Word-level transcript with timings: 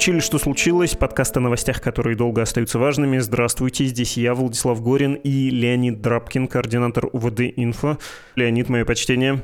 включили 0.00 0.20
«Что 0.20 0.38
случилось?» 0.38 0.96
Подкаст 0.96 1.36
о 1.36 1.40
новостях, 1.40 1.82
которые 1.82 2.16
долго 2.16 2.40
остаются 2.40 2.78
важными. 2.78 3.18
Здравствуйте, 3.18 3.84
здесь 3.84 4.16
я, 4.16 4.32
Владислав 4.32 4.82
Горин 4.82 5.12
и 5.12 5.50
Леонид 5.50 6.00
Драбкин, 6.00 6.48
координатор 6.48 7.10
УВД 7.12 7.40
«Инфо». 7.54 7.98
Леонид, 8.34 8.70
мое 8.70 8.86
почтение. 8.86 9.42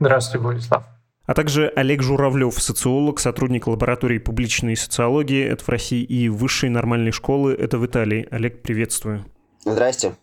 Здравствуйте, 0.00 0.42
Владислав. 0.42 0.84
А 1.26 1.34
также 1.34 1.70
Олег 1.76 2.00
Журавлев, 2.00 2.54
социолог, 2.54 3.20
сотрудник 3.20 3.66
лаборатории 3.66 4.16
публичной 4.16 4.76
социологии, 4.76 5.44
это 5.44 5.62
в 5.62 5.68
России, 5.68 6.02
и 6.02 6.30
высшей 6.30 6.70
нормальной 6.70 7.12
школы, 7.12 7.52
это 7.52 7.76
в 7.76 7.84
Италии. 7.84 8.26
Олег, 8.30 8.62
приветствую. 8.62 9.26
Здрасте. 9.62 10.14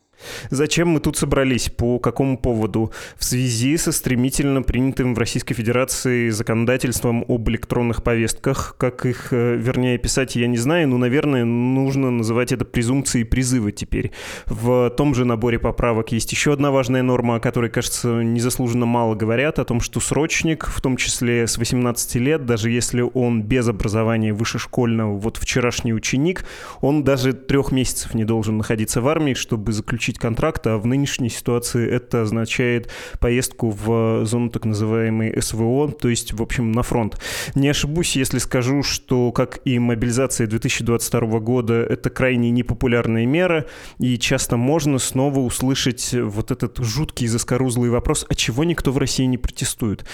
Зачем 0.50 0.90
мы 0.90 1.00
тут 1.00 1.18
собрались? 1.18 1.70
По 1.70 2.00
какому 2.00 2.38
поводу? 2.38 2.92
В 3.18 3.24
связи 3.24 3.78
со 3.78 3.92
стремительно 3.92 4.62
принятым 4.62 5.16
в 5.16 5.20
Российской 5.20 5.54
Федерации 5.54 6.30
законодательством 6.30 7.26
об 7.28 7.50
электронных 7.50 8.04
повестках, 8.04 8.76
как 8.78 9.06
их, 9.06 9.28
э, 9.32 9.56
вернее, 9.56 9.98
писать 9.98 10.36
я 10.36 10.48
не 10.48 10.58
знаю, 10.58 10.88
но, 10.88 10.98
наверное, 10.98 11.46
нужно 11.46 12.12
называть 12.12 12.52
это 12.52 12.66
презумпцией 12.66 13.26
призыва 13.26 13.72
теперь. 13.72 14.12
В 14.46 14.90
том 14.92 15.14
же 15.16 15.26
наборе 15.26 15.60
поправок 15.60 16.12
есть 16.12 16.32
еще 16.32 16.54
одна 16.54 16.72
важная 16.72 17.02
норма, 17.02 17.36
о 17.36 17.40
которой, 17.40 17.70
кажется, 17.70 18.22
незаслуженно 18.22 18.86
мало 18.86 19.16
говорят, 19.16 19.60
о 19.60 19.66
том, 19.66 19.82
что 19.82 20.00
срочник, 20.00 20.68
в 20.68 20.82
том 20.82 20.98
числе 20.98 21.48
с 21.48 21.58
18 21.58 22.16
лет, 22.16 22.46
даже 22.46 22.70
если 22.70 23.02
он 23.02 23.44
без 23.44 23.68
образования 23.68 24.34
высшешкольного, 24.34 25.18
вот 25.18 25.38
вчерашний 25.38 25.94
ученик, 25.94 26.46
он 26.82 27.04
даже 27.04 27.34
трех 27.34 27.72
месяцев 27.72 28.14
не 28.14 28.26
должен 28.26 28.58
находиться 28.58 29.02
в 29.02 29.08
армии, 29.08 29.34
чтобы 29.34 29.72
заключить 29.72 30.05
заключить 30.06 30.20
контракт, 30.20 30.68
а 30.68 30.78
в 30.78 30.86
нынешней 30.86 31.30
ситуации 31.30 31.90
это 31.90 32.22
означает 32.22 32.90
поездку 33.20 33.72
в 33.72 34.24
зону 34.26 34.50
так 34.50 34.66
называемой 34.66 35.42
СВО, 35.42 35.92
то 35.92 36.10
есть, 36.10 36.34
в 36.34 36.42
общем, 36.42 36.72
на 36.72 36.84
фронт. 36.84 37.20
Не 37.56 37.70
ошибусь, 37.70 38.16
если 38.16 38.38
скажу, 38.38 38.84
что, 38.84 39.32
как 39.32 39.60
и 39.66 39.80
мобилизация 39.80 40.46
2022 40.46 41.40
года, 41.40 41.74
это 41.74 42.10
крайне 42.12 42.52
непопулярная 42.52 43.26
мера, 43.26 43.66
и 44.00 44.18
часто 44.20 44.58
можно 44.58 45.00
снова 45.00 45.40
услышать 45.40 46.14
вот 46.14 46.52
этот 46.52 46.78
жуткий 46.78 47.28
заскорузлый 47.28 47.90
вопрос, 47.90 48.26
а 48.30 48.36
чего 48.36 48.64
никто 48.64 48.92
в 48.92 49.00
России 49.00 49.26
не 49.26 49.38
протестует? 49.38 50.06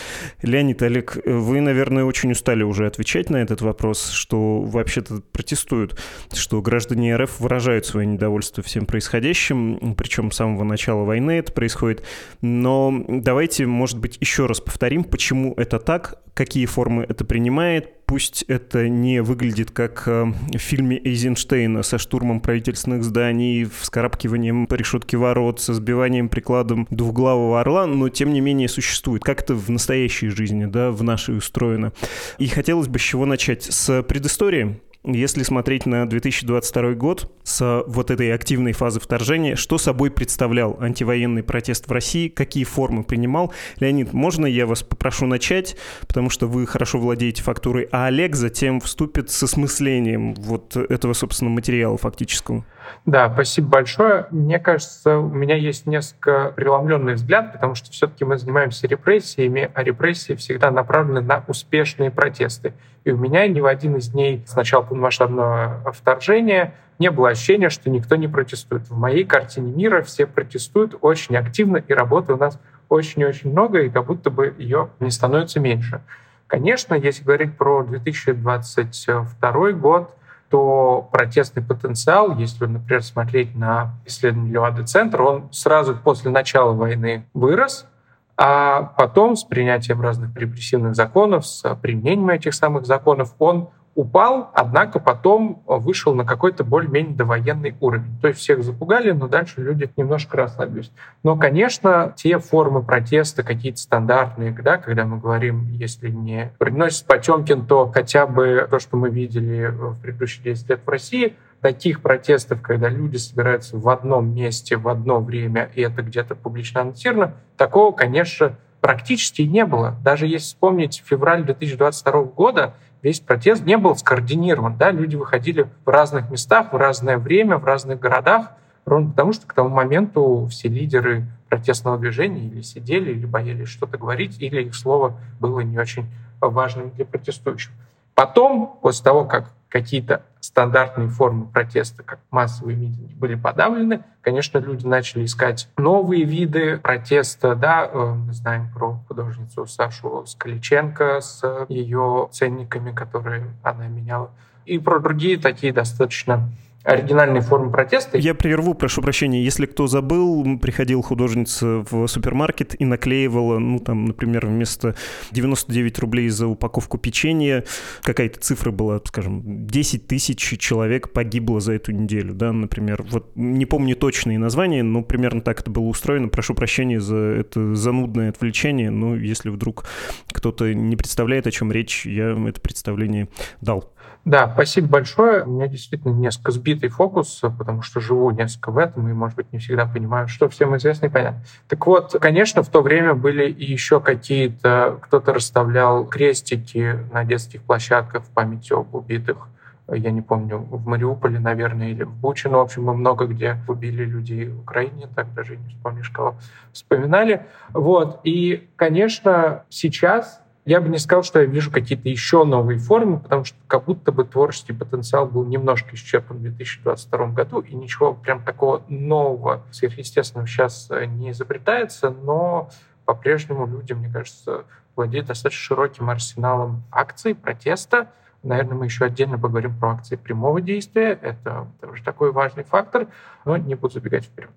Леонид, 0.41 0.81
Олег, 0.83 1.17
вы, 1.25 1.59
наверное, 1.59 2.05
очень 2.05 2.31
устали 2.31 2.63
уже 2.63 2.87
отвечать 2.87 3.29
на 3.29 3.37
этот 3.37 3.61
вопрос, 3.61 4.11
что 4.11 4.61
вообще-то 4.61 5.21
протестуют, 5.33 5.99
что 6.33 6.61
граждане 6.61 7.17
РФ 7.17 7.39
выражают 7.41 7.85
свое 7.85 8.07
недовольство 8.07 8.63
всем 8.63 8.85
происходящим, 8.85 9.80
причем 9.97 10.31
с 10.31 10.35
самого 10.37 10.63
начала 10.63 11.03
войны 11.03 11.31
это 11.31 11.51
происходит. 11.51 12.03
Но 12.41 13.03
давайте, 13.07 13.65
может 13.65 13.99
быть, 13.99 14.17
еще 14.19 14.45
раз 14.45 14.61
повторим, 14.61 15.03
почему 15.03 15.53
это 15.57 15.79
так, 15.79 16.21
какие 16.33 16.65
формы 16.65 17.05
это 17.07 17.25
принимает, 17.25 18.05
пусть 18.05 18.43
это 18.47 18.89
не 18.89 19.21
выглядит 19.21 19.71
как 19.71 20.03
э, 20.07 20.25
в 20.25 20.57
фильме 20.57 20.97
Эйзенштейна 20.97 21.83
со 21.83 21.97
штурмом 21.97 22.41
правительственных 22.41 23.03
зданий, 23.03 23.63
вскарабкиванием 23.63 24.67
по 24.67 24.75
решетке 24.75 25.17
ворот, 25.17 25.61
со 25.61 25.73
сбиванием 25.73 26.29
прикладом 26.29 26.87
двухглавого 26.89 27.61
орла, 27.61 27.85
но 27.85 28.09
тем 28.09 28.33
не 28.33 28.41
менее 28.41 28.67
существует. 28.67 29.23
Как 29.23 29.41
это 29.41 29.55
в 29.55 29.69
настоящей 29.69 30.29
жизни, 30.29 30.65
да, 30.65 30.91
в 30.91 31.03
нашей 31.03 31.37
устроено. 31.37 31.93
И 32.37 32.47
хотелось 32.47 32.87
бы 32.87 32.99
с 32.99 33.01
чего 33.01 33.25
начать? 33.25 33.63
С 33.63 34.03
предыстории. 34.03 34.81
Если 35.03 35.41
смотреть 35.41 35.87
на 35.87 36.07
2022 36.07 36.93
год 36.93 37.35
с 37.43 37.83
вот 37.87 38.11
этой 38.11 38.31
активной 38.35 38.73
фазы 38.73 38.99
вторжения, 38.99 39.55
что 39.55 39.79
собой 39.79 40.11
представлял 40.11 40.77
антивоенный 40.79 41.41
протест 41.41 41.87
в 41.87 41.91
России, 41.91 42.27
какие 42.27 42.65
формы 42.65 43.03
принимал? 43.03 43.51
Леонид, 43.79 44.13
можно 44.13 44.45
я 44.45 44.67
вас 44.67 44.83
попрошу 44.83 45.25
начать, 45.25 45.75
потому 46.07 46.29
что 46.29 46.45
вы 46.45 46.67
хорошо 46.67 46.99
владеете 46.99 47.41
фактурой, 47.41 47.89
а 47.91 48.05
Олег 48.05 48.35
затем 48.35 48.79
вступит 48.79 49.31
с 49.31 49.41
осмыслением 49.41 50.35
вот 50.35 50.77
этого, 50.77 51.13
собственно, 51.13 51.49
материала 51.49 51.97
фактического. 51.97 52.63
Да, 53.05 53.31
спасибо 53.33 53.69
большое. 53.69 54.27
Мне 54.31 54.59
кажется, 54.59 55.17
у 55.17 55.29
меня 55.29 55.55
есть 55.55 55.85
несколько 55.85 56.53
преломленный 56.55 57.13
взгляд, 57.13 57.53
потому 57.53 57.75
что 57.75 57.91
все-таки 57.91 58.25
мы 58.25 58.37
занимаемся 58.37 58.87
репрессиями, 58.87 59.71
а 59.73 59.83
репрессии 59.83 60.33
всегда 60.33 60.71
направлены 60.71 61.21
на 61.21 61.43
успешные 61.47 62.11
протесты. 62.11 62.73
И 63.03 63.11
у 63.11 63.17
меня 63.17 63.47
ни 63.47 63.59
в 63.59 63.65
один 63.65 63.95
из 63.95 64.09
дней 64.09 64.43
с 64.45 64.55
начала 64.55 64.83
полномасштабного 64.83 65.91
вторжения 65.93 66.75
не 66.99 67.09
было 67.09 67.29
ощущения, 67.29 67.69
что 67.69 67.89
никто 67.89 68.15
не 68.15 68.27
протестует. 68.27 68.87
В 68.87 68.95
моей 68.95 69.23
картине 69.23 69.71
мира 69.71 70.03
все 70.03 70.27
протестуют 70.27 70.95
очень 71.01 71.35
активно, 71.35 71.77
и 71.77 71.93
работы 71.93 72.33
у 72.33 72.37
нас 72.37 72.59
очень-очень 72.89 73.51
много, 73.51 73.79
и 73.81 73.89
как 73.89 74.05
будто 74.05 74.29
бы 74.29 74.53
ее 74.59 74.89
не 74.99 75.09
становится 75.09 75.59
меньше. 75.59 76.01
Конечно, 76.45 76.93
если 76.93 77.23
говорить 77.23 77.57
про 77.57 77.83
2022 77.83 79.71
год, 79.71 80.15
то 80.51 81.07
протестный 81.13 81.63
потенциал, 81.63 82.37
если, 82.37 82.65
например, 82.65 83.01
смотреть 83.03 83.55
на 83.55 83.93
исследование 84.05 84.53
Левады-центра, 84.53 85.23
он 85.23 85.53
сразу 85.53 85.95
после 85.95 86.29
начала 86.29 86.73
войны 86.73 87.25
вырос, 87.33 87.87
а 88.35 88.83
потом 88.97 89.37
с 89.37 89.45
принятием 89.45 90.01
разных 90.01 90.35
репрессивных 90.35 90.93
законов, 90.93 91.47
с 91.47 91.73
применением 91.75 92.29
этих 92.29 92.53
самых 92.53 92.85
законов, 92.85 93.33
он 93.39 93.69
упал, 93.95 94.51
однако 94.53 94.99
потом 94.99 95.63
вышел 95.65 96.15
на 96.15 96.25
какой-то 96.25 96.63
более-менее 96.63 97.15
довоенный 97.15 97.75
уровень. 97.79 98.19
То 98.21 98.29
есть 98.29 98.39
всех 98.39 98.63
запугали, 98.63 99.11
но 99.11 99.27
дальше 99.27 99.61
люди 99.61 99.89
немножко 99.97 100.37
расслабились. 100.37 100.91
Но, 101.23 101.35
конечно, 101.35 102.13
те 102.15 102.39
формы 102.39 102.83
протеста, 102.83 103.43
какие-то 103.43 103.79
стандартные, 103.79 104.51
да, 104.51 104.77
когда 104.77 105.05
мы 105.05 105.19
говорим, 105.19 105.69
если 105.71 106.09
не 106.09 106.53
приносит 106.57 107.05
Потемкин, 107.05 107.65
то 107.65 107.91
хотя 107.91 108.27
бы 108.27 108.67
то, 108.69 108.79
что 108.79 108.97
мы 108.97 109.09
видели 109.09 109.67
в 109.67 109.99
предыдущие 110.01 110.43
10 110.43 110.69
лет 110.69 110.81
в 110.85 110.89
России, 110.89 111.35
таких 111.61 112.01
протестов, 112.01 112.61
когда 112.61 112.89
люди 112.89 113.17
собираются 113.17 113.77
в 113.77 113.87
одном 113.87 114.33
месте 114.33 114.77
в 114.77 114.87
одно 114.87 115.19
время, 115.19 115.69
и 115.75 115.81
это 115.81 116.01
где-то 116.01 116.35
публично 116.35 116.81
анонсировано, 116.81 117.35
такого, 117.55 117.91
конечно, 117.91 118.57
практически 118.81 119.43
не 119.43 119.63
было. 119.65 119.95
Даже 120.03 120.25
если 120.25 120.47
вспомнить 120.47 121.03
февраль 121.05 121.43
2022 121.43 122.23
года, 122.23 122.73
весь 123.01 123.19
протест 123.19 123.65
не 123.65 123.77
был 123.77 123.95
скоординирован. 123.95 124.77
Да? 124.77 124.91
Люди 124.91 125.15
выходили 125.15 125.67
в 125.85 125.89
разных 125.89 126.29
местах, 126.29 126.73
в 126.73 126.77
разное 126.77 127.17
время, 127.17 127.57
в 127.57 127.65
разных 127.65 127.99
городах, 127.99 128.51
ровно 128.85 129.11
потому 129.11 129.33
что 129.33 129.47
к 129.47 129.53
тому 129.53 129.69
моменту 129.69 130.47
все 130.49 130.67
лидеры 130.67 131.25
протестного 131.49 131.97
движения 131.97 132.47
или 132.47 132.61
сидели, 132.61 133.11
или 133.11 133.25
боялись 133.25 133.67
что-то 133.67 133.97
говорить, 133.97 134.41
или 134.41 134.63
их 134.63 134.75
слово 134.75 135.19
было 135.39 135.61
не 135.61 135.77
очень 135.77 136.05
важным 136.39 136.91
для 136.91 137.05
протестующих. 137.05 137.71
Потом, 138.15 138.79
после 138.81 139.03
того, 139.03 139.25
как 139.25 139.51
какие-то 139.69 140.23
стандартные 140.41 141.07
формы 141.07 141.45
протеста, 141.45 142.03
как 142.03 142.19
массовые 142.29 142.75
митинги, 142.75 143.13
были 143.13 143.35
подавлены, 143.35 144.03
конечно, 144.21 144.57
люди 144.57 144.85
начали 144.85 145.25
искать 145.25 145.69
новые 145.77 146.23
виды 146.23 146.77
протеста. 146.77 147.55
Да, 147.55 147.89
э, 147.91 148.13
мы 148.13 148.33
знаем 148.33 148.69
про 148.73 148.99
художницу 149.07 149.65
Сашу 149.65 150.25
Скаличенко 150.25 151.21
с 151.21 151.65
ее 151.69 152.27
ценниками, 152.31 152.91
которые 152.91 153.53
она 153.63 153.87
меняла, 153.87 154.31
и 154.65 154.77
про 154.77 154.99
другие 154.99 155.37
такие 155.37 155.71
достаточно 155.71 156.49
оригинальные 156.83 157.41
формы 157.41 157.71
протеста. 157.71 158.17
Я 158.17 158.33
прерву, 158.33 158.73
прошу 158.73 159.01
прощения. 159.01 159.43
Если 159.43 159.65
кто 159.65 159.87
забыл, 159.87 160.57
приходил 160.59 161.01
художница 161.01 161.85
в 161.89 162.07
супермаркет 162.07 162.79
и 162.79 162.85
наклеивала, 162.85 163.59
ну, 163.59 163.79
там, 163.79 164.05
например, 164.05 164.47
вместо 164.47 164.95
99 165.31 165.99
рублей 165.99 166.29
за 166.29 166.47
упаковку 166.47 166.97
печенья, 166.97 167.63
какая-то 168.01 168.39
цифра 168.39 168.71
была, 168.71 168.99
скажем, 169.05 169.67
10 169.67 170.07
тысяч 170.07 170.39
человек 170.59 171.11
погибло 171.11 171.59
за 171.59 171.73
эту 171.73 171.91
неделю, 171.91 172.33
да, 172.33 172.51
например. 172.51 173.03
Вот 173.09 173.31
не 173.35 173.65
помню 173.65 173.95
точные 173.95 174.39
названия, 174.39 174.83
но 174.83 175.03
примерно 175.03 175.41
так 175.41 175.61
это 175.61 175.69
было 175.69 175.85
устроено. 175.85 176.29
Прошу 176.29 176.55
прощения 176.55 176.99
за 176.99 177.17
это 177.17 177.75
занудное 177.75 178.29
отвлечение, 178.29 178.89
но 178.89 179.15
если 179.15 179.49
вдруг 179.49 179.85
кто-то 180.31 180.73
не 180.73 180.95
представляет, 180.95 181.47
о 181.47 181.51
чем 181.51 181.71
речь, 181.71 182.05
я 182.05 182.31
это 182.47 182.59
представление 182.59 183.27
дал. 183.61 183.93
Да, 184.23 184.51
спасибо 184.53 184.87
большое. 184.87 185.43
У 185.43 185.49
меня 185.49 185.67
действительно 185.67 186.13
несколько 186.13 186.51
сбитый 186.51 186.89
фокус, 186.89 187.41
потому 187.57 187.81
что 187.81 187.99
живу 187.99 188.29
несколько 188.29 188.71
в 188.71 188.77
этом 188.77 189.09
и, 189.09 189.13
может 189.13 189.35
быть, 189.35 189.51
не 189.51 189.57
всегда 189.57 189.85
понимаю, 189.85 190.27
что 190.27 190.47
всем 190.47 190.77
известно 190.77 191.07
и 191.07 191.09
понятно. 191.09 191.43
Так 191.67 191.87
вот, 191.87 192.15
конечно, 192.21 192.61
в 192.61 192.69
то 192.69 192.81
время 192.81 193.15
были 193.15 193.49
и 193.49 193.65
еще 193.65 193.99
какие-то... 193.99 194.99
Кто-то 195.01 195.33
расставлял 195.33 196.05
крестики 196.05 196.99
на 197.11 197.23
детских 197.23 197.63
площадках 197.63 198.23
в 198.23 198.29
память 198.29 198.71
об 198.71 198.93
убитых 198.93 199.47
я 199.93 200.11
не 200.11 200.21
помню, 200.21 200.57
в 200.57 200.87
Мариуполе, 200.87 201.39
наверное, 201.39 201.89
или 201.89 202.03
в 202.03 202.13
Буче, 202.13 202.49
но, 202.49 202.59
в 202.59 202.61
общем, 202.61 202.83
мы 202.83 202.93
много 202.93 203.25
где 203.25 203.57
убили 203.67 204.03
людей 204.03 204.47
в 204.47 204.61
Украине, 204.61 205.07
так 205.15 205.33
даже 205.33 205.57
не 205.57 205.69
вспомнишь, 205.69 206.09
кого 206.09 206.35
вспоминали. 206.71 207.45
Вот. 207.69 208.21
И, 208.23 208.69
конечно, 208.75 209.63
сейчас 209.69 210.41
я 210.65 210.79
бы 210.79 210.89
не 210.89 210.99
сказал, 210.99 211.23
что 211.23 211.39
я 211.39 211.45
вижу 211.45 211.71
какие-то 211.71 212.07
еще 212.07 212.43
новые 212.43 212.77
формы, 212.77 213.19
потому 213.19 213.43
что 213.43 213.57
как 213.67 213.85
будто 213.85 214.11
бы 214.11 214.23
творческий 214.25 214.73
потенциал 214.73 215.25
был 215.25 215.43
немножко 215.45 215.95
исчерпан 215.95 216.37
в 216.37 216.41
2022 216.41 217.27
году, 217.27 217.59
и 217.59 217.75
ничего 217.75 218.13
прям 218.13 218.43
такого 218.43 218.83
нового, 218.87 219.63
сверхъестественного 219.71 220.47
сейчас 220.47 220.87
э, 220.91 221.05
не 221.05 221.31
изобретается, 221.31 222.11
но 222.11 222.69
по-прежнему 223.05 223.65
люди, 223.65 223.93
мне 223.93 224.09
кажется, 224.11 224.65
владеют 224.95 225.27
достаточно 225.27 225.63
широким 225.63 226.09
арсеналом 226.09 226.83
акций, 226.91 227.33
протеста, 227.33 228.09
Наверное, 228.43 228.75
мы 228.75 228.85
еще 228.85 229.05
отдельно 229.05 229.37
поговорим 229.37 229.77
про 229.77 229.91
акции 229.91 230.15
прямого 230.15 230.61
действия. 230.61 231.11
Это 231.21 231.67
тоже 231.79 232.03
такой 232.03 232.31
важный 232.31 232.63
фактор, 232.63 233.07
но 233.45 233.55
не 233.57 233.75
буду 233.75 233.93
забегать 233.93 234.25
вперед. 234.25 234.49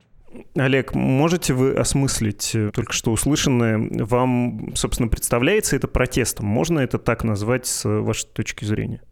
Олег, 0.56 0.94
можете 0.94 1.54
вы 1.54 1.74
осмыслить 1.74 2.54
э, 2.54 2.70
только 2.72 2.92
что 2.92 3.12
услышанное? 3.12 4.04
Вам, 4.04 4.74
собственно, 4.74 5.08
представляется 5.08 5.76
это 5.76 5.88
протестом? 5.88 6.46
Можно 6.46 6.80
это 6.80 6.98
так 6.98 7.24
назвать 7.24 7.66
с 7.66 7.88
вашей 7.88 8.28
точки 8.28 8.64
зрения? 8.64 9.02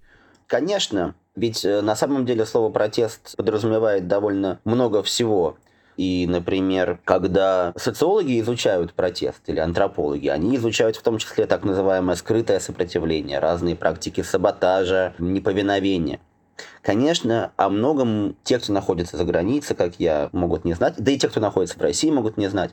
Конечно, 0.46 1.14
ведь 1.34 1.64
э, 1.64 1.80
на 1.80 1.96
самом 1.96 2.26
деле 2.26 2.44
слово 2.44 2.70
протест 2.70 3.36
подразумевает 3.36 4.06
довольно 4.06 4.60
много 4.64 5.02
всего. 5.02 5.56
И, 5.96 6.26
например, 6.26 6.98
когда 7.04 7.72
социологи 7.76 8.40
изучают 8.40 8.94
протест 8.94 9.40
или 9.46 9.60
антропологи, 9.60 10.28
они 10.28 10.56
изучают 10.56 10.96
в 10.96 11.02
том 11.02 11.18
числе 11.18 11.46
так 11.46 11.64
называемое 11.64 12.16
скрытое 12.16 12.60
сопротивление, 12.60 13.38
разные 13.38 13.76
практики 13.76 14.22
саботажа, 14.22 15.14
неповиновения. 15.18 16.20
Конечно, 16.82 17.52
о 17.56 17.68
многом 17.68 18.36
те, 18.44 18.58
кто 18.58 18.72
находится 18.72 19.16
за 19.16 19.24
границей, 19.24 19.76
как 19.76 19.94
я, 19.98 20.30
могут 20.32 20.64
не 20.64 20.74
знать, 20.74 20.94
да 20.98 21.12
и 21.12 21.18
те, 21.18 21.28
кто 21.28 21.40
находится 21.40 21.78
в 21.78 21.82
России, 21.82 22.10
могут 22.10 22.36
не 22.36 22.48
знать. 22.48 22.72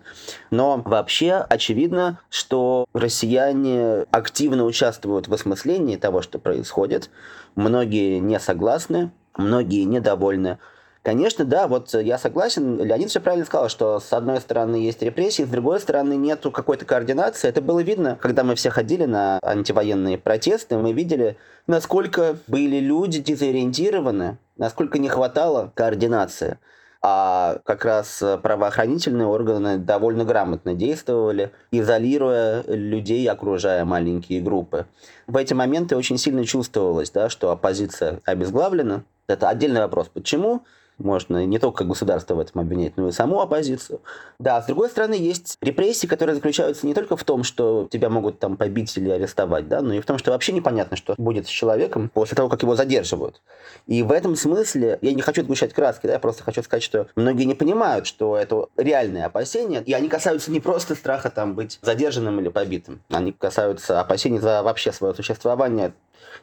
Но 0.51 0.81
вообще 0.83 1.33
очевидно, 1.33 2.19
что 2.30 2.86
россияне 2.94 4.06
активно 4.12 4.65
участвуют 4.65 5.27
в 5.27 5.33
осмыслении 5.33 5.95
того, 5.95 6.21
что 6.21 6.39
происходит. 6.39 7.09
Многие 7.56 8.19
не 8.19 8.39
согласны, 8.39 9.12
многие 9.38 9.83
недовольны. 9.83 10.57
Конечно, 11.01 11.45
да, 11.45 11.67
вот 11.67 11.93
я 11.93 12.17
согласен. 12.17 12.83
Леонид 12.83 13.09
все 13.09 13.21
правильно 13.21 13.45
сказал, 13.45 13.69
что 13.69 13.99
с 13.99 14.11
одной 14.11 14.41
стороны 14.41 14.75
есть 14.75 15.01
репрессии, 15.01 15.43
с 15.43 15.49
другой 15.49 15.79
стороны 15.79 16.15
нету 16.15 16.51
какой-то 16.51 16.85
координации. 16.85 17.47
Это 17.47 17.61
было 17.61 17.79
видно, 17.79 18.17
когда 18.21 18.43
мы 18.43 18.55
все 18.55 18.69
ходили 18.69 19.05
на 19.05 19.39
антивоенные 19.41 20.17
протесты, 20.17 20.77
мы 20.77 20.91
видели, 20.91 21.37
насколько 21.67 22.35
были 22.47 22.79
люди 22.79 23.21
дезориентированы, 23.21 24.37
насколько 24.57 24.99
не 24.99 25.07
хватало 25.07 25.71
координации. 25.73 26.57
А 27.01 27.59
как 27.63 27.85
раз 27.85 28.21
правоохранительные 28.43 29.25
органы 29.25 29.77
довольно 29.77 30.25
грамотно 30.25 30.73
действовали, 30.73 31.53
изолируя 31.71 32.61
людей, 32.67 33.25
окружая 33.29 33.85
маленькие 33.85 34.41
группы. 34.41 34.85
В 35.25 35.37
эти 35.37 35.53
моменты 35.53 35.95
очень 35.95 36.17
сильно 36.17 36.43
чувствовалось, 36.43 37.09
да, 37.11 37.29
что 37.29 37.51
оппозиция 37.51 38.19
обезглавлена. 38.25 39.05
Это 39.29 39.47
отдельный 39.47 39.79
вопрос. 39.79 40.09
Почему? 40.13 40.65
Можно 40.99 41.45
не 41.45 41.59
только 41.59 41.85
государство 41.85 42.35
в 42.35 42.39
этом 42.39 42.61
обвинять, 42.61 42.97
но 42.97 43.07
и 43.07 43.11
саму 43.11 43.39
оппозицию. 43.39 44.01
Да, 44.37 44.61
с 44.61 44.65
другой 44.65 44.89
стороны, 44.89 45.13
есть 45.13 45.57
репрессии, 45.61 46.07
которые 46.07 46.35
заключаются 46.35 46.85
не 46.85 46.93
только 46.93 47.15
в 47.15 47.23
том, 47.23 47.43
что 47.43 47.87
тебя 47.89 48.09
могут 48.09 48.39
там 48.39 48.57
побить 48.57 48.95
или 48.97 49.09
арестовать, 49.09 49.67
да, 49.67 49.81
но 49.81 49.93
и 49.93 50.01
в 50.01 50.05
том, 50.05 50.17
что 50.17 50.31
вообще 50.31 50.51
непонятно, 50.51 50.97
что 50.97 51.15
будет 51.17 51.47
с 51.47 51.49
человеком 51.49 52.11
после 52.13 52.35
того, 52.35 52.49
как 52.49 52.61
его 52.61 52.75
задерживают. 52.75 53.41
И 53.87 54.03
в 54.03 54.11
этом 54.11 54.35
смысле, 54.35 54.99
я 55.01 55.13
не 55.13 55.21
хочу 55.21 55.43
сгущать 55.43 55.73
краски, 55.73 56.07
да, 56.07 56.13
я 56.13 56.19
просто 56.19 56.43
хочу 56.43 56.61
сказать, 56.63 56.83
что 56.83 57.07
многие 57.15 57.45
не 57.45 57.55
понимают, 57.55 58.05
что 58.05 58.37
это 58.37 58.67
реальные 58.75 59.25
опасения, 59.25 59.81
и 59.81 59.93
они 59.93 60.09
касаются 60.09 60.51
не 60.51 60.59
просто 60.59 60.95
страха 60.95 61.29
там 61.29 61.55
быть 61.55 61.79
задержанным 61.81 62.39
или 62.39 62.49
побитым, 62.49 63.01
они 63.09 63.31
касаются 63.31 64.01
опасений 64.01 64.39
за 64.39 64.63
вообще 64.63 64.91
свое 64.91 65.13
существование, 65.13 65.93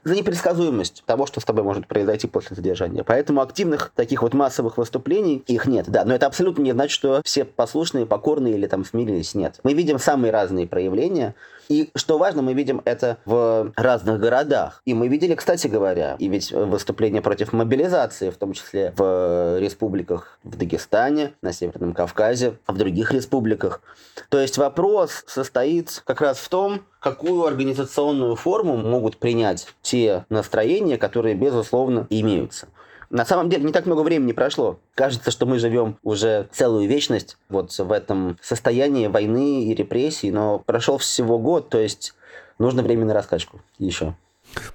за 0.04 0.14
непредсказуемость 0.14 1.02
того, 1.06 1.26
что 1.26 1.40
с 1.40 1.44
тобой 1.44 1.64
может 1.64 1.86
произойти 1.86 2.26
после 2.26 2.54
задержания. 2.54 3.02
Поэтому 3.02 3.40
активных 3.40 3.92
таких 3.94 4.22
вот 4.22 4.34
массовых 4.34 4.78
выступлений 4.78 5.42
их 5.46 5.66
нет. 5.66 5.86
Да, 5.88 6.04
но 6.04 6.14
это 6.14 6.26
абсолютно 6.26 6.62
не 6.62 6.72
значит, 6.72 6.92
что 6.92 7.20
все 7.24 7.44
послушные, 7.44 8.06
покорные 8.06 8.54
или 8.54 8.66
там 8.66 8.84
смирились. 8.84 9.34
Нет. 9.34 9.58
Мы 9.64 9.74
видим 9.74 9.98
самые 9.98 10.30
разные 10.30 10.66
проявления. 10.66 11.34
И 11.68 11.90
что 11.94 12.18
важно, 12.18 12.42
мы 12.42 12.54
видим 12.54 12.82
это 12.84 13.18
в 13.24 13.72
разных 13.76 14.20
городах. 14.20 14.82
И 14.84 14.94
мы 14.94 15.08
видели, 15.08 15.34
кстати 15.34 15.66
говоря, 15.66 16.16
и 16.18 16.28
ведь 16.28 16.52
выступления 16.52 17.22
против 17.22 17.52
мобилизации, 17.52 18.30
в 18.30 18.36
том 18.36 18.52
числе 18.52 18.92
в 18.96 19.58
республиках 19.58 20.38
в 20.44 20.56
Дагестане, 20.56 21.32
на 21.42 21.52
Северном 21.52 21.92
Кавказе, 21.92 22.58
в 22.66 22.76
других 22.76 23.12
республиках. 23.12 23.80
То 24.28 24.38
есть 24.38 24.58
вопрос 24.58 25.24
состоит 25.26 26.02
как 26.04 26.20
раз 26.20 26.38
в 26.38 26.48
том, 26.48 26.82
какую 27.00 27.44
организационную 27.44 28.36
форму 28.36 28.76
могут 28.76 29.18
принять 29.18 29.68
те 29.82 30.24
настроения, 30.28 30.98
которые, 30.98 31.34
безусловно, 31.34 32.06
имеются. 32.10 32.68
На 33.10 33.24
самом 33.24 33.48
деле 33.48 33.64
не 33.64 33.72
так 33.72 33.86
много 33.86 34.00
времени 34.00 34.32
прошло. 34.32 34.78
Кажется, 34.94 35.30
что 35.30 35.46
мы 35.46 35.58
живем 35.58 35.98
уже 36.02 36.48
целую 36.52 36.88
вечность 36.88 37.36
вот 37.48 37.76
в 37.76 37.92
этом 37.92 38.38
состоянии 38.42 39.06
войны 39.06 39.64
и 39.64 39.74
репрессий, 39.74 40.30
но 40.30 40.58
прошел 40.58 40.98
всего 40.98 41.38
год, 41.38 41.68
то 41.68 41.78
есть 41.78 42.14
нужно 42.58 42.82
время 42.82 43.04
на 43.04 43.14
раскачку 43.14 43.60
еще. 43.78 44.14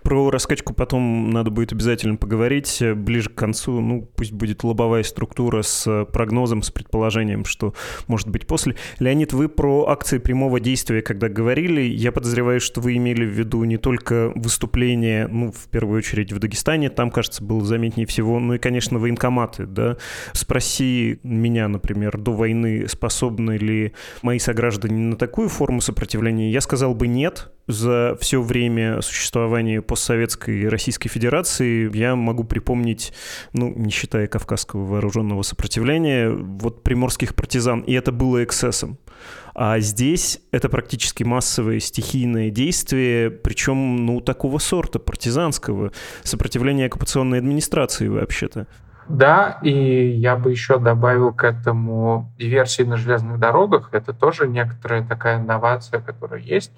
Про 0.03 0.29
раскачку 0.29 0.73
потом 0.73 1.29
надо 1.29 1.51
будет 1.51 1.71
обязательно 1.71 2.15
поговорить. 2.15 2.81
Ближе 2.95 3.29
к 3.29 3.35
концу, 3.35 3.79
ну, 3.79 4.09
пусть 4.15 4.31
будет 4.31 4.63
лобовая 4.63 5.03
структура 5.03 5.61
с 5.61 6.05
прогнозом, 6.05 6.61
с 6.61 6.71
предположением, 6.71 7.45
что 7.45 7.73
может 8.07 8.29
быть 8.29 8.47
после. 8.47 8.75
Леонид, 8.99 9.33
вы 9.33 9.49
про 9.49 9.87
акции 9.87 10.17
прямого 10.17 10.59
действия, 10.59 11.01
когда 11.01 11.29
говорили, 11.29 11.81
я 11.81 12.11
подозреваю, 12.11 12.59
что 12.59 12.81
вы 12.81 12.97
имели 12.97 13.25
в 13.25 13.29
виду 13.29 13.63
не 13.63 13.77
только 13.77 14.31
выступление, 14.35 15.27
ну, 15.27 15.51
в 15.51 15.69
первую 15.69 15.99
очередь 15.99 16.31
в 16.31 16.39
Дагестане, 16.39 16.89
там, 16.89 17.11
кажется, 17.11 17.43
было 17.43 17.63
заметнее 17.63 18.07
всего, 18.07 18.39
ну 18.39 18.55
и, 18.55 18.57
конечно, 18.57 18.99
военкоматы, 18.99 19.65
да. 19.65 19.97
Спроси 20.33 21.19
меня, 21.23 21.67
например, 21.67 22.17
до 22.17 22.33
войны, 22.33 22.87
способны 22.87 23.57
ли 23.57 23.93
мои 24.21 24.39
сограждане 24.39 24.97
на 24.97 25.15
такую 25.15 25.49
форму 25.49 25.81
сопротивления, 25.81 26.51
я 26.51 26.61
сказал 26.61 26.95
бы 26.95 27.07
нет, 27.07 27.51
за 27.67 28.17
все 28.19 28.41
время 28.41 29.01
существования 29.01 29.81
постсоветской 29.81 30.67
Российской 30.67 31.09
Федерации 31.09 31.95
я 31.95 32.15
могу 32.15 32.43
припомнить, 32.43 33.13
ну, 33.53 33.73
не 33.75 33.91
считая 33.91 34.27
Кавказского 34.27 34.85
вооруженного 34.85 35.41
сопротивления, 35.43 36.29
вот 36.29 36.83
приморских 36.83 37.35
партизан, 37.35 37.81
и 37.81 37.93
это 37.93 38.11
было 38.11 38.43
эксцессом. 38.43 38.97
А 39.53 39.79
здесь 39.79 40.39
это 40.51 40.69
практически 40.69 41.23
массовое 41.23 41.79
стихийное 41.79 42.49
действие, 42.49 43.29
причем, 43.29 44.05
ну, 44.05 44.21
такого 44.21 44.59
сорта, 44.59 44.99
партизанского, 44.99 45.91
сопротивления 46.23 46.85
оккупационной 46.85 47.39
администрации 47.39 48.07
вообще-то. 48.07 48.67
Да, 49.09 49.59
и 49.61 49.71
я 49.71 50.37
бы 50.37 50.51
еще 50.51 50.79
добавил 50.79 51.33
к 51.33 51.43
этому 51.43 52.31
диверсии 52.37 52.83
на 52.83 52.95
железных 52.95 53.39
дорогах. 53.39 53.89
Это 53.91 54.13
тоже 54.13 54.47
некоторая 54.47 55.05
такая 55.05 55.39
инновация, 55.39 55.99
которая 55.99 56.39
есть 56.39 56.71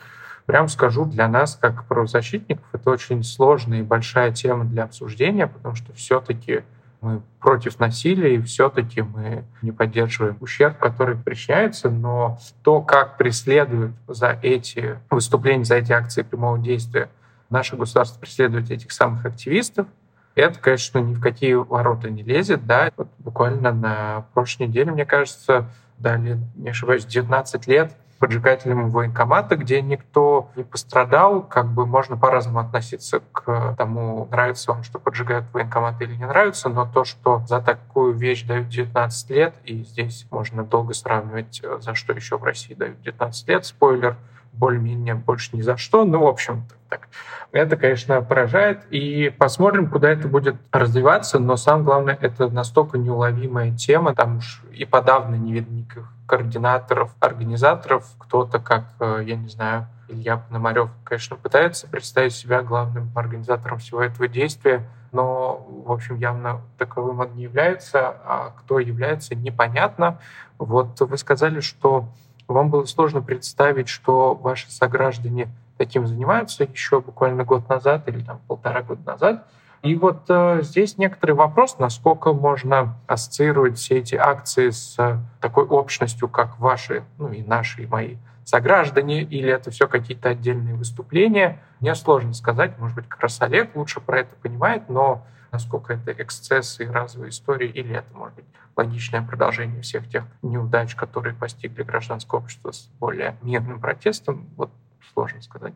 прям 0.46 0.68
скажу, 0.68 1.06
для 1.06 1.28
нас, 1.28 1.56
как 1.60 1.86
правозащитников, 1.86 2.66
это 2.74 2.90
очень 2.90 3.24
сложная 3.24 3.80
и 3.80 3.84
большая 3.84 4.32
тема 4.32 4.66
для 4.66 4.84
обсуждения, 4.84 5.48
потому 5.48 5.76
что 5.76 5.94
все-таки 5.94 6.64
мы 7.02 7.22
против 7.40 7.80
насилия, 7.80 8.36
и 8.36 8.42
все-таки 8.42 9.02
мы 9.02 9.44
не 9.62 9.72
поддерживаем 9.72 10.38
ущерб, 10.40 10.78
который 10.78 11.18
причиняется, 11.18 11.90
но 11.90 12.40
то, 12.64 12.82
как 12.82 13.18
преследуют 13.18 13.94
за 14.08 14.40
эти 14.42 15.00
выступления, 15.10 15.66
за 15.66 15.76
эти 15.76 15.92
акции 15.92 16.22
прямого 16.22 16.58
действия 16.58 17.10
наше 17.50 17.76
государство 17.76 18.20
преследует 18.20 18.72
этих 18.72 18.92
самых 18.92 19.26
активистов, 19.26 19.88
это, 20.36 20.60
конечно, 20.60 20.98
ни 21.00 21.14
в 21.14 21.22
какие 21.22 21.54
ворота 21.54 22.10
не 22.10 22.24
лезет. 22.24 22.66
Да? 22.66 22.92
Вот 22.98 23.08
буквально 23.20 23.72
на 23.72 24.26
прошлой 24.34 24.68
неделе, 24.68 24.92
мне 24.92 25.06
кажется, 25.06 25.70
дали, 26.00 26.40
не 26.56 26.70
ошибаюсь, 26.70 27.06
19 27.06 27.68
лет 27.68 27.96
поджигателем 28.24 28.90
военкомата, 28.90 29.58
где 29.58 29.82
никто 29.82 30.50
не 30.56 30.64
пострадал. 30.64 31.42
Как 31.44 31.68
бы 31.68 31.86
можно 31.86 32.16
по-разному 32.16 32.60
относиться 32.60 33.20
к 33.34 33.76
тому, 33.78 34.30
нравится 34.32 34.72
вам, 34.72 34.84
что 34.84 34.98
поджигают 34.98 35.44
военкомат 35.52 36.02
или 36.02 36.16
не 36.16 36.26
нравится, 36.26 36.70
но 36.70 36.86
то, 36.86 37.04
что 37.04 37.44
за 37.46 37.60
такую 37.60 38.14
вещь 38.14 38.44
дают 38.44 38.70
19 38.70 39.30
лет, 39.30 39.56
и 39.66 39.84
здесь 39.84 40.26
можно 40.32 40.64
долго 40.64 40.94
сравнивать, 40.94 41.62
за 41.82 41.96
что 41.96 42.14
еще 42.14 42.38
в 42.38 42.46
России 42.46 42.74
дают 42.76 43.02
19 43.02 43.50
лет, 43.50 43.66
спойлер, 43.66 44.16
более-менее 44.54 45.16
больше 45.16 45.56
ни 45.56 45.62
за 45.62 45.78
что. 45.78 46.06
Ну, 46.06 46.22
в 46.22 46.28
общем, 46.28 46.64
так. 46.90 47.10
Это, 47.52 47.76
конечно, 47.76 48.22
поражает. 48.22 48.84
И 48.90 49.34
посмотрим, 49.38 49.90
куда 49.90 50.10
это 50.10 50.28
будет 50.28 50.56
развиваться. 50.72 51.40
Но 51.40 51.56
самое 51.56 51.86
главное, 51.86 52.18
это 52.20 52.50
настолько 52.50 52.98
неуловимая 52.98 53.76
тема. 53.76 54.16
Там 54.16 54.38
уж 54.38 54.64
и 54.72 54.86
подавно 54.86 55.36
не 55.36 55.54
видно 55.54 55.76
никаких 55.76 56.10
координаторов, 56.26 57.16
организаторов. 57.20 58.08
Кто-то, 58.18 58.60
как, 58.60 58.86
э, 59.00 59.24
я 59.26 59.36
не 59.36 59.50
знаю, 59.50 59.88
Илья 60.08 60.38
Пономарев, 60.38 60.90
конечно, 61.04 61.36
пытается 61.36 61.88
представить 61.88 62.34
себя 62.34 62.62
главным 62.62 63.12
организатором 63.16 63.80
всего 63.80 64.02
этого 64.02 64.28
действия, 64.28 64.88
но, 65.12 65.66
в 65.86 65.92
общем, 65.92 66.16
явно 66.18 66.62
таковым 66.78 67.20
он 67.20 67.36
не 67.36 67.44
является, 67.44 68.16
а 68.26 68.54
кто 68.60 68.80
является, 68.80 69.36
непонятно. 69.36 70.20
Вот 70.58 71.00
вы 71.00 71.18
сказали, 71.18 71.60
что 71.60 72.10
вам 72.48 72.70
было 72.70 72.86
сложно 72.86 73.22
представить, 73.22 73.90
что 73.90 74.34
ваши 74.34 74.72
сограждане 74.72 75.50
таким 75.78 76.08
занимаются 76.08 76.64
еще 76.64 77.02
буквально 77.02 77.44
год 77.44 77.68
назад 77.70 78.08
или 78.08 78.24
там 78.24 78.40
полтора 78.48 78.82
года 78.82 79.02
назад. 79.06 79.48
И 79.82 79.96
вот 79.96 80.24
э, 80.30 80.60
здесь 80.62 80.98
некоторый 80.98 81.34
вопрос, 81.34 81.78
насколько 81.78 82.32
можно 82.32 82.96
ассоциировать 83.06 83.78
все 83.78 83.98
эти 83.98 84.16
акции 84.16 84.70
с 84.70 84.96
э, 84.98 85.18
такой 85.42 85.66
общностью, 85.66 86.30
как 86.30 86.58
ваши, 86.58 87.04
ну 87.18 87.34
и 87.34 87.44
наши, 87.44 87.84
и 87.84 87.86
мои 87.86 88.16
сограждане, 88.46 89.24
или 89.24 89.50
это 89.50 89.72
все 89.72 89.88
какие-то 89.88 90.30
отдельные 90.30 90.76
выступления. 90.76 91.60
Мне 91.82 91.96
сложно 91.96 92.34
сказать, 92.34 92.80
может 92.80 92.96
быть, 92.96 93.10
как 93.10 93.20
раз 93.22 93.42
Олег 93.42 93.76
лучше 93.76 94.00
про 94.00 94.20
это 94.20 94.36
понимает, 94.42 94.88
но 94.88 95.26
насколько 95.54 95.94
это 95.94 96.12
эксцессы 96.12 96.84
и 96.84 96.88
разовые 96.88 97.30
истории, 97.30 97.70
или 97.70 97.96
это, 97.96 98.14
может 98.14 98.36
быть, 98.36 98.46
логичное 98.76 99.22
продолжение 99.22 99.82
всех 99.82 100.10
тех 100.10 100.26
неудач, 100.42 100.96
которые 100.96 101.36
постигли 101.36 101.84
гражданское 101.84 102.36
общество 102.38 102.72
с 102.72 102.90
более 103.00 103.38
мирным 103.44 103.80
протестом, 103.80 104.50
вот 104.58 104.72
сложно 105.14 105.42
сказать 105.42 105.74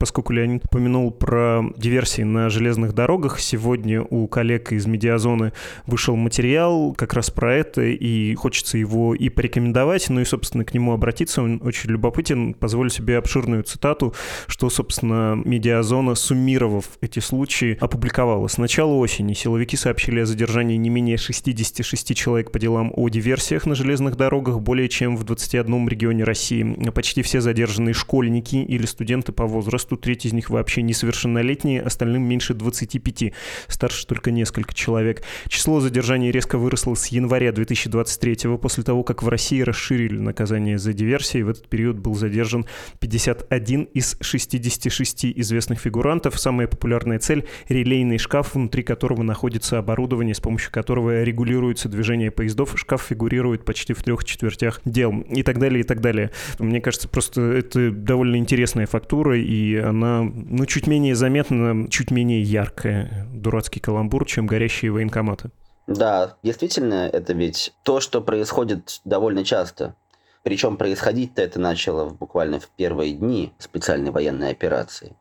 поскольку 0.00 0.32
Леонид 0.32 0.64
упомянул 0.64 1.10
про 1.10 1.62
диверсии 1.76 2.22
на 2.22 2.48
железных 2.48 2.94
дорогах, 2.94 3.38
сегодня 3.38 4.02
у 4.02 4.26
коллег 4.28 4.72
из 4.72 4.86
Медиазоны 4.86 5.52
вышел 5.86 6.16
материал 6.16 6.94
как 6.94 7.12
раз 7.12 7.30
про 7.30 7.54
это, 7.54 7.82
и 7.82 8.34
хочется 8.34 8.78
его 8.78 9.14
и 9.14 9.28
порекомендовать, 9.28 10.08
ну 10.08 10.22
и, 10.22 10.24
собственно, 10.24 10.64
к 10.64 10.72
нему 10.72 10.94
обратиться. 10.94 11.42
Он 11.42 11.60
очень 11.62 11.90
любопытен. 11.90 12.54
Позволю 12.54 12.88
себе 12.88 13.18
обширную 13.18 13.62
цитату, 13.62 14.14
что, 14.46 14.70
собственно, 14.70 15.38
Медиазона, 15.44 16.14
суммировав 16.14 16.86
эти 17.02 17.18
случаи, 17.18 17.76
опубликовала. 17.78 18.48
С 18.48 18.56
начала 18.56 18.94
осени 18.94 19.34
силовики 19.34 19.76
сообщили 19.76 20.20
о 20.20 20.26
задержании 20.26 20.76
не 20.76 20.88
менее 20.88 21.18
66 21.18 22.16
человек 22.16 22.50
по 22.52 22.58
делам 22.58 22.90
о 22.96 23.10
диверсиях 23.10 23.66
на 23.66 23.74
железных 23.74 24.16
дорогах, 24.16 24.60
более 24.60 24.88
чем 24.88 25.18
в 25.18 25.24
21 25.24 25.88
регионе 25.88 26.24
России. 26.24 26.62
Почти 26.94 27.20
все 27.20 27.42
задержанные 27.42 27.92
школьники 27.92 28.56
или 28.56 28.86
студенты 28.86 29.32
по 29.32 29.44
возрасту 29.44 29.89
возрасту, 29.90 29.96
треть 29.96 30.26
из 30.26 30.32
них 30.32 30.50
вообще 30.50 30.82
несовершеннолетние, 30.82 31.82
остальным 31.82 32.22
меньше 32.22 32.54
25, 32.54 33.32
старше 33.68 34.06
только 34.06 34.30
несколько 34.30 34.74
человек. 34.74 35.22
Число 35.48 35.80
задержаний 35.80 36.30
резко 36.30 36.58
выросло 36.58 36.94
с 36.94 37.08
января 37.08 37.52
2023 37.52 38.56
после 38.58 38.84
того, 38.84 39.02
как 39.02 39.22
в 39.22 39.28
России 39.28 39.60
расширили 39.62 40.18
наказание 40.18 40.78
за 40.78 40.92
диверсии. 40.92 41.42
В 41.42 41.48
этот 41.48 41.68
период 41.68 41.98
был 41.98 42.14
задержан 42.14 42.66
51 43.00 43.88
из 43.94 44.16
66 44.20 45.26
известных 45.26 45.80
фигурантов. 45.80 46.38
Самая 46.38 46.66
популярная 46.66 47.18
цель— 47.18 47.44
релейный 47.68 48.18
шкаф, 48.18 48.54
внутри 48.54 48.82
которого 48.82 49.22
находится 49.22 49.78
оборудование, 49.78 50.34
с 50.34 50.40
помощью 50.40 50.72
которого 50.72 51.22
регулируется 51.22 51.88
движение 51.88 52.30
поездов. 52.30 52.74
Шкаф 52.76 53.02
фигурирует 53.08 53.64
почти 53.64 53.92
в 53.92 54.02
трех 54.02 54.24
четвертях 54.24 54.80
дел 54.84 55.20
и 55.20 55.42
так 55.42 55.58
далее, 55.58 55.80
и 55.80 55.84
так 55.84 56.00
далее. 56.00 56.30
Мне 56.58 56.80
кажется, 56.80 57.08
просто 57.08 57.40
это 57.40 57.90
довольно 57.90 58.36
интересная 58.36 58.86
фактура, 58.86 59.38
и 59.38 59.79
она, 59.80 60.22
ну, 60.22 60.66
чуть 60.66 60.86
менее 60.86 61.14
заметна, 61.14 61.88
чуть 61.88 62.10
менее 62.10 62.42
яркая, 62.42 63.26
дурацкий 63.32 63.80
каламбур, 63.80 64.26
чем 64.26 64.46
горящие 64.46 64.90
военкоматы. 64.90 65.50
Да, 65.86 66.36
действительно, 66.42 67.08
это 67.12 67.32
ведь 67.32 67.72
то, 67.82 68.00
что 68.00 68.20
происходит 68.20 69.00
довольно 69.04 69.44
часто. 69.44 69.94
Причем 70.42 70.76
происходить-то 70.76 71.42
это 71.42 71.60
начало 71.60 72.10
буквально 72.10 72.60
в 72.60 72.68
первые 72.68 73.12
дни 73.12 73.52
специальной 73.58 74.10
военной 74.10 74.50
операции. 74.50 75.16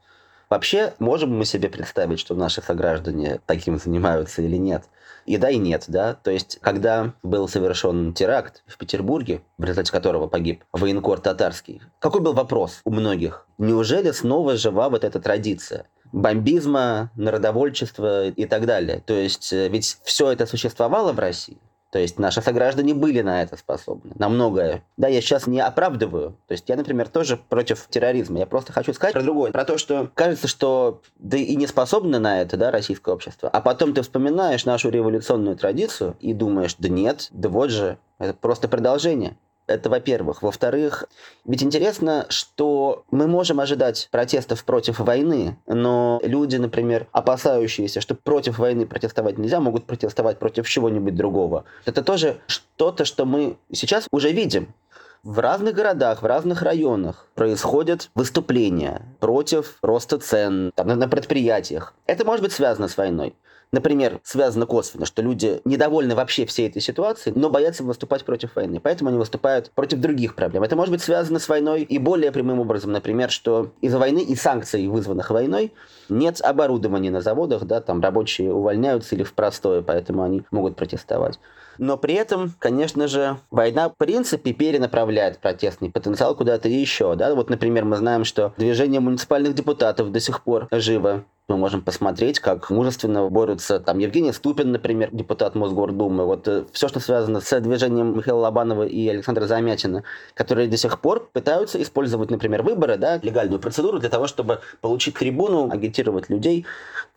Вообще, 0.49 0.93
можем 0.99 1.37
мы 1.37 1.45
себе 1.45 1.69
представить, 1.69 2.19
что 2.19 2.35
наши 2.35 2.61
сограждане 2.61 3.39
таким 3.45 3.77
занимаются 3.77 4.41
или 4.41 4.57
нет? 4.57 4.85
И 5.29 5.37
да, 5.37 5.51
и 5.51 5.57
нет, 5.57 5.83
да. 5.87 6.15
То 6.15 6.31
есть, 6.31 6.57
когда 6.59 7.13
был 7.21 7.47
совершен 7.47 8.15
теракт 8.15 8.63
в 8.65 8.79
Петербурге, 8.79 9.43
в 9.59 9.63
результате 9.63 9.91
которого 9.91 10.25
погиб 10.25 10.63
военкор 10.73 11.19
татарский, 11.19 11.83
какой 11.99 12.21
был 12.21 12.33
вопрос 12.33 12.81
у 12.83 12.89
многих? 12.89 13.45
Неужели 13.59 14.09
снова 14.09 14.57
жива 14.57 14.89
вот 14.89 15.03
эта 15.03 15.19
традиция? 15.19 15.85
бомбизма, 16.11 17.11
народовольчества 17.15 18.29
и 18.29 18.45
так 18.45 18.65
далее. 18.65 19.03
То 19.05 19.13
есть 19.13 19.53
э, 19.53 19.69
ведь 19.69 19.99
все 20.03 20.31
это 20.31 20.47
существовало 20.47 21.13
в 21.13 21.19
России. 21.19 21.59
То 21.91 21.97
есть 21.97 22.19
наши 22.19 22.41
сограждане 22.41 22.93
были 22.93 23.21
на 23.21 23.41
это 23.41 23.57
способны, 23.57 24.11
на 24.15 24.29
многое. 24.29 24.83
Да, 24.97 25.07
я 25.07 25.21
сейчас 25.21 25.47
не 25.47 25.59
оправдываю. 25.59 26.37
То 26.47 26.51
есть 26.51 26.69
я, 26.69 26.75
например, 26.75 27.07
тоже 27.07 27.37
против 27.37 27.87
терроризма. 27.89 28.39
Я 28.39 28.45
просто 28.45 28.73
хочу 28.73 28.93
сказать 28.93 29.13
про 29.13 29.23
другое. 29.23 29.51
Про 29.51 29.65
то, 29.65 29.77
что 29.77 30.11
кажется, 30.13 30.47
что 30.47 31.01
да 31.17 31.37
и 31.37 31.55
не 31.55 31.65
способны 31.65 32.19
на 32.19 32.41
это, 32.41 32.57
да, 32.57 32.69
российское 32.69 33.13
общество. 33.13 33.49
А 33.49 33.61
потом 33.61 33.93
ты 33.93 34.03
вспоминаешь 34.03 34.65
нашу 34.65 34.89
революционную 34.89 35.55
традицию 35.55 36.15
и 36.19 36.33
думаешь, 36.33 36.75
да 36.77 36.89
нет, 36.89 37.27
да 37.31 37.49
вот 37.49 37.71
же, 37.71 37.97
это 38.19 38.33
просто 38.33 38.67
продолжение. 38.67 39.37
Это 39.69 39.87
во-первых. 39.87 40.41
Во-вторых, 40.41 41.05
ведь 41.45 41.61
интересно, 41.61 42.25
что 42.29 43.03
мы 43.11 43.27
можем 43.27 43.59
ожидать 43.59 44.07
протестов 44.09 44.65
против 44.65 44.99
войны, 44.99 45.59
но 45.67 46.19
люди, 46.23 46.55
например, 46.55 47.05
опасающиеся, 47.11 48.01
что 48.01 48.15
против 48.15 48.57
войны 48.57 48.87
протестовать 48.87 49.37
нельзя, 49.37 49.59
могут 49.59 49.85
протестовать 49.85 50.39
против 50.39 50.67
чего-нибудь 50.67 51.13
другого. 51.13 51.65
Это 51.85 52.03
тоже 52.03 52.41
что-то, 52.47 53.05
что 53.05 53.25
мы 53.25 53.57
сейчас 53.71 54.07
уже 54.11 54.31
видим. 54.31 54.73
В 55.21 55.37
разных 55.37 55.75
городах, 55.75 56.23
в 56.23 56.25
разных 56.25 56.63
районах 56.63 57.27
происходят 57.35 58.09
выступления 58.15 59.03
против 59.19 59.77
роста 59.83 60.17
цен 60.17 60.71
там, 60.73 60.87
на 60.87 61.07
предприятиях. 61.07 61.93
Это 62.07 62.25
может 62.25 62.41
быть 62.41 62.53
связано 62.53 62.87
с 62.87 62.97
войной. 62.97 63.35
Например, 63.71 64.19
связано 64.23 64.65
косвенно, 64.65 65.05
что 65.05 65.21
люди 65.21 65.61
недовольны 65.63 66.15
вообще 66.15 66.45
всей 66.47 66.67
этой 66.67 66.81
ситуацией, 66.81 67.33
но 67.37 67.51
боятся 67.51 67.83
выступать 67.83 68.25
против 68.25 68.55
войны. 68.55 68.79
Поэтому 68.79 69.09
они 69.09 69.19
выступают 69.19 69.69
против 69.71 69.99
других 69.99 70.33
проблем. 70.35 70.63
Это 70.63 70.75
может 70.75 70.91
быть 70.91 71.03
связано 71.03 71.37
с 71.37 71.47
войной 71.47 71.83
и 71.83 71.99
более 71.99 72.31
прямым 72.31 72.59
образом, 72.59 72.91
например, 72.91 73.29
что 73.29 73.71
из-за 73.81 73.99
войны 73.99 74.19
и 74.23 74.35
санкций, 74.35 74.87
вызванных 74.87 75.29
войной, 75.29 75.71
нет 76.09 76.41
оборудования 76.41 77.11
на 77.11 77.21
заводах, 77.21 77.65
да, 77.65 77.79
там 77.79 78.01
рабочие 78.01 78.51
увольняются 78.51 79.13
или 79.13 79.23
в 79.23 79.33
простое, 79.33 79.83
поэтому 79.83 80.23
они 80.23 80.41
могут 80.49 80.75
протестовать. 80.75 81.39
Но 81.77 81.95
при 81.95 82.15
этом, 82.15 82.53
конечно 82.59 83.07
же, 83.07 83.37
война 83.51 83.87
в 83.87 83.95
принципе 83.95 84.51
перенаправляет 84.51 85.39
протестный 85.39 85.89
потенциал 85.89 86.35
куда-то 86.35 86.67
еще. 86.67 87.15
Да? 87.15 87.33
Вот, 87.35 87.49
например, 87.49 87.85
мы 87.85 87.95
знаем, 87.95 88.25
что 88.25 88.53
движение 88.57 88.99
муниципальных 88.99 89.55
депутатов 89.55 90.11
до 90.11 90.19
сих 90.19 90.43
пор 90.43 90.67
живо 90.71 91.23
мы 91.49 91.57
можем 91.57 91.81
посмотреть, 91.81 92.39
как 92.39 92.69
мужественно 92.69 93.27
борются 93.29 93.79
там 93.79 93.97
Евгений 93.97 94.31
Ступин, 94.31 94.71
например, 94.71 95.09
депутат 95.11 95.55
Мосгордумы. 95.55 96.25
Вот 96.25 96.47
э, 96.47 96.63
все, 96.71 96.87
что 96.87 96.99
связано 96.99 97.41
с 97.41 97.59
движением 97.59 98.15
Михаила 98.15 98.39
Лобанова 98.41 98.83
и 98.83 99.07
Александра 99.09 99.45
Замятина, 99.47 100.03
которые 100.35 100.67
до 100.67 100.77
сих 100.77 100.99
пор 100.99 101.27
пытаются 101.33 101.81
использовать, 101.81 102.29
например, 102.29 102.61
выборы, 102.61 102.97
да, 102.97 103.19
легальную 103.21 103.59
процедуру 103.59 103.99
для 103.99 104.09
того, 104.09 104.27
чтобы 104.27 104.61
получить 104.81 105.15
трибуну, 105.15 105.69
агитировать 105.71 106.29
людей. 106.29 106.65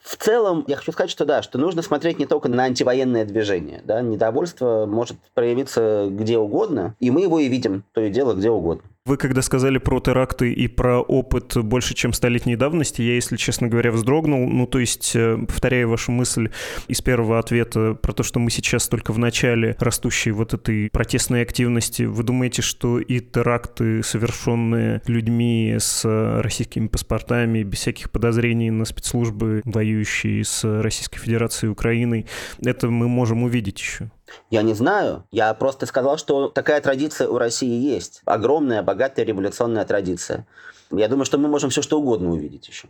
В 0.01 0.17
целом, 0.17 0.65
я 0.67 0.77
хочу 0.77 0.93
сказать, 0.93 1.11
что 1.11 1.25
да, 1.25 1.43
что 1.43 1.59
нужно 1.59 1.83
смотреть 1.83 2.19
не 2.19 2.27
только 2.27 2.49
на 2.49 2.65
антивоенное 2.65 3.25
движение. 3.25 3.83
Да? 3.85 4.01
Недовольство 4.01 4.87
может 4.87 5.17
проявиться 5.35 6.09
где 6.11 6.39
угодно, 6.39 6.97
и 6.99 7.11
мы 7.11 7.23
его 7.23 7.39
и 7.39 7.49
видим, 7.49 7.85
то 7.93 8.01
и 8.01 8.11
дело 8.11 8.35
где 8.35 8.51
угодно. 8.51 8.83
Вы 9.05 9.17
когда 9.17 9.43
сказали 9.43 9.79
про 9.79 9.99
теракты 9.99 10.53
и 10.53 10.69
про 10.69 11.01
опыт 11.01 11.57
больше, 11.57 11.93
чем 11.93 12.13
столетней 12.13 12.55
давности, 12.55 13.03
я, 13.03 13.17
если 13.17 13.37
честно 13.37 13.67
говоря, 13.67 13.91
вздрогнул. 13.91 14.49
Ну, 14.49 14.65
то 14.69 14.79
есть, 14.79 15.17
э, 15.17 15.39
повторяя 15.45 15.89
вашу 15.89 16.13
мысль 16.13 16.51
из 16.87 17.01
первого 17.01 17.41
ответа 17.41 17.95
про 18.01 18.13
то, 18.13 18.23
что 18.23 18.39
мы 18.39 18.53
сейчас 18.53 18.87
только 18.87 19.13
в 19.13 19.19
начале 19.19 19.77
растущей 19.81 20.31
вот 20.31 20.55
этой 20.55 20.89
протестной 20.89 21.43
активности, 21.43 22.05
вы 22.05 22.23
думаете, 22.23 22.63
что 22.63 23.01
и 23.01 23.19
теракты, 23.19 24.05
совершенные 24.05 25.03
людьми 25.09 25.75
с 25.81 26.05
российскими 26.41 26.87
паспортами, 26.87 27.65
без 27.65 27.81
всяких 27.81 28.09
подозрений 28.09 28.71
на 28.71 28.85
спецслужбы, 28.85 29.63
воюющие 29.65 30.45
с 30.45 30.63
Российской 30.81 31.19
Федерацией 31.19 31.71
и 31.71 31.73
Украиной, 31.73 32.27
это 32.65 32.89
мы 32.89 33.09
можем 33.09 33.43
увидеть 33.43 33.81
еще? 33.81 34.13
Я 34.51 34.63
не 34.63 34.75
знаю. 34.75 35.25
Я 35.31 35.53
просто 35.55 35.87
сказал, 35.87 36.19
что 36.19 36.49
такая 36.49 36.81
традиция 36.81 37.29
у 37.29 37.39
России 37.39 37.81
есть. 37.81 38.23
Огромная, 38.25 38.83
богатая 38.83 39.25
революционная 39.25 39.85
традиция. 39.85 40.47
Я 40.91 41.09
думаю, 41.09 41.25
что 41.25 41.39
мы 41.39 41.49
можем 41.49 41.71
все 41.71 41.83
что 41.83 41.99
угодно 41.99 42.31
увидеть 42.31 42.69
еще. 42.69 42.89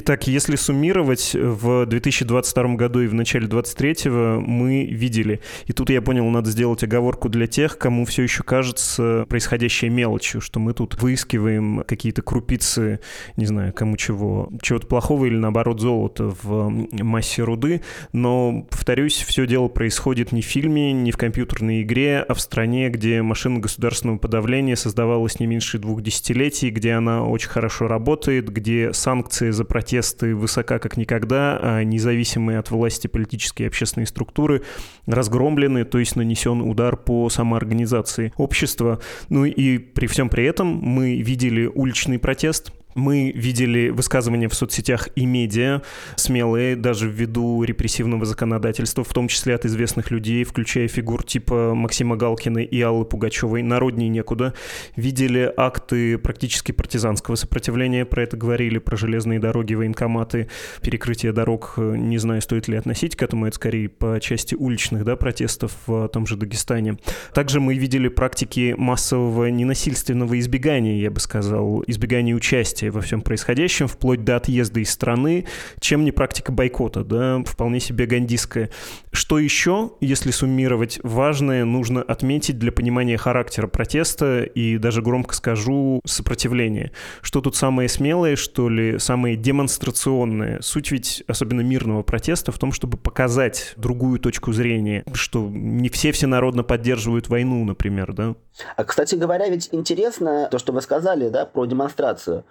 Итак, 0.00 0.28
если 0.28 0.54
суммировать, 0.54 1.34
в 1.34 1.84
2022 1.84 2.76
году 2.76 3.00
и 3.00 3.08
в 3.08 3.14
начале 3.14 3.48
2023 3.48 4.12
мы 4.12 4.84
видели, 4.84 5.40
и 5.66 5.72
тут 5.72 5.90
я 5.90 6.00
понял, 6.00 6.24
надо 6.30 6.52
сделать 6.52 6.84
оговорку 6.84 7.28
для 7.28 7.48
тех, 7.48 7.78
кому 7.78 8.04
все 8.04 8.22
еще 8.22 8.44
кажется 8.44 9.26
происходящее 9.28 9.90
мелочью, 9.90 10.40
что 10.40 10.60
мы 10.60 10.72
тут 10.72 11.02
выискиваем 11.02 11.82
какие-то 11.84 12.22
крупицы, 12.22 13.00
не 13.36 13.46
знаю, 13.46 13.72
кому 13.72 13.96
чего, 13.96 14.48
чего-то 14.62 14.86
плохого 14.86 15.24
или 15.24 15.34
наоборот 15.36 15.80
золота 15.80 16.32
в 16.42 16.70
массе 16.92 17.42
руды, 17.42 17.82
но, 18.12 18.68
повторюсь, 18.70 19.16
все 19.16 19.48
дело 19.48 19.66
происходит 19.66 20.30
не 20.30 20.42
в 20.42 20.46
фильме, 20.46 20.92
не 20.92 21.10
в 21.10 21.16
компьютерной 21.16 21.82
игре, 21.82 22.20
а 22.20 22.34
в 22.34 22.40
стране, 22.40 22.88
где 22.88 23.20
машина 23.22 23.58
государственного 23.58 24.18
подавления 24.18 24.76
создавалась 24.76 25.40
не 25.40 25.48
меньше 25.48 25.78
двух 25.78 26.02
десятилетий, 26.02 26.70
где 26.70 26.92
она 26.92 27.24
очень 27.24 27.48
хорошо 27.48 27.88
работает, 27.88 28.48
где 28.48 28.92
санкции 28.92 29.50
за 29.50 29.64
против 29.64 29.87
протесты 29.88 30.34
высока 30.34 30.78
как 30.78 30.98
никогда, 30.98 31.58
а 31.62 31.82
независимые 31.82 32.58
от 32.58 32.70
власти 32.70 33.06
политические 33.06 33.64
и 33.64 33.68
общественные 33.68 34.06
структуры 34.06 34.62
разгромлены, 35.06 35.86
то 35.86 35.98
есть 35.98 36.14
нанесен 36.14 36.60
удар 36.60 36.94
по 36.94 37.30
самоорганизации 37.30 38.34
общества. 38.36 39.00
Ну 39.30 39.46
и 39.46 39.78
при 39.78 40.06
всем 40.06 40.28
при 40.28 40.44
этом 40.44 40.66
мы 40.66 41.22
видели 41.22 41.64
уличный 41.74 42.18
протест, 42.18 42.70
Мы 42.98 43.30
видели 43.30 43.90
высказывания 43.90 44.48
в 44.48 44.54
соцсетях 44.54 45.08
и 45.14 45.24
медиа, 45.24 45.82
смелые, 46.16 46.74
даже 46.74 47.08
ввиду 47.08 47.62
репрессивного 47.62 48.24
законодательства, 48.24 49.04
в 49.04 49.12
том 49.12 49.28
числе 49.28 49.54
от 49.54 49.64
известных 49.64 50.10
людей, 50.10 50.42
включая 50.42 50.88
фигур 50.88 51.22
типа 51.22 51.74
Максима 51.76 52.16
Галкина 52.16 52.58
и 52.58 52.80
Аллы 52.80 53.04
Пугачевой, 53.04 53.62
народней 53.62 54.08
некуда. 54.08 54.52
Видели 54.96 55.52
акты 55.56 56.18
практически 56.18 56.72
партизанского 56.72 57.36
сопротивления, 57.36 58.04
про 58.04 58.24
это 58.24 58.36
говорили, 58.36 58.78
про 58.78 58.96
железные 58.96 59.38
дороги, 59.38 59.74
военкоматы, 59.74 60.48
перекрытие 60.82 61.30
дорог, 61.30 61.74
не 61.78 62.18
знаю, 62.18 62.42
стоит 62.42 62.66
ли 62.66 62.76
относить 62.76 63.14
к 63.14 63.22
этому, 63.22 63.46
это 63.46 63.54
скорее 63.54 63.88
по 63.88 64.18
части 64.20 64.56
уличных 64.56 65.04
да, 65.04 65.14
протестов 65.14 65.72
в 65.86 66.08
том 66.08 66.26
же 66.26 66.36
Дагестане. 66.36 66.98
Также 67.32 67.60
мы 67.60 67.76
видели 67.78 68.08
практики 68.08 68.74
массового 68.76 69.46
ненасильственного 69.50 70.36
избегания, 70.40 70.96
я 70.96 71.12
бы 71.12 71.20
сказал, 71.20 71.84
избегания 71.86 72.34
участия 72.34 72.87
во 72.90 73.00
всем 73.00 73.22
происходящем, 73.22 73.88
вплоть 73.88 74.24
до 74.24 74.36
отъезда 74.36 74.80
из 74.80 74.90
страны, 74.90 75.46
чем 75.80 76.04
не 76.04 76.12
практика 76.12 76.52
бойкота, 76.52 77.04
да, 77.04 77.42
вполне 77.44 77.80
себе 77.80 78.06
гандистская. 78.06 78.70
Что 79.12 79.38
еще, 79.38 79.92
если 80.00 80.30
суммировать, 80.30 81.00
важное 81.02 81.64
нужно 81.64 82.02
отметить 82.02 82.58
для 82.58 82.72
понимания 82.72 83.16
характера 83.16 83.66
протеста 83.66 84.42
и 84.42 84.78
даже 84.78 85.02
громко 85.02 85.34
скажу 85.34 86.00
сопротивления. 86.04 86.92
Что 87.22 87.40
тут 87.40 87.56
самое 87.56 87.88
смелое, 87.88 88.36
что 88.36 88.68
ли, 88.68 88.98
самое 88.98 89.36
демонстрационное? 89.36 90.60
Суть 90.60 90.90
ведь, 90.90 91.24
особенно 91.26 91.60
мирного 91.60 92.02
протеста, 92.02 92.52
в 92.52 92.58
том, 92.58 92.72
чтобы 92.72 92.96
показать 92.96 93.74
другую 93.76 94.18
точку 94.18 94.52
зрения, 94.52 95.04
что 95.12 95.48
не 95.48 95.88
все 95.88 96.12
всенародно 96.12 96.62
поддерживают 96.62 97.28
войну, 97.28 97.64
например, 97.64 98.12
да? 98.12 98.34
А, 98.76 98.84
кстати 98.84 99.14
говоря, 99.14 99.48
ведь 99.48 99.68
интересно 99.72 100.48
то, 100.50 100.58
что 100.58 100.72
вы 100.72 100.82
сказали, 100.82 101.28
да, 101.28 101.46
про 101.46 101.66
демонстрацию. 101.66 102.44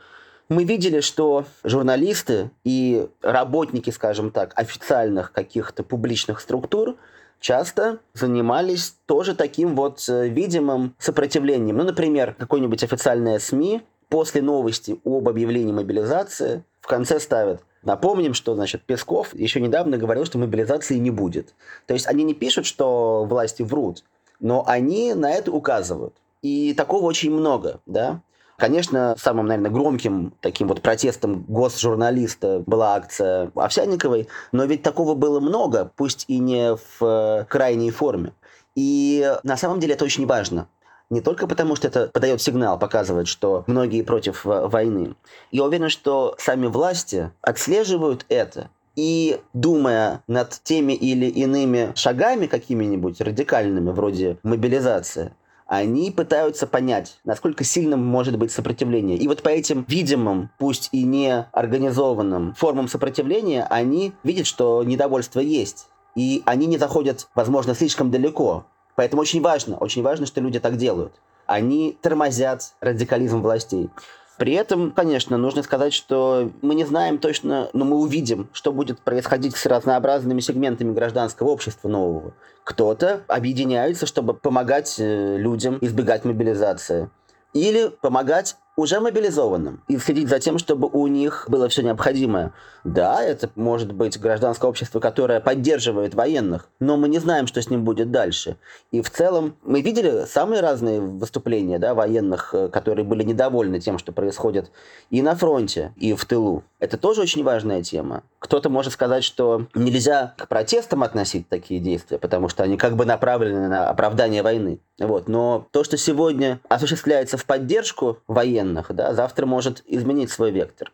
Мы 0.50 0.64
видели, 0.64 1.02
что 1.02 1.46
журналисты 1.64 2.52
и 2.64 3.08
работники, 3.22 3.90
скажем 3.90 4.32
так, 4.32 4.54
официальных 4.56 5.32
каких-то 5.32 5.84
публичных 5.84 6.40
структур 6.40 6.96
часто 7.40 8.00
занимались 8.14 8.96
тоже 9.06 9.36
таким 9.36 9.76
вот 9.76 10.04
э, 10.08 10.28
видимым 10.30 10.96
сопротивлением. 10.98 11.78
Ну, 11.78 11.84
например, 11.84 12.36
какой-нибудь 12.40 12.84
официальная 12.84 13.40
СМИ 13.40 13.82
после 14.10 14.42
новости 14.42 15.00
об 15.04 15.28
объявлении 15.28 15.74
мобилизации 15.74 16.64
в 16.82 16.88
конце 16.88 17.20
ставят 17.20 17.62
Напомним, 17.88 18.34
что 18.34 18.54
значит, 18.54 18.82
Песков 18.84 19.34
еще 19.34 19.62
недавно 19.62 19.98
говорил, 19.98 20.26
что 20.26 20.38
мобилизации 20.38 20.98
не 20.98 21.10
будет. 21.10 21.54
То 21.86 21.94
есть 21.94 22.06
они 22.06 22.26
не 22.26 22.34
пишут, 22.34 22.66
что 22.66 23.24
власти 23.24 23.64
врут, 23.64 24.04
но 24.42 24.66
они 24.68 25.14
на 25.14 25.32
это 25.32 25.54
указывают. 25.54 26.14
И 26.42 26.74
такого 26.74 27.06
очень 27.06 27.32
много, 27.32 27.80
да. 27.86 28.22
Конечно, 28.58 29.16
самым, 29.20 29.46
наверное, 29.46 29.70
громким 29.70 30.34
таким 30.42 30.68
вот 30.68 30.82
протестом 30.82 31.44
госжурналиста 31.48 32.64
была 32.66 32.96
акция 32.96 33.52
Овсянниковой, 33.54 34.28
но 34.52 34.66
ведь 34.66 34.82
такого 34.82 35.14
было 35.14 35.40
много, 35.40 35.92
пусть 35.96 36.26
и 36.28 36.40
не 36.40 36.76
в 36.76 37.02
э, 37.02 37.46
крайней 37.48 37.92
форме. 37.92 38.34
И 38.74 39.32
на 39.44 39.58
самом 39.58 39.80
деле 39.80 39.94
это 39.94 40.06
очень 40.06 40.26
важно. 40.26 40.68
Не 41.12 41.22
только 41.22 41.46
потому, 41.46 41.76
что 41.76 41.88
это 41.88 42.08
подает 42.08 42.42
сигнал, 42.42 42.80
показывает, 42.80 43.28
что 43.28 43.64
многие 43.68 44.02
против 44.02 44.44
войны. 44.44 45.16
Я 45.52 45.64
уверен, 45.64 45.90
что 45.90 46.36
сами 46.40 46.66
власти 46.66 47.30
отслеживают 47.42 48.26
это 48.28 48.72
и 48.96 49.40
думая 49.54 50.24
над 50.28 50.60
теми 50.64 50.94
или 50.94 51.28
иными 51.28 51.94
шагами 51.96 52.48
какими-нибудь 52.48 53.22
радикальными, 53.22 53.92
вроде 53.92 54.38
мобилизации, 54.42 55.32
они 55.68 56.12
пытаются 56.12 56.66
понять, 56.66 57.20
насколько 57.26 57.64
сильным 57.64 58.04
может 58.06 58.38
быть 58.38 58.52
сопротивление. 58.52 59.18
И 59.18 59.28
вот 59.28 59.44
по 59.44 59.50
этим 59.50 59.86
видимым, 59.88 60.50
пусть 60.58 60.90
и 60.94 61.04
не 61.04 61.46
организованным 61.52 62.54
формам 62.54 62.88
сопротивления, 62.88 63.68
они 63.70 64.14
видят, 64.24 64.48
что 64.48 64.84
недовольство 64.84 65.42
есть. 65.42 65.88
И 66.16 66.42
они 66.46 66.66
не 66.66 66.78
заходят, 66.78 67.28
возможно, 67.36 67.76
слишком 67.76 68.10
далеко. 68.10 68.66
Поэтому 68.96 69.22
очень 69.22 69.42
важно, 69.42 69.78
очень 69.78 70.02
важно, 70.02 70.26
что 70.26 70.42
люди 70.42 70.60
так 70.60 70.78
делают. 70.78 71.14
Они 71.46 71.98
тормозят 72.02 72.74
радикализм 72.82 73.42
властей. 73.42 73.90
При 74.38 74.54
этом, 74.54 74.92
конечно, 74.92 75.38
нужно 75.38 75.64
сказать, 75.64 75.94
что 75.94 76.52
мы 76.62 76.76
не 76.76 76.86
знаем 76.86 77.18
точно, 77.18 77.70
но 77.74 77.86
мы 77.86 77.98
увидим, 77.98 78.50
что 78.54 78.72
будет 78.72 79.00
происходить 79.00 79.56
с 79.56 79.66
разнообразными 79.66 80.42
сегментами 80.42 80.94
гражданского 80.94 81.50
общества 81.50 81.90
нового. 81.90 82.34
Кто-то 82.64 83.22
объединяется, 83.28 84.06
чтобы 84.06 84.36
помогать 84.36 84.96
э, 85.00 85.38
людям 85.38 85.80
избегать 85.82 86.24
мобилизации. 86.24 87.10
Или 87.54 87.90
помогать 88.02 88.58
уже 88.78 89.00
мобилизованным 89.00 89.82
и 89.88 89.98
следить 89.98 90.30
за 90.30 90.40
тем, 90.40 90.60
чтобы 90.60 90.88
у 90.88 91.08
них 91.08 91.46
было 91.50 91.68
все 91.68 91.82
необходимое. 91.82 92.54
Да, 92.84 93.24
это 93.24 93.50
может 93.56 93.92
быть 93.92 94.20
гражданское 94.20 94.68
общество, 94.68 95.00
которое 95.00 95.42
поддерживает 95.42 96.14
военных, 96.14 96.70
но 96.80 96.96
мы 96.96 97.10
не 97.10 97.18
знаем, 97.18 97.48
что 97.48 97.62
с 97.62 97.70
ним 97.70 97.84
будет 97.84 98.12
дальше. 98.12 98.56
И 98.92 99.02
в 99.02 99.10
целом 99.10 99.58
мы 99.64 99.82
видели 99.82 100.26
самые 100.26 100.62
разные 100.62 101.02
выступления 101.02 101.80
да, 101.80 101.96
военных, 101.96 102.54
э, 102.54 102.70
которые 102.70 103.04
были 103.04 103.24
недовольны 103.24 103.80
тем, 103.80 103.98
что 103.98 104.12
происходит 104.12 104.72
и 105.10 105.24
на 105.24 105.36
фронте, 105.36 105.92
и 105.98 106.14
в 106.14 106.24
тылу. 106.26 106.64
Это 106.80 106.98
тоже 106.98 107.22
очень 107.22 107.44
важная 107.44 107.82
тема. 107.82 108.24
Кто-то 108.38 108.70
может 108.70 108.94
сказать, 108.94 109.24
что 109.24 109.66
нельзя 109.74 110.36
к 110.38 110.48
протестам 110.48 111.02
относить 111.02 111.50
такие 111.50 111.80
действия, 111.80 112.20
потому 112.20 112.48
что 112.48 112.64
они 112.64 112.78
как 112.78 112.96
бы 112.96 113.06
направлены 113.06 113.68
на 113.68 113.90
оправдание 113.90 114.44
войны. 114.44 114.80
Вот. 115.00 115.28
Но 115.28 115.68
то, 115.72 115.84
что 115.84 115.98
сегодня 115.98 116.60
осуществляется 116.70 117.38
в 117.38 117.46
поддержку 117.46 118.20
военных, 118.28 118.67
да, 118.94 119.14
завтра 119.14 119.46
может 119.46 119.84
изменить 119.88 120.32
свой 120.32 120.52
вектор. 120.52 120.92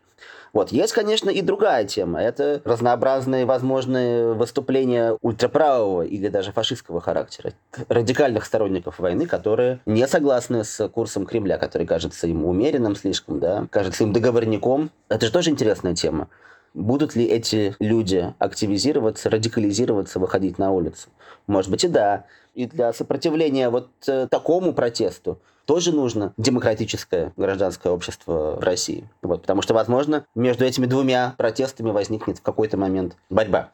Вот. 0.54 0.72
Есть, 0.72 0.94
конечно, 0.94 1.32
и 1.32 1.42
другая 1.42 1.84
тема. 1.86 2.22
Это 2.22 2.62
разнообразные 2.64 3.46
возможные 3.46 4.34
выступления 4.34 5.18
ультраправого 5.22 6.04
или 6.04 6.28
даже 6.28 6.52
фашистского 6.52 7.02
характера. 7.02 7.54
Радикальных 7.90 8.46
сторонников 8.46 9.00
войны, 9.00 9.26
которые 9.26 9.80
не 9.88 10.08
согласны 10.08 10.64
с 10.64 10.88
курсом 10.90 11.26
Кремля, 11.26 11.58
который 11.58 11.88
кажется 11.88 12.28
им 12.28 12.46
умеренным 12.46 12.96
слишком, 12.96 13.40
да, 13.40 13.66
кажется 13.72 14.04
им 14.04 14.14
договорником. 14.14 14.92
Это 15.10 15.26
же 15.26 15.32
тоже 15.32 15.50
интересная 15.50 15.96
тема. 15.96 16.30
Будут 16.74 17.16
ли 17.16 17.26
эти 17.26 17.76
люди 17.80 18.34
активизироваться, 18.40 19.30
радикализироваться, 19.30 20.20
выходить 20.20 20.58
на 20.58 20.72
улицу? 20.72 21.10
Может 21.48 21.70
быть 21.70 21.84
и 21.84 21.88
да. 21.88 22.26
И 22.56 22.66
для 22.66 22.94
сопротивления 22.94 23.70
вот 23.70 23.90
э, 24.08 24.28
такому 24.30 24.74
протесту 24.74 25.40
тоже 25.66 25.92
нужно 25.92 26.34
демократическое 26.38 27.32
гражданское 27.38 27.92
общество 27.92 28.58
в 28.60 28.64
России. 28.64 29.10
Вот, 29.22 29.42
потому 29.42 29.62
что, 29.62 29.74
возможно, 29.74 30.26
между 30.36 30.66
этими 30.66 30.86
двумя 30.86 31.36
протестами 31.38 31.92
возникнет 31.92 32.40
в 32.40 32.42
какой-то 32.42 32.78
момент 32.78 33.16
борьба. 33.30 33.72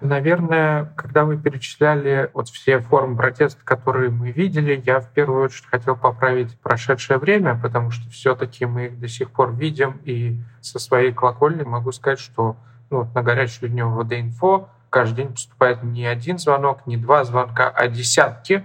Наверное, 0.00 0.92
когда 0.94 1.24
вы 1.24 1.38
перечисляли 1.38 2.30
вот 2.34 2.48
все 2.48 2.80
формы 2.80 3.16
протеста, 3.16 3.64
которые 3.64 4.10
мы 4.10 4.30
видели, 4.30 4.82
я 4.84 5.00
в 5.00 5.10
первую 5.10 5.44
очередь 5.44 5.66
хотел 5.66 5.96
поправить 5.96 6.58
прошедшее 6.60 7.18
время, 7.18 7.58
потому 7.60 7.90
что 7.90 8.08
все-таки 8.10 8.66
мы 8.66 8.86
их 8.86 9.00
до 9.00 9.08
сих 9.08 9.30
пор 9.30 9.54
видим, 9.54 9.98
и 10.04 10.38
со 10.60 10.78
своей 10.78 11.12
колокольни 11.12 11.62
могу 11.62 11.92
сказать, 11.92 12.20
что 12.20 12.56
ну, 12.90 13.04
вот 13.04 13.14
на 13.14 13.22
горячую 13.22 13.70
линию 13.70 13.88
ВД-инфо 13.88 14.68
каждый 14.90 15.24
день 15.24 15.32
поступает 15.32 15.82
не 15.82 16.04
один 16.04 16.38
звонок, 16.38 16.86
не 16.86 16.98
два 16.98 17.24
звонка, 17.24 17.70
а 17.70 17.88
десятки 17.88 18.64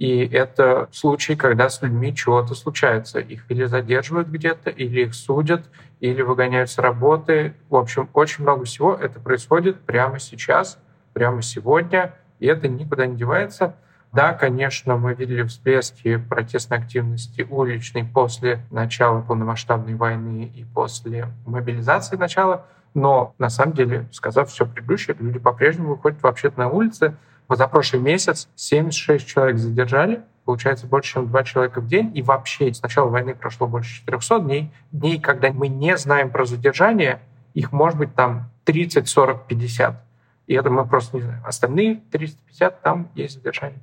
и 0.00 0.26
это 0.26 0.88
случаи, 0.92 1.34
когда 1.34 1.68
с 1.68 1.82
людьми 1.82 2.14
чего-то 2.14 2.54
случается. 2.54 3.18
Их 3.18 3.44
или 3.50 3.66
задерживают 3.66 4.28
где-то, 4.28 4.70
или 4.70 5.02
их 5.02 5.14
судят, 5.14 5.66
или 6.00 6.22
выгоняют 6.22 6.70
с 6.70 6.78
работы. 6.78 7.52
В 7.68 7.76
общем, 7.76 8.08
очень 8.14 8.44
много 8.44 8.64
всего. 8.64 8.94
Это 8.94 9.20
происходит 9.20 9.78
прямо 9.82 10.18
сейчас, 10.18 10.78
прямо 11.12 11.42
сегодня, 11.42 12.14
и 12.38 12.46
это 12.46 12.66
никуда 12.66 13.04
не 13.04 13.18
девается. 13.18 13.76
Да, 14.10 14.32
конечно, 14.32 14.96
мы 14.96 15.12
видели 15.12 15.42
всплески 15.42 16.16
протестной 16.16 16.78
активности 16.78 17.46
уличной 17.50 18.04
после 18.04 18.60
начала 18.70 19.20
полномасштабной 19.20 19.96
войны 19.96 20.50
и 20.54 20.64
после 20.64 21.28
мобилизации 21.44 22.16
начала, 22.16 22.64
но 22.94 23.34
на 23.36 23.50
самом 23.50 23.74
деле, 23.74 24.08
сказав 24.12 24.48
все 24.48 24.64
предыдущее, 24.64 25.14
люди 25.20 25.38
по-прежнему 25.38 25.90
выходят 25.90 26.22
вообще-то 26.22 26.58
на 26.58 26.70
улицы, 26.70 27.16
за 27.56 27.66
прошлый 27.68 28.02
месяц 28.02 28.48
76 28.56 29.26
человек 29.26 29.58
задержали, 29.58 30.22
получается 30.44 30.86
больше, 30.86 31.14
чем 31.14 31.28
2 31.28 31.44
человека 31.44 31.80
в 31.80 31.86
день, 31.86 32.10
и 32.14 32.22
вообще 32.22 32.72
с 32.72 32.82
начала 32.82 33.08
войны 33.08 33.34
прошло 33.34 33.66
больше 33.66 33.96
400 33.96 34.40
дней, 34.40 34.70
дней, 34.92 35.20
когда 35.20 35.52
мы 35.52 35.68
не 35.68 35.96
знаем 35.96 36.30
про 36.30 36.44
задержание, 36.44 37.20
их 37.54 37.72
может 37.72 37.98
быть 37.98 38.14
там 38.14 38.50
30, 38.64 39.08
40, 39.08 39.46
50. 39.46 40.04
И 40.46 40.54
это 40.54 40.70
мы 40.70 40.86
просто 40.86 41.16
не 41.16 41.22
знаем. 41.22 41.42
Остальные 41.44 42.00
350 42.10 42.82
там 42.82 43.08
есть 43.14 43.34
задержание. 43.34 43.78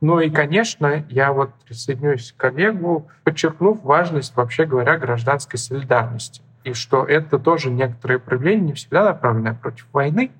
Ну 0.00 0.20
и, 0.20 0.30
конечно, 0.30 1.04
я 1.08 1.32
вот 1.32 1.50
присоединюсь 1.66 2.32
к 2.32 2.40
коллегу, 2.40 3.08
подчеркнув 3.24 3.82
важность, 3.82 4.36
вообще 4.36 4.66
говоря, 4.66 4.98
гражданской 4.98 5.58
солидарности. 5.58 6.42
И 6.64 6.74
что 6.74 7.04
это 7.04 7.38
тоже 7.38 7.70
некоторые 7.70 8.18
проявления, 8.18 8.62
не 8.62 8.72
всегда 8.74 9.04
направленные 9.04 9.54
против 9.54 9.86
войны, 9.92 10.32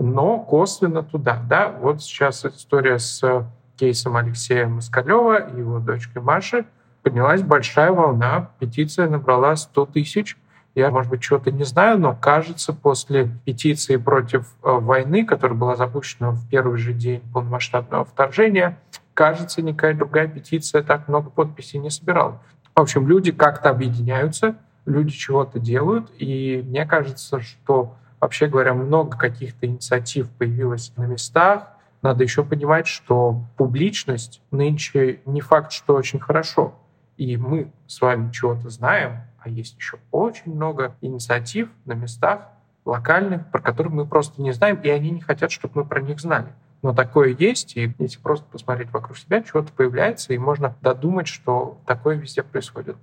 но 0.00 0.38
косвенно 0.38 1.02
туда. 1.02 1.40
Да? 1.48 1.68
Вот 1.68 2.02
сейчас 2.02 2.44
история 2.44 2.98
с 2.98 3.46
кейсом 3.76 4.16
Алексея 4.16 4.66
Москалева 4.66 5.36
и 5.36 5.58
его 5.58 5.78
дочкой 5.78 6.22
Маши 6.22 6.64
поднялась 7.02 7.42
большая 7.42 7.92
волна, 7.92 8.50
петиция 8.58 9.08
набрала 9.08 9.56
100 9.56 9.86
тысяч, 9.86 10.36
Я, 10.74 10.90
может 10.90 11.10
быть, 11.10 11.20
чего-то 11.20 11.50
не 11.50 11.64
знаю, 11.64 11.98
но 11.98 12.14
кажется, 12.14 12.72
после 12.72 13.28
петиции 13.44 13.96
против 13.96 14.54
э, 14.62 14.70
войны, 14.70 15.26
которая 15.26 15.58
была 15.58 15.74
запущена 15.74 16.30
в 16.30 16.48
первый 16.48 16.78
же 16.78 16.92
день 16.92 17.22
полномасштабного 17.32 18.04
вторжения, 18.04 18.78
кажется, 19.14 19.62
никакая 19.62 19.94
другая 19.94 20.28
петиция 20.28 20.82
так 20.82 21.08
много 21.08 21.28
подписей 21.28 21.80
не 21.80 21.90
собирала. 21.90 22.40
В 22.76 22.80
общем, 22.80 23.08
люди 23.08 23.32
как-то 23.32 23.70
объединяются, 23.70 24.56
люди 24.86 25.10
чего-то 25.10 25.58
делают, 25.58 26.10
и 26.18 26.62
мне 26.64 26.86
кажется, 26.86 27.40
что, 27.40 27.96
вообще 28.20 28.46
говоря, 28.46 28.74
много 28.74 29.16
каких-то 29.16 29.66
инициатив 29.66 30.30
появилось 30.30 30.92
на 30.96 31.04
местах. 31.04 31.68
Надо 32.02 32.22
еще 32.22 32.44
понимать, 32.44 32.86
что 32.86 33.42
публичность 33.56 34.42
нынче 34.50 35.20
не 35.26 35.40
факт, 35.40 35.72
что 35.72 35.94
очень 35.94 36.20
хорошо. 36.20 36.74
И 37.16 37.36
мы 37.36 37.70
с 37.86 38.00
вами 38.00 38.30
чего-то 38.30 38.70
знаем, 38.70 39.22
а 39.38 39.48
есть 39.48 39.76
еще 39.76 39.98
очень 40.10 40.54
много 40.54 40.96
инициатив 41.00 41.68
на 41.84 41.92
местах 41.92 42.48
локальных, 42.84 43.50
про 43.50 43.60
которые 43.60 43.92
мы 43.92 44.06
просто 44.06 44.40
не 44.40 44.52
знаем, 44.52 44.80
и 44.82 44.88
они 44.88 45.10
не 45.10 45.20
хотят, 45.20 45.50
чтобы 45.50 45.82
мы 45.82 45.84
про 45.84 46.00
них 46.00 46.20
знали. 46.20 46.48
Но 46.82 46.94
такое 46.94 47.36
есть, 47.38 47.76
и 47.76 47.94
если 47.98 48.18
просто 48.18 48.46
посмотреть 48.50 48.90
вокруг 48.90 49.18
себя, 49.18 49.42
чего-то 49.42 49.70
появляется, 49.72 50.32
и 50.32 50.38
можно 50.38 50.74
додумать, 50.80 51.26
что 51.26 51.78
такое 51.86 52.16
везде 52.16 52.42
происходит. 52.42 52.96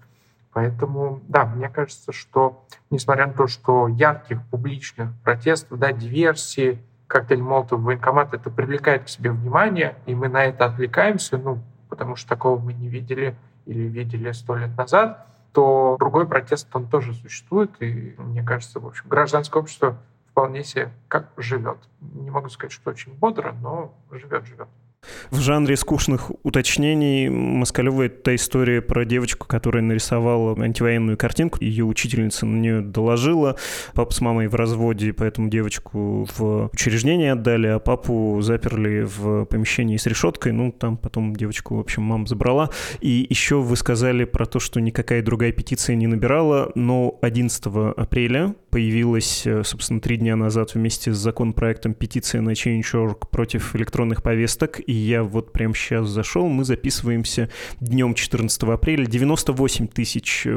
Поэтому, 0.58 1.22
да, 1.28 1.46
мне 1.46 1.70
кажется, 1.70 2.12
что 2.12 2.66
несмотря 2.90 3.28
на 3.28 3.34
то, 3.34 3.46
что 3.46 3.88
ярких 3.88 4.44
публичных 4.50 5.10
протестов, 5.24 5.78
да, 5.78 5.92
диверсии, 5.92 6.80
коктейль 7.06 7.44
Молотов, 7.44 7.82
военкомат, 7.82 8.34
это 8.34 8.50
привлекает 8.50 9.04
к 9.04 9.08
себе 9.08 9.30
внимание, 9.30 9.94
и 10.08 10.16
мы 10.16 10.30
на 10.30 10.46
это 10.46 10.66
отвлекаемся, 10.66 11.38
ну, 11.38 11.60
потому 11.90 12.16
что 12.16 12.28
такого 12.30 12.60
мы 12.60 12.74
не 12.74 12.88
видели 12.88 13.36
или 13.68 13.84
видели 13.84 14.32
сто 14.32 14.56
лет 14.56 14.76
назад, 14.76 15.28
то 15.52 15.96
другой 16.00 16.28
протест, 16.28 16.68
он 16.76 16.88
тоже 16.88 17.14
существует, 17.14 17.70
и 17.80 18.16
мне 18.18 18.42
кажется, 18.42 18.80
в 18.80 18.88
общем, 18.88 19.04
гражданское 19.08 19.60
общество 19.60 20.00
вполне 20.32 20.64
себе 20.64 20.90
как 21.08 21.30
живет. 21.38 21.78
Не 22.02 22.32
могу 22.32 22.50
сказать, 22.50 22.72
что 22.72 22.90
очень 22.90 23.14
бодро, 23.14 23.52
но 23.62 23.94
живет-живет. 24.10 24.70
В 25.32 25.40
жанре 25.40 25.78
скучных 25.78 26.32
уточнений 26.44 27.30
Москалева 27.30 28.04
это 28.04 28.36
история 28.36 28.82
про 28.82 29.06
девочку, 29.06 29.48
которая 29.48 29.84
нарисовала 29.84 30.56
антивоенную 30.62 31.18
картинку. 31.18 31.58
Ее 31.62 31.86
учительница 31.86 32.46
на 32.46 32.58
нее 32.58 32.82
доложила. 32.82 33.56
Папа 33.94 34.14
с 34.14 34.22
мамой 34.22 34.48
в 34.48 34.56
разводе, 34.56 35.14
поэтому 35.14 35.50
девочку 35.50 36.28
в 36.38 36.70
учреждение 36.74 37.34
отдали, 37.34 37.68
а 37.68 37.80
папу 37.80 38.40
заперли 38.42 39.02
в 39.02 39.46
помещении 39.46 39.98
с 39.98 40.06
решеткой. 40.06 40.52
Ну, 40.52 40.72
там 40.72 40.98
потом 40.98 41.36
девочку, 41.36 41.76
в 41.76 41.80
общем, 41.80 42.04
мама 42.04 42.26
забрала. 42.26 42.70
И 43.02 43.26
еще 43.30 43.58
вы 43.62 43.76
сказали 43.76 44.26
про 44.26 44.46
то, 44.46 44.60
что 44.60 44.80
никакая 44.80 45.22
другая 45.22 45.52
петиция 45.52 45.96
не 45.96 46.08
набирала, 46.08 46.72
но 46.76 47.18
11 47.22 47.64
апреля 47.98 48.56
появилась, 48.70 49.46
собственно, 49.64 50.00
три 50.00 50.18
дня 50.18 50.36
назад 50.36 50.76
вместе 50.76 51.14
с 51.14 51.18
законопроектом 51.18 51.94
петиция 51.94 52.42
на 52.42 52.52
Change.org 52.52 53.30
против 53.30 53.76
электронных 53.76 54.22
повесток, 54.22 54.80
и 54.86 54.94
я 54.98 55.24
вот 55.24 55.52
прямо 55.52 55.74
сейчас 55.74 56.08
зашел, 56.08 56.48
мы 56.48 56.64
записываемся 56.64 57.50
днем 57.80 58.14
14 58.14 58.64
апреля, 58.64 59.06
98 59.06 59.88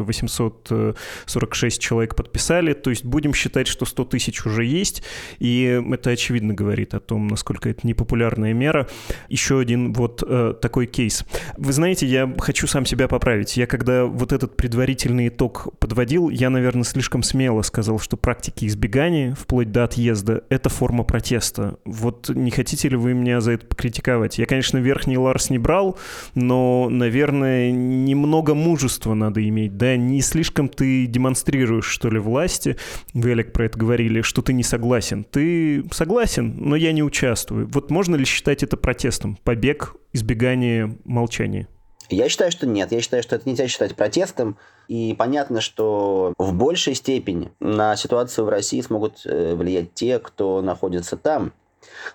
846 0.04 1.80
человек 1.80 2.14
подписали, 2.14 2.72
то 2.72 2.90
есть 2.90 3.04
будем 3.04 3.34
считать, 3.34 3.66
что 3.66 3.84
100 3.84 4.04
тысяч 4.06 4.44
уже 4.46 4.64
есть, 4.64 5.02
и 5.38 5.82
это 5.92 6.10
очевидно 6.10 6.54
говорит 6.54 6.94
о 6.94 7.00
том, 7.00 7.28
насколько 7.28 7.68
это 7.68 7.86
непопулярная 7.86 8.52
мера. 8.52 8.88
Еще 9.28 9.58
один 9.58 9.92
вот 9.92 10.22
э, 10.26 10.54
такой 10.60 10.86
кейс. 10.86 11.24
Вы 11.56 11.72
знаете, 11.72 12.06
я 12.06 12.32
хочу 12.38 12.66
сам 12.66 12.86
себя 12.86 13.08
поправить. 13.08 13.56
Я 13.56 13.66
когда 13.66 14.04
вот 14.04 14.32
этот 14.32 14.56
предварительный 14.56 15.28
итог 15.28 15.68
подводил, 15.78 16.30
я, 16.30 16.50
наверное, 16.50 16.84
слишком 16.84 17.22
смело 17.22 17.62
сказал, 17.62 17.98
что 17.98 18.16
практики 18.16 18.66
избегания, 18.66 19.34
вплоть 19.34 19.72
до 19.72 19.84
отъезда, 19.84 20.44
это 20.48 20.68
форма 20.68 21.04
протеста. 21.04 21.78
Вот 21.84 22.28
не 22.28 22.50
хотите 22.50 22.88
ли 22.88 22.96
вы 22.96 23.14
меня 23.14 23.40
за 23.40 23.52
это 23.52 23.66
покритиковать? 23.66 24.29
Я, 24.38 24.46
конечно, 24.46 24.78
верхний 24.78 25.18
Ларс 25.18 25.50
не 25.50 25.58
брал, 25.58 25.98
но, 26.34 26.88
наверное, 26.88 27.70
немного 27.70 28.54
мужества 28.54 29.14
надо 29.14 29.46
иметь, 29.46 29.76
да? 29.76 29.96
Не 29.96 30.20
слишком 30.20 30.68
ты 30.68 31.06
демонстрируешь, 31.06 31.86
что 31.86 32.10
ли, 32.10 32.18
власти, 32.18 32.76
Олег, 33.14 33.52
про 33.52 33.66
это 33.66 33.78
говорили, 33.78 34.22
что 34.22 34.42
ты 34.42 34.52
не 34.52 34.62
согласен. 34.62 35.24
Ты 35.24 35.84
согласен, 35.92 36.56
но 36.58 36.76
я 36.76 36.92
не 36.92 37.02
участвую. 37.02 37.68
Вот 37.68 37.90
можно 37.90 38.16
ли 38.16 38.24
считать 38.24 38.62
это 38.62 38.76
протестом? 38.76 39.38
Побег, 39.44 39.94
избегание, 40.12 40.98
молчание? 41.04 41.68
Я 42.10 42.28
считаю, 42.28 42.50
что 42.50 42.66
нет. 42.66 42.90
Я 42.90 43.00
считаю, 43.00 43.22
что 43.22 43.36
это 43.36 43.48
нельзя 43.48 43.68
считать 43.68 43.94
протестом. 43.94 44.58
И 44.88 45.14
понятно, 45.16 45.60
что 45.60 46.34
в 46.36 46.52
большей 46.52 46.94
степени 46.94 47.52
на 47.60 47.94
ситуацию 47.94 48.44
в 48.44 48.48
России 48.48 48.80
смогут 48.80 49.20
э, 49.24 49.54
влиять 49.54 49.94
те, 49.94 50.18
кто 50.18 50.60
находится 50.60 51.16
там. 51.16 51.52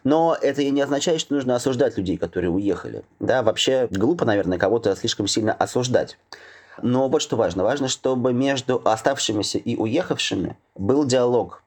Но 0.04 0.38
это 0.40 0.62
и 0.62 0.70
не 0.70 0.82
означает, 0.82 1.22
что 1.22 1.34
нужно 1.34 1.56
осуждать 1.56 1.98
людей, 1.98 2.18
которые 2.18 2.50
уехали. 2.52 3.04
Да, 3.20 3.44
вообще 3.44 3.88
глупо, 3.92 4.26
наверное, 4.26 4.58
кого-то 4.58 4.96
слишком 4.96 5.28
сильно 5.28 5.54
осуждать. 5.54 6.18
Но 6.82 7.08
вот 7.08 7.22
что 7.22 7.36
важно. 7.36 7.64
Важно, 7.64 7.88
чтобы 7.88 8.34
между 8.34 8.82
оставшимися 8.84 9.58
и 9.58 9.76
уехавшими 9.76 10.58
был 10.76 11.06
диалог. 11.06 11.64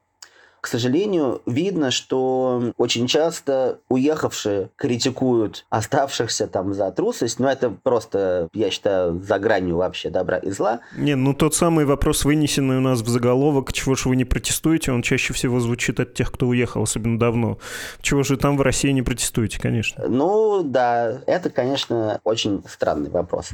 К 0.61 0.67
сожалению, 0.67 1.41
видно, 1.47 1.91
что 1.91 2.73
очень 2.77 3.07
часто 3.07 3.79
уехавшие 3.89 4.71
критикуют 4.77 5.67
оставшихся 5.71 6.47
там 6.49 6.75
за 6.75 6.91
трусость, 6.91 7.39
но 7.39 7.51
это 7.51 7.71
просто, 7.71 8.49
я 8.53 8.71
считаю, 8.71 9.23
за 9.23 9.39
гранью 9.39 9.77
вообще 9.77 10.11
добра 10.11 10.39
и 10.39 10.51
зла. 10.51 10.81
Не, 10.97 11.15
ну 11.15 11.35
тот 11.35 11.55
самый 11.55 11.85
вопрос, 11.85 12.25
вынесенный 12.25 12.79
у 12.79 12.81
нас 12.81 13.01
в 13.01 13.09
заголовок, 13.09 13.73
чего 13.73 13.95
же 13.95 14.09
вы 14.09 14.17
не 14.17 14.25
протестуете, 14.25 14.93
он 14.93 15.03
чаще 15.03 15.33
всего 15.33 15.61
звучит 15.61 16.01
от 16.01 16.15
тех, 16.15 16.33
кто 16.33 16.47
уехал, 16.49 16.83
особенно 16.83 17.19
давно. 17.19 17.59
Чего 18.03 18.23
же 18.23 18.37
там 18.37 18.57
в 18.57 18.63
России 18.63 18.91
не 18.91 19.03
протестуете, 19.03 19.61
конечно? 19.61 20.07
Ну 20.09 20.63
да, 20.65 21.21
это, 21.27 21.51
конечно, 21.51 22.21
очень 22.25 22.65
странный 22.69 23.11
вопрос. 23.11 23.51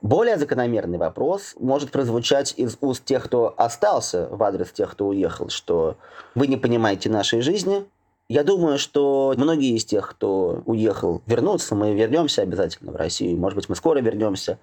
Более 0.00 0.38
закономерный 0.38 0.98
вопрос 0.98 1.54
может 1.58 1.90
прозвучать 1.90 2.54
из 2.56 2.78
уст 2.80 3.04
тех, 3.04 3.24
кто 3.24 3.52
остался 3.56 4.28
в 4.30 4.42
адрес 4.42 4.70
тех, 4.70 4.92
кто 4.92 5.08
уехал, 5.08 5.48
что 5.48 5.96
вы 6.34 6.46
не 6.46 6.56
понимаете 6.56 7.10
нашей 7.10 7.40
жизни. 7.40 7.84
Я 8.28 8.44
думаю, 8.44 8.78
что 8.78 9.34
многие 9.36 9.74
из 9.74 9.84
тех, 9.84 10.08
кто 10.08 10.62
уехал, 10.66 11.22
вернутся. 11.26 11.74
Мы 11.74 11.94
вернемся 11.94 12.42
обязательно 12.42 12.92
в 12.92 12.96
Россию. 12.96 13.38
Может 13.38 13.56
быть, 13.56 13.68
мы 13.68 13.74
скоро 13.74 13.98
вернемся. 14.00 14.58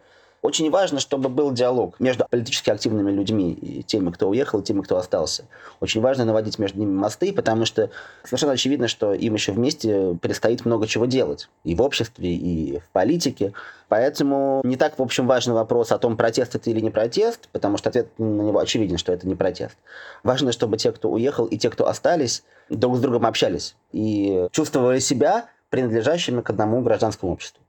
Очень 0.46 0.70
важно, 0.70 1.00
чтобы 1.00 1.30
был 1.30 1.52
диалог 1.52 2.00
между 2.00 2.24
политически 2.30 2.70
активными 2.70 3.10
людьми 3.10 3.52
и 3.52 3.82
теми, 3.82 4.12
кто 4.12 4.30
уехал, 4.30 4.60
и 4.60 4.64
теми, 4.64 4.82
кто 4.82 4.96
остался. 4.98 5.46
Очень 5.80 6.02
важно 6.02 6.24
наводить 6.24 6.60
между 6.60 6.78
ними 6.78 6.94
мосты, 6.94 7.34
потому 7.34 7.66
что 7.66 7.90
совершенно 8.24 8.54
очевидно, 8.54 8.88
что 8.88 9.16
им 9.16 9.34
еще 9.34 9.54
вместе 9.54 10.16
предстоит 10.22 10.64
много 10.64 10.86
чего 10.86 11.08
делать. 11.08 11.50
И 11.64 11.74
в 11.74 11.82
обществе, 11.82 12.30
и 12.32 12.78
в 12.78 12.88
политике. 12.90 13.54
Поэтому 13.90 14.62
не 14.64 14.76
так, 14.76 15.00
в 15.00 15.02
общем, 15.02 15.26
важный 15.26 15.56
вопрос 15.56 15.92
о 15.92 15.98
том, 15.98 16.16
протест 16.16 16.54
это 16.54 16.70
или 16.70 16.80
не 16.80 16.92
протест, 16.92 17.50
потому 17.52 17.78
что 17.78 17.90
ответ 17.90 18.10
на 18.20 18.44
него 18.44 18.60
очевиден, 18.60 19.00
что 19.00 19.12
это 19.14 19.28
не 19.28 19.34
протест. 19.34 19.76
Важно, 20.22 20.52
чтобы 20.52 20.78
те, 20.78 20.92
кто 20.92 21.10
уехал, 21.10 21.48
и 21.48 21.58
те, 21.58 21.72
кто 21.72 21.88
остались, 21.88 22.44
друг 22.70 22.98
с 22.98 23.00
другом 23.00 23.26
общались 23.26 23.76
и 23.94 24.48
чувствовали 24.52 25.00
себя 25.00 25.48
принадлежащими 25.72 26.42
к 26.42 26.52
одному 26.52 26.82
гражданскому 26.82 27.34
обществу. 27.34 27.65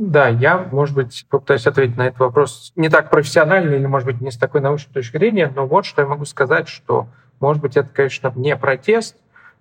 Да, 0.00 0.28
я, 0.28 0.66
может 0.72 0.94
быть, 0.94 1.26
попытаюсь 1.28 1.66
ответить 1.66 1.98
на 1.98 2.06
этот 2.06 2.20
вопрос 2.20 2.72
не 2.74 2.88
так 2.88 3.10
профессионально 3.10 3.74
или, 3.74 3.84
может 3.84 4.06
быть, 4.06 4.22
не 4.22 4.30
с 4.30 4.38
такой 4.38 4.62
научной 4.62 4.90
точки 4.94 5.18
зрения, 5.18 5.52
но 5.54 5.66
вот 5.66 5.84
что 5.84 6.00
я 6.00 6.08
могу 6.08 6.24
сказать, 6.24 6.68
что, 6.68 7.08
может 7.38 7.60
быть, 7.60 7.76
это, 7.76 7.90
конечно, 7.90 8.32
не 8.34 8.56
протест, 8.56 9.16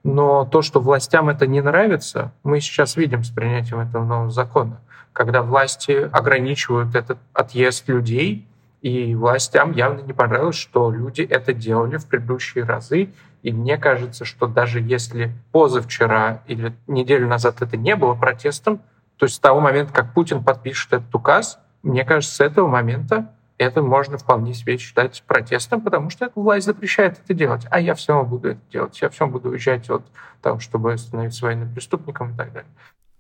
но 0.06 0.46
то, 0.46 0.62
что 0.62 0.80
властям 0.80 1.28
это 1.28 1.46
не 1.46 1.60
нравится, 1.60 2.32
мы 2.44 2.62
сейчас 2.62 2.96
видим 2.96 3.26
с 3.26 3.30
принятием 3.32 3.82
этого 3.82 4.06
нового 4.06 4.30
закона, 4.30 4.80
когда 5.12 5.42
власти 5.42 6.10
ограничивают 6.10 6.96
этот 6.96 7.18
отъезд 7.34 7.90
людей, 7.90 8.48
и 8.82 9.16
властям 9.16 9.74
явно 9.74 10.00
не 10.00 10.14
понравилось, 10.14 10.56
что 10.56 10.90
люди 10.90 11.22
это 11.22 11.52
делали 11.52 11.98
в 11.98 12.06
предыдущие 12.06 12.64
разы. 12.64 13.10
И 13.44 13.52
мне 13.52 13.78
кажется, 13.78 14.24
что 14.24 14.48
даже 14.48 14.80
если 14.80 15.34
позавчера 15.52 16.44
или 16.48 16.72
неделю 16.88 17.28
назад 17.28 17.62
это 17.62 17.76
не 17.76 17.98
было 17.98 18.16
протестом, 18.16 18.80
то 19.20 19.26
есть 19.26 19.36
с 19.36 19.40
того 19.40 19.60
момента, 19.60 19.92
как 19.94 20.14
Путин 20.14 20.44
подпишет 20.44 20.94
этот 20.94 21.14
указ, 21.14 21.60
мне 21.84 22.06
кажется, 22.06 22.36
с 22.36 22.40
этого 22.40 22.68
момента 22.68 23.34
это 23.58 23.82
можно 23.82 24.18
вполне 24.18 24.54
себе 24.54 24.78
считать 24.78 25.22
протестом, 25.28 25.82
потому 25.82 26.10
что 26.10 26.32
власть 26.36 26.66
запрещает 26.66 27.20
это 27.20 27.34
делать. 27.34 27.68
А 27.70 27.82
я 27.82 27.96
все 27.96 28.14
равно 28.14 28.30
буду 28.30 28.52
это 28.52 28.62
делать. 28.72 29.00
Я 29.02 29.10
все 29.10 29.26
равно 29.26 29.38
буду 29.38 29.50
уезжать 29.50 29.90
от 29.90 30.04
того, 30.42 30.60
чтобы 30.60 30.98
становиться 30.98 31.46
военным 31.46 31.74
преступником 31.74 32.34
и 32.34 32.38
так 32.38 32.54
далее. 32.54 32.70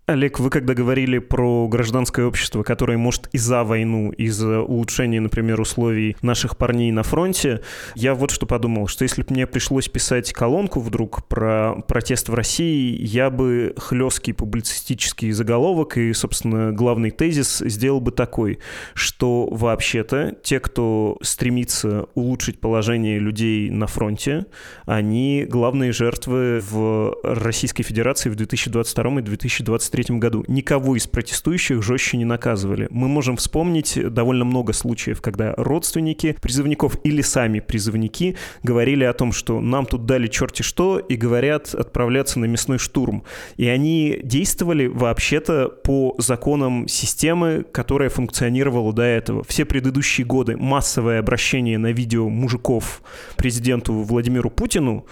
Олег, 0.09 0.39
вы 0.39 0.49
когда 0.49 0.73
говорили 0.73 1.19
про 1.19 1.67
гражданское 1.67 2.25
общество, 2.25 2.63
которое 2.63 2.97
может 2.97 3.29
и 3.31 3.37
за 3.37 3.63
войну, 3.63 4.09
и 4.09 4.27
за 4.29 4.61
улучшение, 4.61 5.21
например, 5.21 5.61
условий 5.61 6.17
наших 6.23 6.57
парней 6.57 6.91
на 6.91 7.03
фронте, 7.03 7.61
я 7.93 8.15
вот 8.15 8.31
что 8.31 8.47
подумал, 8.47 8.87
что 8.87 9.03
если 9.03 9.21
бы 9.21 9.27
мне 9.29 9.45
пришлось 9.45 9.87
писать 9.87 10.33
колонку 10.33 10.79
вдруг 10.79 11.27
про 11.27 11.75
протест 11.87 12.27
в 12.27 12.33
России, 12.33 12.97
я 12.99 13.29
бы 13.29 13.75
хлесткий 13.77 14.33
публицистический 14.33 15.29
заголовок 15.29 15.95
и, 15.97 16.11
собственно, 16.13 16.71
главный 16.71 17.11
тезис 17.11 17.59
сделал 17.59 18.01
бы 18.01 18.11
такой, 18.11 18.57
что 18.95 19.47
вообще-то 19.51 20.35
те, 20.41 20.59
кто 20.59 21.19
стремится 21.21 22.07
улучшить 22.15 22.59
положение 22.59 23.19
людей 23.19 23.69
на 23.69 23.85
фронте, 23.85 24.47
они 24.87 25.45
главные 25.47 25.91
жертвы 25.91 26.63
в 26.67 27.15
Российской 27.21 27.83
Федерации 27.83 28.31
в 28.31 28.35
2022 28.35 29.19
и 29.19 29.21
2023 29.21 29.98
1993 30.01 30.19
году 30.19 30.43
никого 30.47 30.95
из 30.95 31.07
протестующих 31.07 31.81
жестче 31.83 32.17
не 32.17 32.25
наказывали. 32.25 32.87
Мы 32.89 33.07
можем 33.07 33.37
вспомнить 33.37 33.97
довольно 34.13 34.45
много 34.45 34.73
случаев, 34.73 35.21
когда 35.21 35.53
родственники 35.57 36.35
призывников 36.41 36.97
или 37.03 37.21
сами 37.21 37.59
призывники 37.59 38.35
говорили 38.63 39.03
о 39.03 39.13
том, 39.13 39.31
что 39.31 39.59
нам 39.59 39.85
тут 39.85 40.05
дали 40.05 40.27
черти 40.27 40.61
что, 40.61 40.99
и 40.99 41.15
говорят 41.15 41.73
отправляться 41.73 42.39
на 42.39 42.45
мясной 42.45 42.77
штурм. 42.77 43.23
И 43.57 43.67
они 43.67 44.19
действовали 44.23 44.87
вообще-то 44.87 45.69
по 45.69 46.15
законам 46.17 46.87
системы, 46.87 47.65
которая 47.71 48.09
функционировала 48.09 48.93
до 48.93 49.03
этого. 49.03 49.43
Все 49.47 49.65
предыдущие 49.65 50.25
годы 50.25 50.57
массовое 50.57 51.19
обращение 51.19 51.77
на 51.77 51.91
видео 51.91 52.29
мужиков 52.29 53.01
президенту 53.37 53.93
Владимиру 53.93 54.49
Путину 54.49 55.05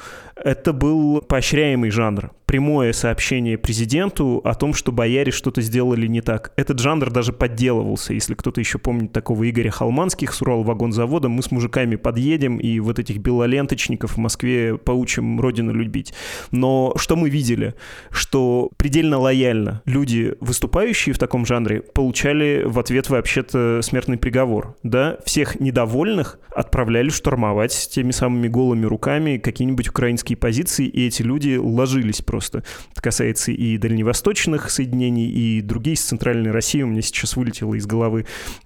это 0.44 0.74
был 0.74 1.22
поощряемый 1.22 1.90
жанр. 1.90 2.32
Прямое 2.46 2.94
сообщение 2.94 3.58
президенту 3.58 4.40
о 4.46 4.54
том, 4.54 4.74
что 4.74 4.94
бояре 4.94 5.34
что-то 5.34 5.62
сделали 5.62 6.08
не 6.08 6.22
так. 6.22 6.54
Этот 6.56 6.80
жанр 6.80 7.10
даже 7.12 7.34
подделывался. 7.34 8.14
Если 8.14 8.36
кто-то 8.36 8.62
еще 8.62 8.78
помнит 8.78 9.12
такого 9.12 9.50
Игоря 9.50 9.70
Халманских 9.70 10.34
с 10.34 10.42
Урал-вагонзавода, 10.42 11.28
мы 11.28 11.44
с 11.44 11.52
мужиками 11.52 11.98
подъедем 11.98 12.58
и 12.58 12.80
вот 12.80 13.00
этих 13.00 13.18
белоленточников 13.18 14.14
в 14.14 14.18
Москве 14.18 14.78
поучим 14.78 15.42
родину 15.42 15.74
любить. 15.74 16.14
Но 16.52 16.94
что 16.98 17.18
мы 17.18 17.30
видели? 17.30 17.76
Что 18.12 18.70
предельно 18.78 19.18
лояльно 19.18 19.82
люди, 19.86 20.36
выступающие 20.40 21.14
в 21.14 21.20
таком 21.20 21.46
жанре, 21.46 21.82
получали 21.82 22.64
в 22.66 22.80
ответ 22.80 23.10
вообще-то 23.10 23.82
смертный 23.82 24.18
приговор. 24.18 24.78
Да? 24.84 25.18
Всех 25.26 25.60
недовольных 25.60 26.40
отправляли 26.56 27.10
штурмовать 27.10 27.90
теми 27.92 28.12
самыми 28.12 28.48
голыми 28.48 28.86
руками 28.86 29.38
какие-нибудь 29.38 29.90
украинские 29.90 30.27
политические 30.36 30.38
позиции, 30.38 30.88
и 30.88 31.08
эти 31.08 31.22
люди 31.22 31.56
ложились 31.56 32.22
просто. 32.22 32.64
Это 32.92 33.02
касается 33.02 33.52
и 33.52 33.78
дальневосточных 33.78 34.70
соединений, 34.70 35.30
и 35.30 35.62
другие 35.62 35.94
из 35.94 36.02
Центральной 36.02 36.52
России. 36.52 36.82
У 36.82 36.88
меня 36.88 37.02
сейчас 37.02 37.36
вылетело 37.36 37.76
из 37.76 37.86
головы 37.86 38.26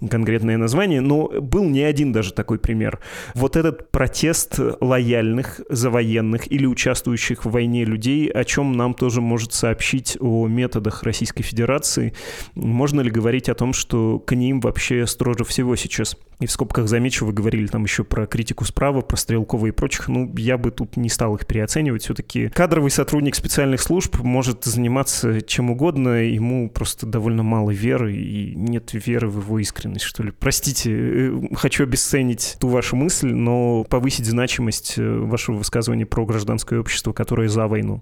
конкретное 0.09 0.57
название, 0.57 1.01
но 1.01 1.27
был 1.27 1.65
не 1.65 1.81
один 1.81 2.11
даже 2.11 2.33
такой 2.33 2.59
пример. 2.59 2.99
Вот 3.35 3.55
этот 3.55 3.91
протест 3.91 4.59
лояльных, 4.79 5.61
завоенных 5.69 6.51
или 6.51 6.65
участвующих 6.65 7.45
в 7.45 7.51
войне 7.51 7.85
людей, 7.85 8.29
о 8.29 8.43
чем 8.43 8.73
нам 8.73 8.93
тоже 8.93 9.21
может 9.21 9.53
сообщить 9.53 10.17
о 10.19 10.47
методах 10.47 11.03
Российской 11.03 11.43
Федерации. 11.43 12.13
Можно 12.55 13.01
ли 13.01 13.11
говорить 13.11 13.49
о 13.49 13.55
том, 13.55 13.73
что 13.73 14.19
к 14.19 14.35
ним 14.35 14.59
вообще 14.59 15.05
строже 15.07 15.43
всего 15.43 15.75
сейчас? 15.75 16.15
И 16.39 16.47
в 16.47 16.51
скобках 16.51 16.87
замечу, 16.87 17.25
вы 17.25 17.33
говорили 17.33 17.67
там 17.67 17.83
еще 17.83 18.03
про 18.03 18.25
критику 18.25 18.65
справа, 18.65 19.01
про 19.01 19.15
Стрелкова 19.15 19.67
и 19.67 19.71
прочих. 19.71 20.07
Ну, 20.07 20.33
я 20.37 20.57
бы 20.57 20.71
тут 20.71 20.97
не 20.97 21.07
стал 21.07 21.35
их 21.35 21.45
переоценивать. 21.51 22.03
Все-таки 22.03 22.47
кадровый 22.47 22.91
сотрудник 22.91 23.35
специальных 23.35 23.81
служб 23.81 24.19
может 24.19 24.63
заниматься 24.63 25.41
чем 25.41 25.69
угодно, 25.69 26.23
ему 26.23 26.69
просто 26.69 27.05
довольно 27.05 27.43
мало 27.43 27.71
веры, 27.71 28.15
и 28.15 28.55
нет 28.55 28.91
веры 28.93 29.27
в 29.27 29.39
его 29.39 29.59
искренность, 29.59 30.05
что 30.05 30.23
ли. 30.23 30.31
Простите, 30.31 30.91
э, 30.93 31.55
хочу 31.55 31.83
обесценить 31.83 32.55
ту 32.61 32.69
вашу 32.69 32.95
мысль, 32.95 33.33
но 33.33 33.83
повысить 33.83 34.27
значимость 34.27 34.93
э, 34.97 35.03
вашего 35.03 35.57
высказывания 35.57 36.05
про 36.05 36.25
гражданское 36.25 36.79
общество, 36.79 37.11
которое 37.11 37.49
за 37.49 37.67
войну. 37.67 38.01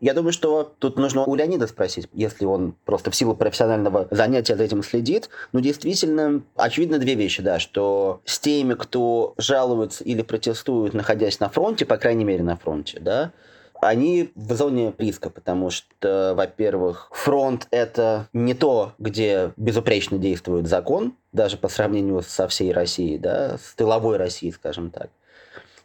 Я 0.00 0.12
думаю, 0.12 0.32
что 0.32 0.74
тут 0.78 0.98
нужно 0.98 1.24
у 1.24 1.34
Леонида 1.34 1.66
спросить, 1.66 2.08
если 2.12 2.44
он 2.44 2.74
просто 2.84 3.10
в 3.10 3.16
силу 3.16 3.34
профессионального 3.34 4.08
занятия 4.10 4.56
за 4.56 4.64
этим 4.64 4.82
следит. 4.82 5.30
Ну, 5.52 5.60
действительно, 5.60 6.42
очевидно 6.54 6.98
две 6.98 7.14
вещи, 7.14 7.42
да, 7.42 7.58
что 7.58 8.20
с 8.24 8.38
теми, 8.38 8.74
кто 8.74 9.34
жалуется 9.38 10.04
или 10.04 10.22
протестует, 10.22 10.92
находясь 10.92 11.40
на 11.40 11.48
фронте, 11.48 11.86
по 11.86 11.96
крайней 11.96 12.24
мере 12.24 12.42
на 12.42 12.56
фронте, 12.56 13.00
да, 13.00 13.32
они 13.80 14.30
в 14.34 14.54
зоне 14.54 14.94
риска, 14.98 15.30
потому 15.30 15.70
что, 15.70 16.34
во-первых, 16.36 17.08
фронт— 17.12 17.66
это 17.70 18.28
не 18.32 18.54
то, 18.54 18.92
где 18.98 19.52
безупречно 19.56 20.18
действует 20.18 20.66
закон, 20.66 21.14
даже 21.32 21.56
по 21.56 21.68
сравнению 21.68 22.22
со 22.22 22.48
всей 22.48 22.72
Россией, 22.72 23.18
да, 23.18 23.58
с 23.58 23.74
тыловой 23.74 24.16
Россией, 24.16 24.52
скажем 24.52 24.90
так. 24.90 25.10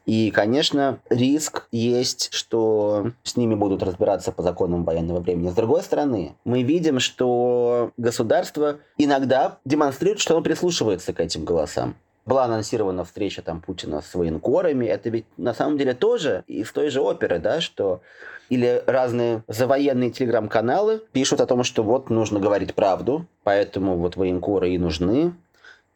И, 0.06 0.32
конечно, 0.32 1.00
риск 1.10 1.68
есть, 1.72 2.34
что 2.34 3.12
с 3.24 3.36
ними 3.36 3.56
будут 3.56 3.84
разбираться 3.84 4.32
по 4.32 4.42
законам 4.42 4.84
военного 4.84 5.20
времени. 5.20 5.50
С 5.50 5.54
другой 5.54 5.84
стороны, 5.84 6.36
мы 6.44 6.64
видим, 6.64 7.00
что 7.00 7.92
государство 7.98 8.80
иногда 8.98 9.60
демонстрирует, 9.64 10.20
что 10.20 10.34
оно 10.34 10.44
прислушивается 10.44 11.14
к 11.14 11.20
этим 11.20 11.46
голосам 11.46 11.96
была 12.24 12.46
анонсирована 12.46 13.04
встреча 13.04 13.42
там 13.42 13.62
Путина 13.62 14.02
с 14.02 14.14
военкорами. 14.14 14.86
Это 14.86 15.10
ведь 15.10 15.26
на 15.38 15.54
самом 15.54 15.78
деле 15.78 15.94
тоже 15.94 16.44
из 16.48 16.72
той 16.72 16.90
же 16.90 17.02
оперы, 17.02 17.40
да, 17.40 17.62
что 17.62 18.02
или 18.50 18.84
разные 18.86 19.44
завоенные 19.48 20.12
телеграм-каналы 20.12 21.02
пишут 21.14 21.42
о 21.42 21.46
том, 21.46 21.64
что 21.64 21.84
вот 21.84 22.10
нужно 22.10 22.40
говорить 22.40 22.76
правду, 22.76 23.26
поэтому 23.44 23.98
вот 23.98 24.18
военкоры 24.18 24.72
и 24.72 24.78
нужны. 24.78 25.34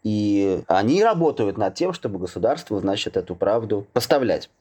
И 0.05 0.61
они 0.67 1.03
работают 1.03 1.57
над 1.57 1.73
тем, 1.73 1.91
чтобы 1.91 2.19
государству, 2.19 2.79
значит, 2.79 3.17
эту 3.17 3.33
правду 3.35 3.87
поставлять. 3.91 4.51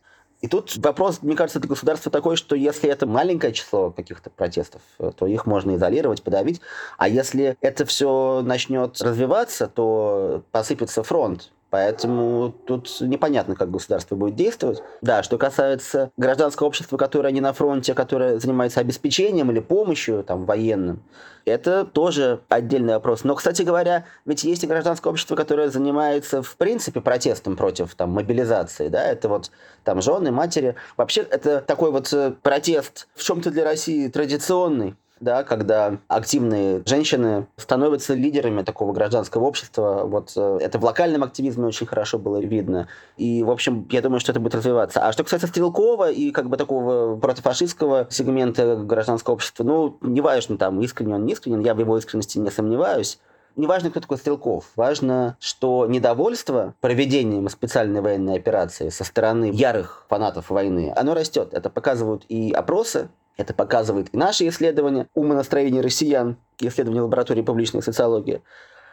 И 0.41 0.49
тут 0.49 0.75
вопрос, 0.79 1.21
мне 1.21 1.37
кажется, 1.37 1.61
для 1.61 1.69
государства 1.69 2.11
такой, 2.11 2.37
что 2.37 2.57
если 2.57 2.89
это 2.89 3.07
маленькое 3.07 3.53
число 3.53 3.91
каких-то 3.91 4.31
протестов, 4.31 4.81
то 5.17 5.27
их 5.27 5.45
можно 5.45 5.77
изолировать, 5.77 6.23
подавить. 6.23 6.63
А 6.97 7.09
если 7.09 7.59
это 7.61 7.85
все 7.85 8.41
начнет 8.43 9.01
развиваться, 9.03 9.67
то 9.67 10.43
посыпется 10.51 11.03
фронт. 11.03 11.53
Поэтому 11.75 12.55
тут 12.69 13.01
непонятно, 13.01 13.57
как 13.57 13.69
государство 13.69 14.15
будет 14.15 14.37
действовать. 14.37 14.81
Да, 15.03 15.25
что 15.25 15.39
касается 15.39 16.13
гражданского 16.17 16.69
общества, 16.69 16.97
которое 16.97 17.33
не 17.33 17.41
на 17.41 17.53
фронте, 17.53 17.95
которое 17.95 18.39
занимается 18.39 18.79
обеспечением 18.79 19.51
или 19.51 19.59
помощью 19.59 20.23
там, 20.23 20.45
военным, 20.45 21.03
это 21.45 21.85
тоже 21.85 22.43
отдельный 22.49 22.95
вопрос. 22.95 23.25
Но, 23.25 23.35
кстати 23.35 23.63
говоря, 23.63 24.05
ведь 24.25 24.45
есть 24.45 24.63
и 24.63 24.69
гражданское 24.69 25.09
общество, 25.09 25.35
которое 25.35 25.69
занимается, 25.69 26.45
в 26.45 26.57
принципе, 26.57 27.01
протестом 27.01 27.57
против 27.57 27.97
там, 27.97 28.11
мобилизации. 28.11 28.87
Да? 28.87 29.03
Это 29.03 29.29
вот 29.29 29.51
там 29.83 30.01
жены, 30.01 30.31
матери. 30.31 30.77
Вообще, 30.97 31.23
это 31.23 31.61
такой 31.61 31.91
вот 31.91 32.13
э, 32.13 32.35
протест 32.41 33.09
в 33.17 33.25
чем-то 33.25 33.51
для 33.51 33.65
России 33.65 34.07
традиционный 34.07 34.95
да, 35.25 35.43
когда 35.43 35.99
активные 36.07 36.83
женщины 36.87 37.49
становятся 37.57 38.15
лидерами 38.15 38.63
такого 38.63 38.93
гражданского 38.93 39.45
общества. 39.45 40.03
Вот 40.05 40.33
э, 40.37 40.59
это 40.61 40.79
в 40.79 40.85
локальном 40.85 41.25
активизме 41.25 41.67
очень 41.67 41.87
хорошо 41.87 42.19
было 42.19 42.39
видно. 42.39 42.87
И, 43.17 43.43
в 43.43 43.51
общем, 43.51 43.89
я 43.91 44.03
думаю, 44.03 44.21
что 44.21 44.31
это 44.31 44.41
будет 44.41 44.55
развиваться. 44.55 45.01
А 45.01 45.13
что 45.13 45.25
касается 45.25 45.49
Стрелкова 45.49 46.11
и 46.11 46.31
как 46.31 46.49
бы 46.49 46.57
такого 46.57 47.17
протофашистского 47.17 48.07
сегмента 48.11 48.77
гражданского 48.77 49.35
общества, 49.35 49.65
ну, 49.65 49.99
неважно, 50.03 50.59
там, 50.59 50.81
искренне 50.81 51.15
он, 51.15 51.25
не 51.25 51.33
искренен, 51.33 51.61
я 51.61 51.75
в 51.75 51.81
его 51.81 51.99
искренности 51.99 52.39
не 52.39 52.51
сомневаюсь. 52.51 53.19
Не 53.57 53.69
важно, 53.69 53.91
кто 53.91 54.01
такой 54.01 54.19
Стрелков. 54.19 54.67
Важно, 54.75 55.37
что 55.39 55.87
недовольство 55.87 56.75
проведением 56.81 57.49
специальной 57.49 58.01
военной 58.01 58.37
операции 58.37 58.89
со 58.89 59.05
стороны 59.05 59.51
ярых 59.53 60.05
фанатов 60.09 60.51
войны, 60.51 60.93
оно 60.97 61.15
растет. 61.15 61.51
Это 61.53 61.71
показывают 61.71 62.25
и 62.29 62.51
опросы, 62.51 63.09
это 63.37 63.55
показывает 63.55 64.09
и 64.13 64.17
наши 64.17 64.47
исследования 64.49 65.09
умонастроения 65.15 65.83
россиян, 65.83 66.37
исследования 66.61 67.03
лаборатории 67.03 67.43
публичной 67.43 67.83
социологии. 67.83 68.43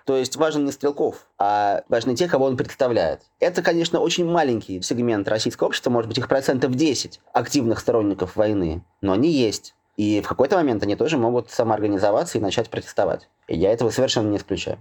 То 0.06 0.18
есть 0.18 0.36
важен 0.36 0.66
не 0.66 0.72
Стрелков, 0.72 1.28
а 1.38 1.84
важны 1.88 2.16
те, 2.16 2.28
кого 2.28 2.46
он 2.46 2.58
представляет. 2.58 3.22
Это, 3.40 3.62
конечно, 3.62 4.00
очень 4.00 4.26
маленький 4.26 4.82
сегмент 4.82 5.28
российского 5.28 5.68
общества, 5.68 5.92
может 5.92 6.08
быть, 6.08 6.18
их 6.18 6.28
процентов 6.28 6.74
10 6.74 7.22
активных 7.34 7.80
сторонников 7.80 8.36
войны, 8.36 8.84
но 9.02 9.14
они 9.14 9.30
есть. 9.30 9.76
И 9.98 10.22
в 10.22 10.28
какой-то 10.28 10.56
момент 10.56 10.82
они 10.82 10.96
тоже 10.96 11.18
могут 11.18 11.52
самоорганизоваться 11.52 12.38
и 12.38 12.42
начать 12.42 12.70
протестовать. 12.70 13.30
И 13.48 13.56
я 13.56 13.72
этого 13.72 13.92
совершенно 13.92 14.30
не 14.30 14.38
исключаю. 14.38 14.80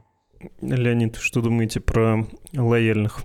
Леонид, 0.62 1.16
что 1.16 1.42
думаете 1.42 1.81
про 1.81 2.27
лояльных? 2.55 3.18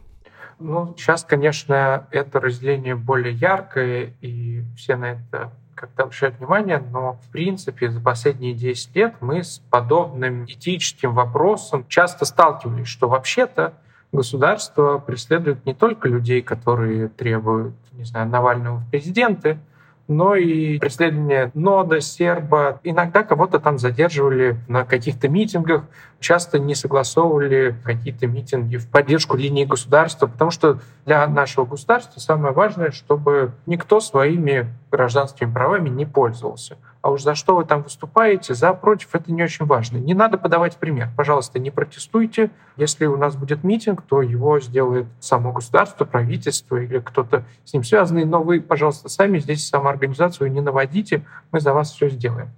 Ну, 0.60 0.94
сейчас, 0.98 1.24
конечно, 1.24 2.08
это 2.12 2.40
разделение 2.40 2.96
более 2.96 3.34
яркое, 3.34 4.14
и 4.22 4.64
все 4.76 4.96
на 4.96 5.14
это 5.14 5.54
как-то 5.76 6.04
обращают 6.04 6.38
внимание, 6.40 6.84
но 6.92 7.14
в 7.14 7.32
принципе 7.32 7.90
за 7.90 8.00
последние 8.00 8.54
10 8.54 8.96
лет 8.96 9.16
мы 9.22 9.44
с 9.44 9.62
подобным 9.70 10.46
этическим 10.46 11.14
вопросом 11.14 11.86
часто 11.88 12.26
сталкивались, 12.26 12.88
что 12.88 13.08
вообще-то 13.08 13.74
государство 14.12 14.98
преследует 14.98 15.66
не 15.66 15.74
только 15.74 16.08
людей, 16.08 16.42
которые 16.42 17.10
требуют, 17.10 17.76
не 17.92 18.06
знаю, 18.06 18.30
Навального 18.30 18.78
в 18.78 18.90
президенты, 18.90 19.60
но 20.08 20.36
и 20.36 20.78
преследование 20.80 21.52
нода, 21.54 22.02
серба. 22.02 22.80
Иногда 22.84 23.24
кого-то 23.24 23.60
там 23.60 23.80
задерживали 23.80 24.58
на 24.68 24.86
каких-то 24.86 25.28
митингах, 25.28 25.84
часто 26.20 26.60
не 26.60 26.76
согласовывали 26.76 27.76
какие-то 27.84 28.28
митинги 28.28 28.78
в 28.78 28.88
поддержку 28.90 29.36
линии 29.36 29.66
государства, 29.66 30.28
потому 30.28 30.52
что 30.52 30.80
для 31.06 31.26
нашего 31.28 31.66
государства 31.66 32.20
самое 32.20 32.54
важное, 32.54 32.92
чтобы 32.92 33.52
никто 33.66 34.00
своими 34.00 34.68
гражданскими 34.92 35.52
правами 35.52 35.90
не 35.90 36.06
пользовался 36.06 36.78
а 37.06 37.12
уж 37.12 37.22
за 37.22 37.36
что 37.36 37.56
вы 37.56 37.66
там 37.66 37.84
выступаете, 37.84 38.56
за, 38.56 38.74
против, 38.74 39.14
это 39.14 39.32
не 39.32 39.44
очень 39.44 39.68
важно. 39.68 39.98
Не 39.98 40.16
надо 40.16 40.40
подавать 40.40 40.78
пример. 40.78 41.10
Пожалуйста, 41.16 41.60
не 41.60 41.70
протестуйте. 41.70 42.50
Если 42.78 43.06
у 43.06 43.16
нас 43.16 43.36
будет 43.36 43.64
митинг, 43.64 44.02
то 44.02 44.24
его 44.24 44.60
сделает 44.60 45.06
само 45.20 45.52
государство, 45.52 46.06
правительство 46.06 46.78
или 46.78 46.98
кто-то 46.98 47.46
с 47.64 47.74
ним 47.74 47.84
связанный, 47.84 48.26
но 48.26 48.42
вы, 48.42 48.60
пожалуйста, 48.60 49.08
сами 49.08 49.38
здесь 49.38 49.70
самоорганизацию 49.70 50.52
не 50.52 50.62
наводите, 50.62 51.24
мы 51.52 51.60
за 51.60 51.74
вас 51.76 51.92
все 51.92 52.10
сделаем. 52.10 52.50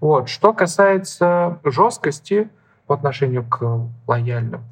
Вот. 0.00 0.28
Что 0.28 0.52
касается 0.52 1.60
жесткости 1.62 2.50
по 2.88 2.96
отношению 2.96 3.44
к 3.44 3.88
лояльным, 4.08 4.64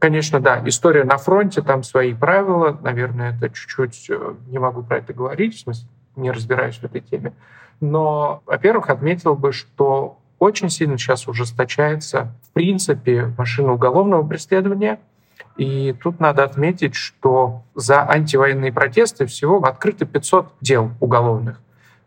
Конечно, 0.00 0.40
да, 0.40 0.60
история 0.66 1.04
на 1.04 1.18
фронте, 1.18 1.62
там 1.62 1.84
свои 1.84 2.12
правила, 2.14 2.76
наверное, 2.82 3.36
это 3.36 3.48
чуть-чуть, 3.48 4.10
э, 4.10 4.34
не 4.48 4.58
могу 4.58 4.82
про 4.82 4.96
это 4.96 5.12
говорить, 5.12 5.54
в 5.54 5.60
смысле, 5.60 5.86
не 6.16 6.30
разбираюсь 6.30 6.76
в 6.76 6.84
этой 6.84 7.00
теме. 7.00 7.32
Но, 7.80 8.42
во-первых, 8.46 8.90
отметил 8.90 9.34
бы, 9.34 9.52
что 9.52 10.18
очень 10.38 10.70
сильно 10.70 10.98
сейчас 10.98 11.28
ужесточается, 11.28 12.34
в 12.48 12.52
принципе, 12.52 13.32
машина 13.38 13.72
уголовного 13.72 14.26
преследования. 14.26 14.98
И 15.56 15.94
тут 16.02 16.18
надо 16.20 16.44
отметить, 16.44 16.94
что 16.94 17.62
за 17.74 18.08
антивоенные 18.08 18.72
протесты 18.72 19.26
всего 19.26 19.58
открыто 19.58 20.06
500 20.06 20.52
дел 20.60 20.90
уголовных 21.00 21.60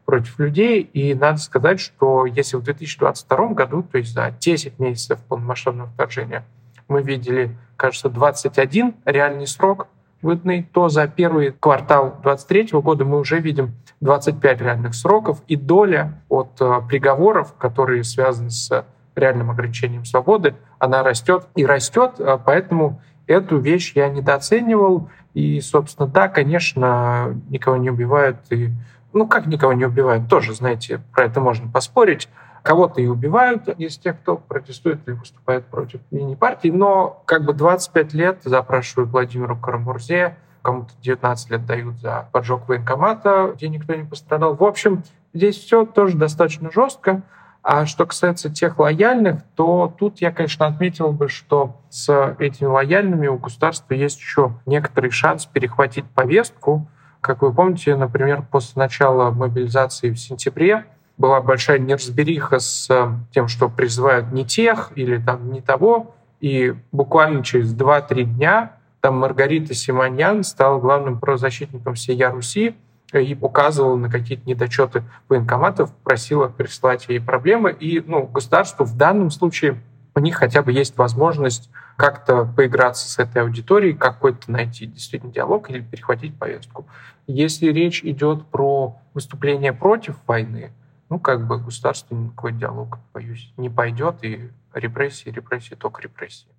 против 0.06 0.38
людей. 0.40 0.82
И 0.82 1.14
надо 1.14 1.38
сказать, 1.38 1.80
что 1.80 2.26
если 2.26 2.58
в 2.58 2.64
2022 2.64 3.48
году, 3.50 3.84
то 3.84 3.98
есть 3.98 4.14
за 4.14 4.32
10 4.32 4.80
месяцев 4.80 5.20
полномасштабного 5.28 5.90
вторжения, 5.90 6.44
мы 6.88 7.02
видели, 7.02 7.56
кажется, 7.78 8.10
21 8.10 8.96
реальный 9.06 9.48
срок 9.48 9.88
выданный, 10.26 10.64
то 10.64 10.90
за 10.90 11.08
первый 11.08 11.52
квартал 11.52 12.18
2023 12.24 12.80
года 12.82 13.06
мы 13.06 13.20
уже 13.20 13.40
видим 13.40 13.76
25 14.02 14.62
реальных 14.62 14.96
сроков, 14.96 15.42
и 15.48 15.56
доля 15.56 16.22
от 16.28 16.60
э, 16.60 16.82
приговоров, 16.88 17.54
которые 17.58 18.04
связаны 18.04 18.50
с 18.50 18.86
реальным 19.16 19.52
ограничением 19.52 20.04
свободы, 20.04 20.56
она 20.80 21.04
растет 21.04 21.48
и 21.56 21.66
растет, 21.66 22.16
э, 22.20 22.38
поэтому 22.44 23.02
эту 23.28 23.58
вещь 23.58 23.94
я 23.96 24.10
недооценивал. 24.10 25.10
И, 25.34 25.60
собственно, 25.62 26.08
да, 26.08 26.28
конечно, 26.28 27.36
никого 27.50 27.78
не 27.78 27.90
убивают. 27.90 28.38
И, 28.50 28.70
ну, 29.14 29.28
как 29.28 29.48
никого 29.48 29.74
не 29.74 29.86
убивают, 29.86 30.30
тоже, 30.30 30.54
знаете, 30.54 31.02
про 31.14 31.26
это 31.26 31.40
можно 31.40 31.70
поспорить. 31.70 32.30
Кого-то 32.66 33.00
и 33.00 33.06
убивают 33.06 33.70
из 33.78 33.96
тех, 34.00 34.20
кто 34.20 34.38
протестует 34.38 35.08
или 35.08 35.14
выступает 35.14 35.68
против 35.68 36.02
линии 36.10 36.34
партии. 36.34 36.70
Но 36.70 37.22
как 37.26 37.46
бы 37.46 37.54
25 37.54 38.14
лет 38.16 38.40
запрашивают 38.44 39.12
Владимиру 39.12 39.56
Карамурзе, 39.56 40.36
кому-то 40.64 40.92
19 41.00 41.52
лет 41.52 41.66
дают 41.68 42.00
за 42.00 42.28
поджог 42.32 42.68
военкомата, 42.68 43.52
где 43.56 43.70
никто 43.70 43.94
не 43.94 44.04
пострадал. 44.04 44.56
В 44.56 44.64
общем, 44.64 45.04
здесь 45.32 45.60
все 45.60 45.86
тоже 45.86 46.18
достаточно 46.18 46.72
жестко. 46.72 47.22
А 47.62 47.86
что 47.86 48.08
касается 48.08 48.50
тех 48.50 48.80
лояльных, 48.80 49.44
то 49.56 49.94
тут 50.00 50.20
я, 50.22 50.32
конечно, 50.32 50.66
отметил 50.66 51.12
бы, 51.12 51.30
что 51.30 51.82
с 51.92 52.36
этими 52.40 52.68
лояльными 52.68 53.28
у 53.28 53.38
государства 53.38 53.94
есть 53.94 54.18
еще 54.18 54.54
некоторый 54.66 55.12
шанс 55.12 55.46
перехватить 55.46 56.06
повестку. 56.06 56.88
Как 57.22 57.44
вы 57.44 57.54
помните, 57.54 57.96
например, 57.96 58.42
после 58.50 58.80
начала 58.80 59.30
мобилизации 59.30 60.10
в 60.10 60.18
сентябре 60.18 60.86
была 61.18 61.42
большая 61.42 61.80
неразбериха 61.80 62.60
с 62.60 62.90
тем, 63.32 63.48
что 63.48 63.70
призывают 63.70 64.32
не 64.32 64.46
тех 64.46 64.92
или 64.96 65.18
там 65.18 65.52
не 65.52 65.62
того, 65.62 66.16
и 66.40 66.76
буквально 66.92 67.44
через 67.44 67.74
2-3 67.74 68.24
дня 68.24 68.74
там 69.02 69.20
Маргарита 69.20 69.74
Симоньян 69.74 70.44
стала 70.44 70.80
главным 70.80 71.20
правозащитником 71.20 71.94
всей 71.94 72.24
Руси 72.26 72.76
и 73.14 73.38
указывала 73.40 73.96
на 73.96 74.10
какие-то 74.10 74.50
недочеты 74.50 75.04
военкоматов, 75.30 75.94
просила 76.04 76.48
прислать 76.48 77.08
ей 77.08 77.22
проблемы. 77.22 77.72
И 77.72 78.04
ну, 78.06 78.26
государству 78.26 78.84
в 78.84 78.98
данном 78.98 79.30
случае 79.30 79.80
у 80.16 80.20
них 80.20 80.38
хотя 80.38 80.64
бы 80.64 80.72
есть 80.72 80.98
возможность 80.98 81.70
как-то 81.98 82.46
поиграться 82.46 83.10
с 83.10 83.20
этой 83.20 83.44
аудиторией, 83.44 83.96
какой-то 83.96 84.52
найти 84.52 84.86
действительно 84.86 85.32
диалог 85.32 85.70
или 85.70 85.82
перехватить 85.82 86.38
повестку. 86.38 86.88
Если 87.28 87.68
речь 87.68 88.04
идет 88.04 88.46
про 88.48 88.98
выступление 89.14 89.72
против 89.72 90.16
войны, 90.26 90.72
ну, 91.10 91.20
как 91.20 91.46
бы 91.46 91.60
государство 91.60 92.16
никакой 92.16 92.54
диалог, 92.54 93.00
боюсь, 93.14 93.54
не 93.58 93.70
пойдет, 93.70 94.24
и 94.24 94.50
репрессии, 94.74 95.30
репрессии, 95.30 95.76
только 95.76 96.02
репрессии. 96.02 96.55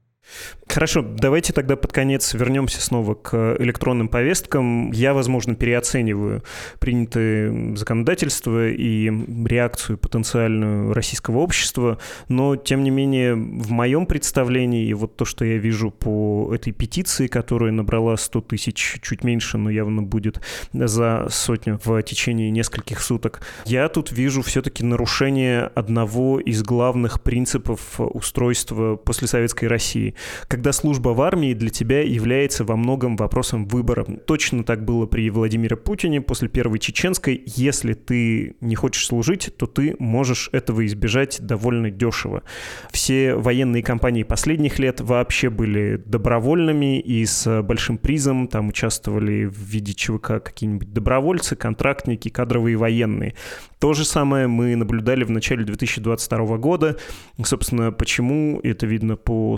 Хорошо, 0.69 1.01
давайте 1.01 1.53
тогда 1.53 1.77
под 1.77 1.93
конец 1.93 2.35
вернемся 2.35 2.83
снова 2.83 3.15
к 3.15 3.57
электронным 3.59 4.09
повесткам. 4.09 4.91
Я, 4.91 5.15
возможно, 5.15 5.55
переоцениваю 5.55 6.43
принятые 6.81 7.77
законодательства 7.77 8.69
и 8.69 9.11
реакцию 9.47 9.97
потенциальную 9.97 10.93
российского 10.93 11.39
общества, 11.39 11.99
но, 12.29 12.57
тем 12.57 12.83
не 12.83 12.91
менее, 12.91 13.35
в 13.35 13.71
моем 13.71 14.07
представлении, 14.07 14.87
и 14.87 14.93
вот 14.93 15.17
то, 15.17 15.25
что 15.25 15.45
я 15.45 15.57
вижу 15.57 15.91
по 15.91 16.53
этой 16.55 16.73
петиции, 16.73 17.27
которая 17.27 17.71
набрала 17.73 18.17
100 18.17 18.41
тысяч, 18.43 18.99
чуть 19.01 19.25
меньше, 19.25 19.57
но 19.57 19.71
явно 19.71 20.03
будет 20.03 20.41
за 20.73 21.29
сотню 21.31 21.81
в 21.85 22.03
течение 22.03 22.51
нескольких 22.51 23.01
суток, 23.01 23.41
я 23.65 23.89
тут 23.89 24.13
вижу 24.13 24.43
все-таки 24.43 24.85
нарушение 24.85 25.71
одного 25.75 26.41
из 26.41 26.63
главных 26.63 27.23
принципов 27.23 27.99
устройства 27.99 28.97
послесоветской 28.97 29.69
России 29.69 30.16
когда 30.49 30.73
служба 30.73 31.11
в 31.11 31.21
армии 31.23 31.55
для 31.55 31.71
тебя 31.71 32.03
является 32.03 32.65
во 32.65 32.77
многом 32.77 33.17
вопросом 33.17 33.67
выбора. 33.67 34.05
Точно 34.05 34.65
так 34.65 34.85
было 34.85 35.07
при 35.07 35.31
Владимире 35.31 35.77
Путине 35.77 36.21
после 36.21 36.49
Первой 36.49 36.79
Чеченской. 36.79 37.43
Если 37.47 37.95
ты 37.95 38.57
не 38.61 38.75
хочешь 38.75 39.07
служить, 39.07 39.51
то 39.57 39.67
ты 39.67 39.97
можешь 39.99 40.49
этого 40.53 40.85
избежать 40.87 41.39
довольно 41.41 41.91
дешево. 41.91 42.43
Все 42.91 43.35
военные 43.35 43.83
кампании 43.83 44.23
последних 44.23 44.79
лет 44.79 45.01
вообще 45.01 45.51
были 45.51 45.97
добровольными 46.05 47.01
и 47.01 47.25
с 47.25 47.63
большим 47.63 47.99
призом. 47.99 48.49
Там 48.49 48.69
участвовали 48.69 49.45
в 49.45 49.59
виде 49.59 49.93
ЧВК 49.93 50.43
какие-нибудь 50.43 50.93
добровольцы, 50.93 51.57
контрактники, 51.57 52.29
кадровые 52.29 52.77
военные. 52.77 53.35
То 53.79 53.93
же 53.93 54.05
самое 54.05 54.47
мы 54.47 54.75
наблюдали 54.75 55.25
в 55.25 55.31
начале 55.31 55.65
2022 55.65 56.57
года. 56.59 56.97
Собственно, 57.43 57.93
почему? 57.93 58.59
Это 58.63 58.87
видно 58.87 59.17
по 59.17 59.57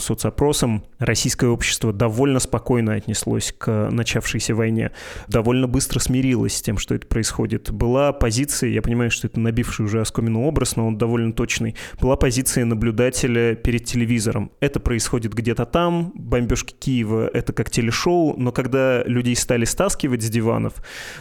соцопросам. 0.48 0.84
Российское 0.98 1.48
общество 1.48 1.92
довольно 1.92 2.40
спокойно 2.40 2.94
отнеслось 2.94 3.54
к 3.56 3.88
начавшейся 3.90 4.54
войне, 4.54 4.90
довольно 5.28 5.68
быстро 5.68 6.00
смирилось 6.00 6.56
с 6.56 6.62
тем, 6.62 6.78
что 6.78 6.94
это 6.94 7.06
происходит. 7.06 7.70
Была 7.70 8.12
позиция, 8.12 8.70
я 8.70 8.82
понимаю, 8.82 9.10
что 9.10 9.26
это 9.26 9.38
набивший 9.38 9.84
уже 9.84 10.00
оскомину 10.00 10.42
образ, 10.42 10.76
но 10.76 10.86
он 10.86 10.98
довольно 10.98 11.32
точный, 11.32 11.76
была 12.00 12.16
позиция 12.16 12.64
наблюдателя 12.64 13.54
перед 13.54 13.84
телевизором. 13.84 14.50
Это 14.60 14.80
происходит 14.80 15.34
где-то 15.34 15.66
там, 15.66 16.12
бомбежки 16.14 16.74
Киева— 16.78 17.30
это 17.32 17.52
как 17.52 17.70
телешоу, 17.70 18.34
но 18.36 18.50
когда 18.50 19.02
людей 19.04 19.36
стали 19.36 19.64
стаскивать 19.64 20.22
с 20.22 20.30
диванов, 20.30 20.74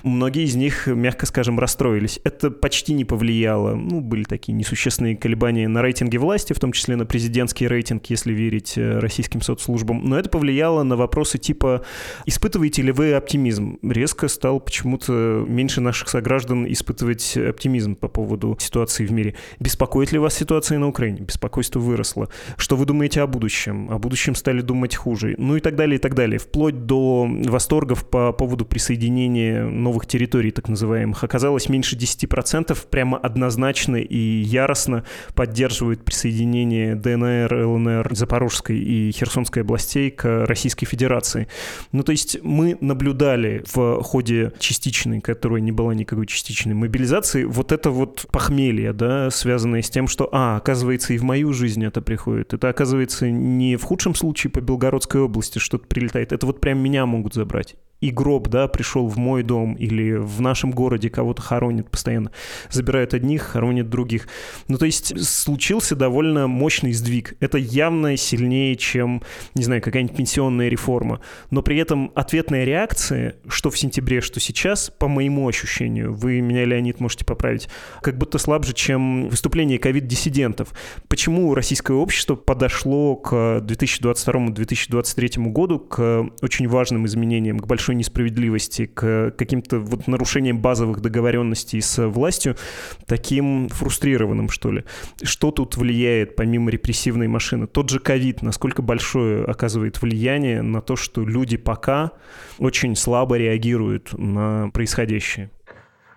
многие 0.04 0.44
из 0.44 0.56
них, 0.56 0.88
мягко 0.88 1.26
скажем, 1.26 1.60
расстроились. 1.60 2.20
Это 2.24 2.50
почти 2.50 2.94
не 2.94 3.06
повлияло. 3.06 3.76
Ну, 3.76 4.02
были 4.02 4.24
такие 4.24 4.54
несущественные 4.54 5.18
колебания 5.18 5.68
на 5.68 5.82
рейтинге 5.82 6.18
власти, 6.18 6.54
в 6.54 6.60
том 6.60 6.72
числе 6.72 6.96
на 6.96 7.06
президентский 7.06 7.68
рейтинг, 7.68 8.06
если 8.08 8.34
верить 8.34 8.78
э, 8.78 9.00
российским 9.18 9.42
соцслужбам. 9.42 10.02
Но 10.08 10.18
это 10.18 10.30
повлияло 10.30 10.84
на 10.84 10.96
вопросы 10.96 11.38
типа 11.38 11.84
«Испытываете 12.26 12.82
ли 12.82 12.92
вы 12.92 13.14
оптимизм?» 13.14 13.80
Резко 13.84 14.28
стал 14.28 14.60
почему-то 14.60 15.46
меньше 15.48 15.82
наших 15.82 16.10
сограждан 16.10 16.66
испытывать 16.72 17.36
оптимизм 17.36 17.96
по 17.96 18.08
поводу 18.08 18.58
ситуации 18.60 19.06
в 19.06 19.12
мире. 19.12 19.36
Беспокоит 19.60 20.12
ли 20.12 20.20
вас 20.20 20.36
ситуация 20.36 20.80
на 20.80 20.88
Украине? 20.88 21.22
Беспокойство 21.22 21.80
выросло. 21.80 22.30
Что 22.58 22.76
вы 22.76 22.86
думаете 22.86 23.22
о 23.22 23.28
будущем? 23.28 23.92
О 23.92 24.00
будущем 24.00 24.36
стали 24.36 24.62
думать 24.62 24.96
хуже. 24.96 25.36
Ну 25.38 25.58
и 25.58 25.60
так 25.60 25.76
далее, 25.76 25.98
и 25.98 26.00
так 26.00 26.16
далее. 26.16 26.40
Вплоть 26.40 26.86
до 26.86 27.28
восторгов 27.28 28.10
по 28.10 28.32
поводу 28.32 28.66
присоединения 28.66 29.66
новых 29.66 30.06
территорий, 30.06 30.52
так 30.52 30.70
называемых, 30.70 31.24
оказалось 31.24 31.70
меньше 31.70 31.96
10%, 31.96 32.78
Кадыров 32.78 32.88
прямо 32.88 33.18
однозначно 33.18 33.98
и 33.98 34.18
яростно 34.18 35.04
поддерживает 35.36 36.04
присоединение 36.04 36.96
ДНР, 36.96 37.54
ЛНР, 37.54 38.16
Запорожской 38.16 38.78
и 38.78 39.07
Херсонской 39.12 39.64
областей 39.64 40.12
к 40.12 40.46
Российской 40.46 40.86
Федерации. 40.86 41.48
Ну, 41.92 42.04
то 42.04 42.12
есть 42.12 42.38
мы 42.44 42.78
наблюдали 42.82 43.64
в 43.72 44.02
ходе 44.04 44.54
частичной, 44.60 45.22
которая 45.22 45.62
не 45.62 45.72
была 45.72 45.94
никакой 45.94 46.28
частичной 46.28 46.74
мобилизации, 46.74 47.44
вот 47.44 47.72
это 47.72 47.90
вот 47.90 48.26
похмелье, 48.32 48.94
да, 48.94 49.30
связанное 49.30 49.82
с 49.82 49.90
тем, 49.90 50.08
что, 50.08 50.30
а, 50.32 50.58
оказывается, 50.58 51.14
и 51.14 51.18
в 51.18 51.24
мою 51.24 51.54
жизнь 51.54 51.84
это 51.84 52.02
приходит. 52.02 52.54
Это, 52.54 52.70
оказывается, 52.70 53.30
не 53.30 53.76
в 53.76 53.84
худшем 53.84 54.16
случае 54.16 54.52
по 54.52 54.62
Белгородской 54.62 55.22
области 55.22 55.60
что-то 55.60 55.88
прилетает. 55.88 56.32
Это 56.32 56.46
вот 56.46 56.62
прям 56.62 56.80
меня 56.80 57.06
могут 57.06 57.34
забрать. 57.34 57.76
И 58.00 58.12
гроб, 58.12 58.48
да, 58.50 58.68
пришел 58.68 59.08
в 59.08 59.18
мой 59.18 59.44
дом 59.44 59.74
или 59.74 60.14
в 60.14 60.40
нашем 60.42 60.72
городе 60.72 61.10
кого-то 61.10 61.42
хоронит 61.42 61.90
постоянно. 61.90 62.32
Забирают 62.70 63.14
одних, 63.14 63.42
хоронят 63.42 63.90
других. 63.90 64.28
Ну, 64.68 64.78
то 64.78 64.86
есть 64.86 65.20
случился 65.24 65.96
довольно 65.96 66.48
мощный 66.48 66.94
сдвиг. 66.94 67.36
Это 67.40 67.58
явно 67.58 68.16
сильнее, 68.18 68.76
чем, 68.76 69.24
не 69.56 69.64
знаю, 69.64 69.82
какая-нибудь 69.82 70.16
пенсионная 70.16 70.70
реформа. 70.70 71.22
Но 71.50 71.64
при 71.64 71.78
этом 71.78 72.12
ответная 72.14 72.66
реакция, 72.66 73.38
что 73.48 73.72
в 73.72 73.78
сентябре, 73.78 74.22
что 74.22 74.40
сейчас, 74.40 74.92
по 74.92 75.08
моему 75.08 75.48
ощущению, 75.48 76.14
вы 76.14 76.42
меня, 76.42 76.66
Леонид, 76.66 77.00
можете 77.00 77.26
поправить, 77.26 77.68
как 78.02 78.18
будто 78.18 78.38
слабже, 78.38 78.74
чем 78.74 79.30
выступление 79.30 79.80
ковид-диссидентов. 79.80 80.70
Почему 81.08 81.56
российское 81.56 81.94
общество 81.94 82.36
подошло 82.36 83.16
к 83.16 83.34
2022-2023 83.66 85.50
году, 85.50 85.80
к 85.80 86.30
очень 86.42 86.68
важным 86.68 87.06
изменениям, 87.08 87.60
к 87.60 87.66
большой 87.66 87.87
большой 87.88 87.96
несправедливости, 87.96 88.86
к 88.86 89.32
каким-то 89.38 89.80
вот 89.80 90.08
нарушениям 90.08 90.60
базовых 90.60 91.00
договоренностей 91.00 91.80
с 91.80 92.06
властью, 92.06 92.58
таким 93.06 93.70
фрустрированным, 93.70 94.50
что 94.50 94.72
ли. 94.72 94.84
Что 95.24 95.52
тут 95.52 95.78
влияет, 95.78 96.36
помимо 96.36 96.70
репрессивной 96.70 97.28
машины? 97.28 97.66
Тот 97.66 97.90
же 97.90 98.00
ковид, 98.00 98.42
насколько 98.42 98.82
большое 98.82 99.46
оказывает 99.46 100.02
влияние 100.02 100.62
на 100.62 100.82
то, 100.82 100.98
что 100.98 101.24
люди 101.24 101.56
пока 101.56 102.12
очень 102.60 102.96
слабо 102.96 103.38
реагируют 103.38 104.12
на 104.12 104.70
происходящее? 104.74 105.50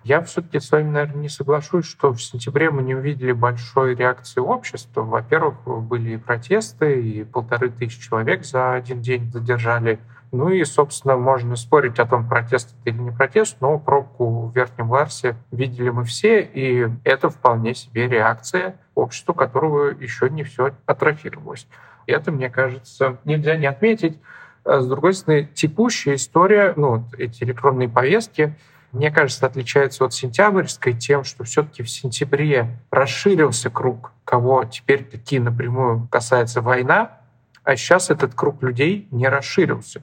Я 0.03 0.21
все-таки 0.23 0.59
с 0.59 0.71
вами, 0.71 0.89
наверное, 0.89 1.21
не 1.21 1.29
соглашусь, 1.29 1.85
что 1.85 2.11
в 2.11 2.21
сентябре 2.21 2.69
мы 2.69 2.81
не 2.81 2.95
увидели 2.95 3.31
большой 3.31 3.95
реакции 3.95 4.41
общества. 4.41 5.03
Во-первых, 5.03 5.55
были 5.87 6.17
протесты, 6.17 7.01
и 7.01 7.23
полторы 7.23 7.69
тысячи 7.69 8.01
человек 8.01 8.43
за 8.43 8.73
один 8.73 9.01
день 9.01 9.31
задержали 9.31 9.99
ну 10.31 10.49
и, 10.49 10.63
собственно, 10.63 11.17
можно 11.17 11.57
спорить 11.57 11.99
о 11.99 12.05
том, 12.05 12.27
протест 12.27 12.73
это 12.79 12.89
или 12.89 13.01
не 13.01 13.11
протест, 13.11 13.57
но 13.59 13.77
пробку 13.77 14.47
в 14.47 14.55
Верхнем 14.55 14.89
Ларсе 14.89 15.35
видели 15.51 15.89
мы 15.89 16.05
все, 16.05 16.41
и 16.41 16.87
это 17.03 17.29
вполне 17.29 17.73
себе 17.73 18.07
реакция 18.07 18.77
общества, 18.95 19.33
которого 19.33 19.89
еще 19.89 20.29
не 20.29 20.43
все 20.43 20.71
атрофировалось. 20.85 21.67
Это, 22.07 22.31
мне 22.31 22.49
кажется, 22.49 23.17
нельзя 23.25 23.57
не 23.57 23.65
отметить. 23.65 24.19
А 24.63 24.79
с 24.79 24.87
другой 24.87 25.13
стороны, 25.13 25.49
текущая 25.53 26.15
история, 26.15 26.73
ну, 26.77 27.03
эти 27.17 27.43
электронные 27.43 27.89
повестки, 27.89 28.55
мне 28.93 29.11
кажется, 29.11 29.45
отличаются 29.45 30.05
от 30.05 30.13
сентябрьской 30.13 30.93
тем, 30.93 31.25
что 31.25 31.43
все-таки 31.43 31.83
в 31.83 31.89
сентябре 31.89 32.79
расширился 32.89 33.69
круг, 33.69 34.13
кого 34.23 34.63
теперь 34.63 35.03
таки 35.03 35.39
напрямую 35.39 36.07
касается 36.09 36.61
война, 36.61 37.19
а 37.63 37.75
сейчас 37.75 38.09
этот 38.09 38.33
круг 38.33 38.63
людей 38.63 39.07
не 39.11 39.27
расширился 39.27 40.01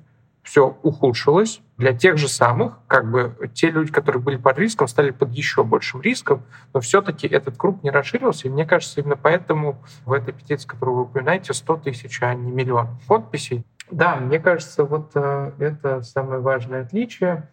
все 0.49 0.78
ухудшилось. 0.82 1.61
Для 1.76 1.92
тех 1.92 2.16
же 2.16 2.26
самых, 2.26 2.78
как 2.86 3.11
бы 3.11 3.51
те 3.53 3.70
люди, 3.70 3.92
которые 3.92 4.22
были 4.22 4.36
под 4.36 4.59
риском, 4.59 4.88
стали 4.88 5.11
под 5.11 5.30
еще 5.30 5.62
большим 5.62 6.01
риском, 6.01 6.42
но 6.72 6.80
все-таки 6.80 7.28
этот 7.28 7.59
круг 7.59 7.82
не 7.82 7.90
расширился. 7.90 8.49
И 8.49 8.51
мне 8.51 8.64
кажется, 8.64 9.01
именно 9.01 9.16
поэтому 9.16 9.78
в 10.07 10.12
этой 10.12 10.32
петиции, 10.32 10.66
которую 10.66 10.96
вы 10.96 11.03
упоминаете, 11.03 11.53
100 11.53 11.76
тысяч, 11.76 12.22
а 12.22 12.34
не 12.34 12.51
миллион 12.51 12.88
подписей. 13.07 13.66
Да, 13.90 14.16
мне 14.16 14.38
кажется, 14.38 14.84
вот 14.84 15.11
э, 15.14 15.53
это 15.59 16.01
самое 16.01 16.40
важное 16.40 16.82
отличие. 16.82 17.49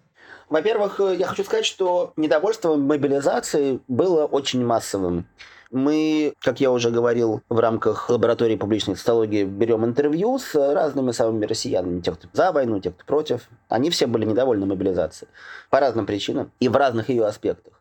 Во-первых, 0.50 1.00
э, 1.00 1.16
я 1.16 1.28
хочу 1.28 1.43
сказать, 1.43 1.66
что 1.66 2.14
недовольство 2.16 2.76
мобилизацией 2.76 3.82
было 3.88 4.26
очень 4.26 4.64
массовым. 4.66 5.26
Мы, 5.72 6.34
как 6.39 6.62
я 6.62 6.72
уже 6.72 6.91
говорил, 6.91 7.41
в 7.50 7.60
рамках 7.60 8.10
лаборатории 8.10 8.56
публичной 8.56 8.96
социологии 8.96 9.43
берем 9.43 9.84
интервью 9.84 10.38
с 10.38 10.54
разными 10.56 11.12
самыми 11.12 11.46
россиянами, 11.46 12.02
тех, 12.02 12.18
кто 12.18 12.28
за 12.32 12.52
войну, 12.52 12.80
тех, 12.80 12.96
кто 12.96 13.06
против. 13.06 13.50
Они 13.68 13.89
все 13.89 14.06
были 14.08 14.26
недовольны 14.26 14.66
мобилизацией 14.66 15.30
по 15.70 15.80
разным 15.80 16.06
причинам 16.06 16.52
и 16.60 16.70
в 16.70 16.76
разных 16.76 17.10
ее 17.10 17.26
аспектах. 17.26 17.74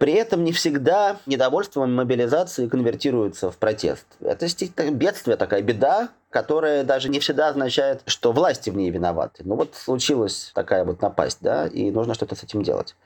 При 0.00 0.14
этом 0.14 0.44
не 0.44 0.52
всегда 0.52 1.18
недовольство 1.26 1.84
мобилизации 1.84 2.68
конвертируется 2.68 3.50
в 3.50 3.58
протест. 3.58 4.06
Это 4.22 4.46
бедствие, 4.90 5.36
такая 5.36 5.60
беда, 5.60 6.08
которая 6.30 6.84
даже 6.84 7.10
не 7.10 7.20
всегда 7.20 7.48
означает, 7.48 8.00
что 8.06 8.32
власти 8.32 8.70
в 8.70 8.76
ней 8.76 8.88
виноваты. 8.88 9.42
Ну 9.44 9.56
вот 9.56 9.74
случилась 9.74 10.52
такая 10.54 10.86
вот 10.86 11.02
напасть, 11.02 11.40
да, 11.42 11.66
и 11.66 11.90
нужно 11.90 12.14
что-то 12.14 12.34
с 12.34 12.42
этим 12.42 12.62
делать. 12.62 12.96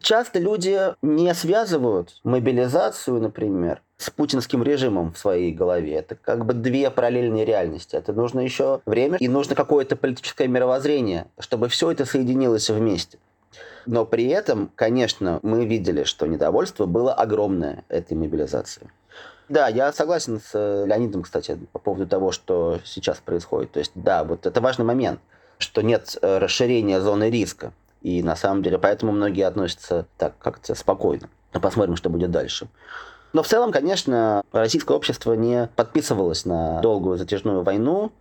Часто 0.00 0.38
люди 0.38 0.94
не 1.02 1.34
связывают 1.34 2.20
мобилизацию, 2.22 3.20
например, 3.20 3.82
с 3.96 4.10
путинским 4.10 4.62
режимом 4.62 5.12
в 5.12 5.18
своей 5.18 5.52
голове. 5.52 5.94
Это 5.94 6.14
как 6.14 6.44
бы 6.46 6.54
две 6.54 6.88
параллельные 6.88 7.44
реальности. 7.44 7.96
Это 7.96 8.12
нужно 8.12 8.38
еще 8.38 8.80
время 8.86 9.18
и 9.18 9.26
нужно 9.26 9.56
какое-то 9.56 9.96
политическое 9.96 10.46
мировоззрение, 10.46 11.26
чтобы 11.40 11.66
все 11.66 11.90
это 11.90 12.04
соединилось 12.04 12.70
вместе. 12.70 13.18
Но 13.86 14.04
при 14.04 14.26
этом, 14.28 14.70
конечно, 14.74 15.40
мы 15.42 15.66
видели, 15.66 16.04
что 16.04 16.26
недовольство 16.26 16.86
было 16.86 17.12
огромное 17.12 17.84
этой 17.88 18.16
мобилизации. 18.16 18.90
Да, 19.48 19.68
я 19.68 19.92
согласен 19.92 20.40
с 20.40 20.50
э, 20.54 20.86
Леонидом, 20.86 21.22
кстати, 21.22 21.58
по 21.72 21.78
поводу 21.78 22.06
того, 22.06 22.32
что 22.32 22.80
сейчас 22.84 23.18
происходит. 23.18 23.72
То 23.72 23.78
есть, 23.78 23.92
да, 23.94 24.24
вот 24.24 24.46
это 24.46 24.60
важный 24.60 24.86
момент, 24.86 25.20
что 25.58 25.82
нет 25.82 26.16
э, 26.22 26.38
расширения 26.38 27.00
зоны 27.00 27.30
риска. 27.30 27.72
И 28.00 28.22
на 28.22 28.36
самом 28.36 28.62
деле 28.62 28.78
поэтому 28.78 29.12
многие 29.12 29.46
относятся 29.46 30.06
так 30.16 30.34
как-то 30.38 30.74
спокойно. 30.74 31.28
Посмотрим, 31.52 31.96
что 31.96 32.08
будет 32.08 32.30
дальше. 32.30 32.68
Но 33.32 33.42
в 33.42 33.46
целом, 33.46 33.72
конечно, 33.72 34.42
российское 34.52 34.96
общество 34.96 35.34
не 35.34 35.68
подписывалось 35.76 36.44
на 36.44 36.80
долгую 36.80 37.18
затяжную 37.18 37.62
войну. 37.62 38.12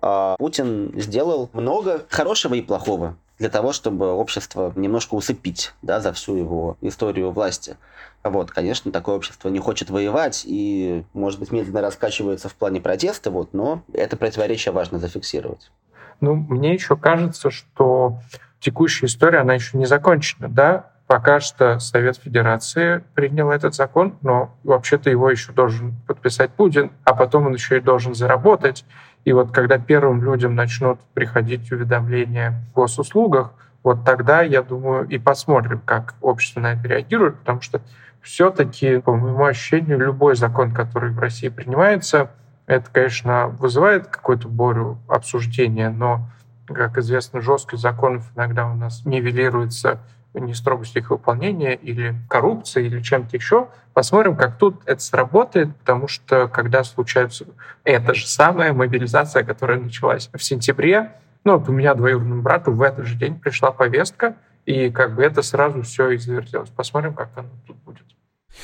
А 0.00 0.36
Путин 0.38 0.92
сделал 0.96 1.50
много 1.52 2.04
хорошего 2.08 2.54
и 2.54 2.62
плохого 2.62 3.16
для 3.42 3.50
того, 3.50 3.72
чтобы 3.72 4.12
общество 4.12 4.72
немножко 4.76 5.14
усыпить 5.14 5.74
да, 5.82 5.98
за 5.98 6.12
всю 6.12 6.36
его 6.36 6.76
историю 6.80 7.32
власти. 7.32 7.76
Вот, 8.22 8.52
конечно, 8.52 8.92
такое 8.92 9.16
общество 9.16 9.48
не 9.48 9.58
хочет 9.58 9.90
воевать 9.90 10.44
и, 10.46 11.02
может 11.12 11.40
быть, 11.40 11.50
медленно 11.50 11.80
раскачивается 11.80 12.48
в 12.48 12.54
плане 12.54 12.80
протеста, 12.80 13.32
вот, 13.32 13.52
но 13.52 13.82
это 13.92 14.16
противоречие 14.16 14.70
важно 14.70 15.00
зафиксировать. 15.00 15.72
Ну, 16.20 16.36
мне 16.36 16.72
еще 16.72 16.96
кажется, 16.96 17.50
что 17.50 18.20
текущая 18.60 19.06
история, 19.06 19.40
она 19.40 19.54
еще 19.54 19.76
не 19.76 19.86
закончена, 19.86 20.48
да? 20.48 20.92
Пока 21.08 21.40
что 21.40 21.80
Совет 21.80 22.18
Федерации 22.18 23.02
принял 23.16 23.50
этот 23.50 23.74
закон, 23.74 24.18
но 24.22 24.54
вообще-то 24.62 25.10
его 25.10 25.28
еще 25.28 25.50
должен 25.50 25.96
подписать 26.06 26.52
Путин, 26.52 26.92
а 27.02 27.12
потом 27.14 27.46
он 27.46 27.54
еще 27.54 27.78
и 27.78 27.80
должен 27.80 28.14
заработать. 28.14 28.84
И 29.24 29.32
вот 29.32 29.52
когда 29.52 29.78
первым 29.78 30.22
людям 30.22 30.54
начнут 30.54 30.98
приходить 31.14 31.70
уведомления 31.70 32.62
в 32.70 32.74
госуслугах, 32.74 33.52
вот 33.82 34.04
тогда, 34.04 34.42
я 34.42 34.62
думаю, 34.62 35.08
и 35.08 35.18
посмотрим, 35.18 35.80
как 35.84 36.14
общество 36.20 36.60
на 36.60 36.72
это 36.72 36.88
реагирует, 36.88 37.38
потому 37.38 37.60
что 37.60 37.80
все-таки, 38.20 38.98
по 38.98 39.14
моему 39.16 39.44
ощущению, 39.44 39.98
любой 39.98 40.36
закон, 40.36 40.72
который 40.72 41.10
в 41.10 41.18
России 41.18 41.48
принимается, 41.48 42.30
это, 42.66 42.88
конечно, 42.90 43.48
вызывает 43.48 44.06
какую-то 44.06 44.48
борю 44.48 44.98
обсуждения, 45.08 45.90
но 45.90 46.28
как 46.66 46.96
известно, 46.98 47.40
жесткость 47.40 47.82
законов 47.82 48.30
иногда 48.36 48.66
у 48.68 48.74
нас 48.74 49.04
нивелируется 49.04 50.00
не 50.40 50.54
строгость 50.54 50.96
их 50.96 51.10
выполнения 51.10 51.74
или 51.74 52.14
коррупция 52.28 52.84
или 52.84 53.00
чем-то 53.00 53.36
еще. 53.36 53.68
Посмотрим, 53.92 54.36
как 54.36 54.56
тут 54.58 54.82
это 54.86 55.00
сработает, 55.00 55.76
потому 55.76 56.08
что 56.08 56.48
когда 56.48 56.84
случается 56.84 57.46
эта 57.84 58.14
же 58.14 58.26
самая 58.26 58.72
мобилизация, 58.72 59.44
которая 59.44 59.78
началась 59.78 60.30
в 60.32 60.42
сентябре, 60.42 61.12
ну 61.44 61.58
вот 61.58 61.68
у 61.68 61.72
меня 61.72 61.94
двоюродному 61.94 62.42
брату 62.42 62.72
в 62.72 62.82
этот 62.82 63.06
же 63.06 63.16
день 63.16 63.38
пришла 63.38 63.72
повестка, 63.72 64.36
и 64.64 64.90
как 64.90 65.14
бы 65.14 65.22
это 65.22 65.42
сразу 65.42 65.82
все 65.82 66.10
и 66.10 66.16
завертелось. 66.16 66.70
Посмотрим, 66.70 67.14
как 67.14 67.30
оно 67.36 67.48
тут 67.66 67.76
будет. 67.78 68.04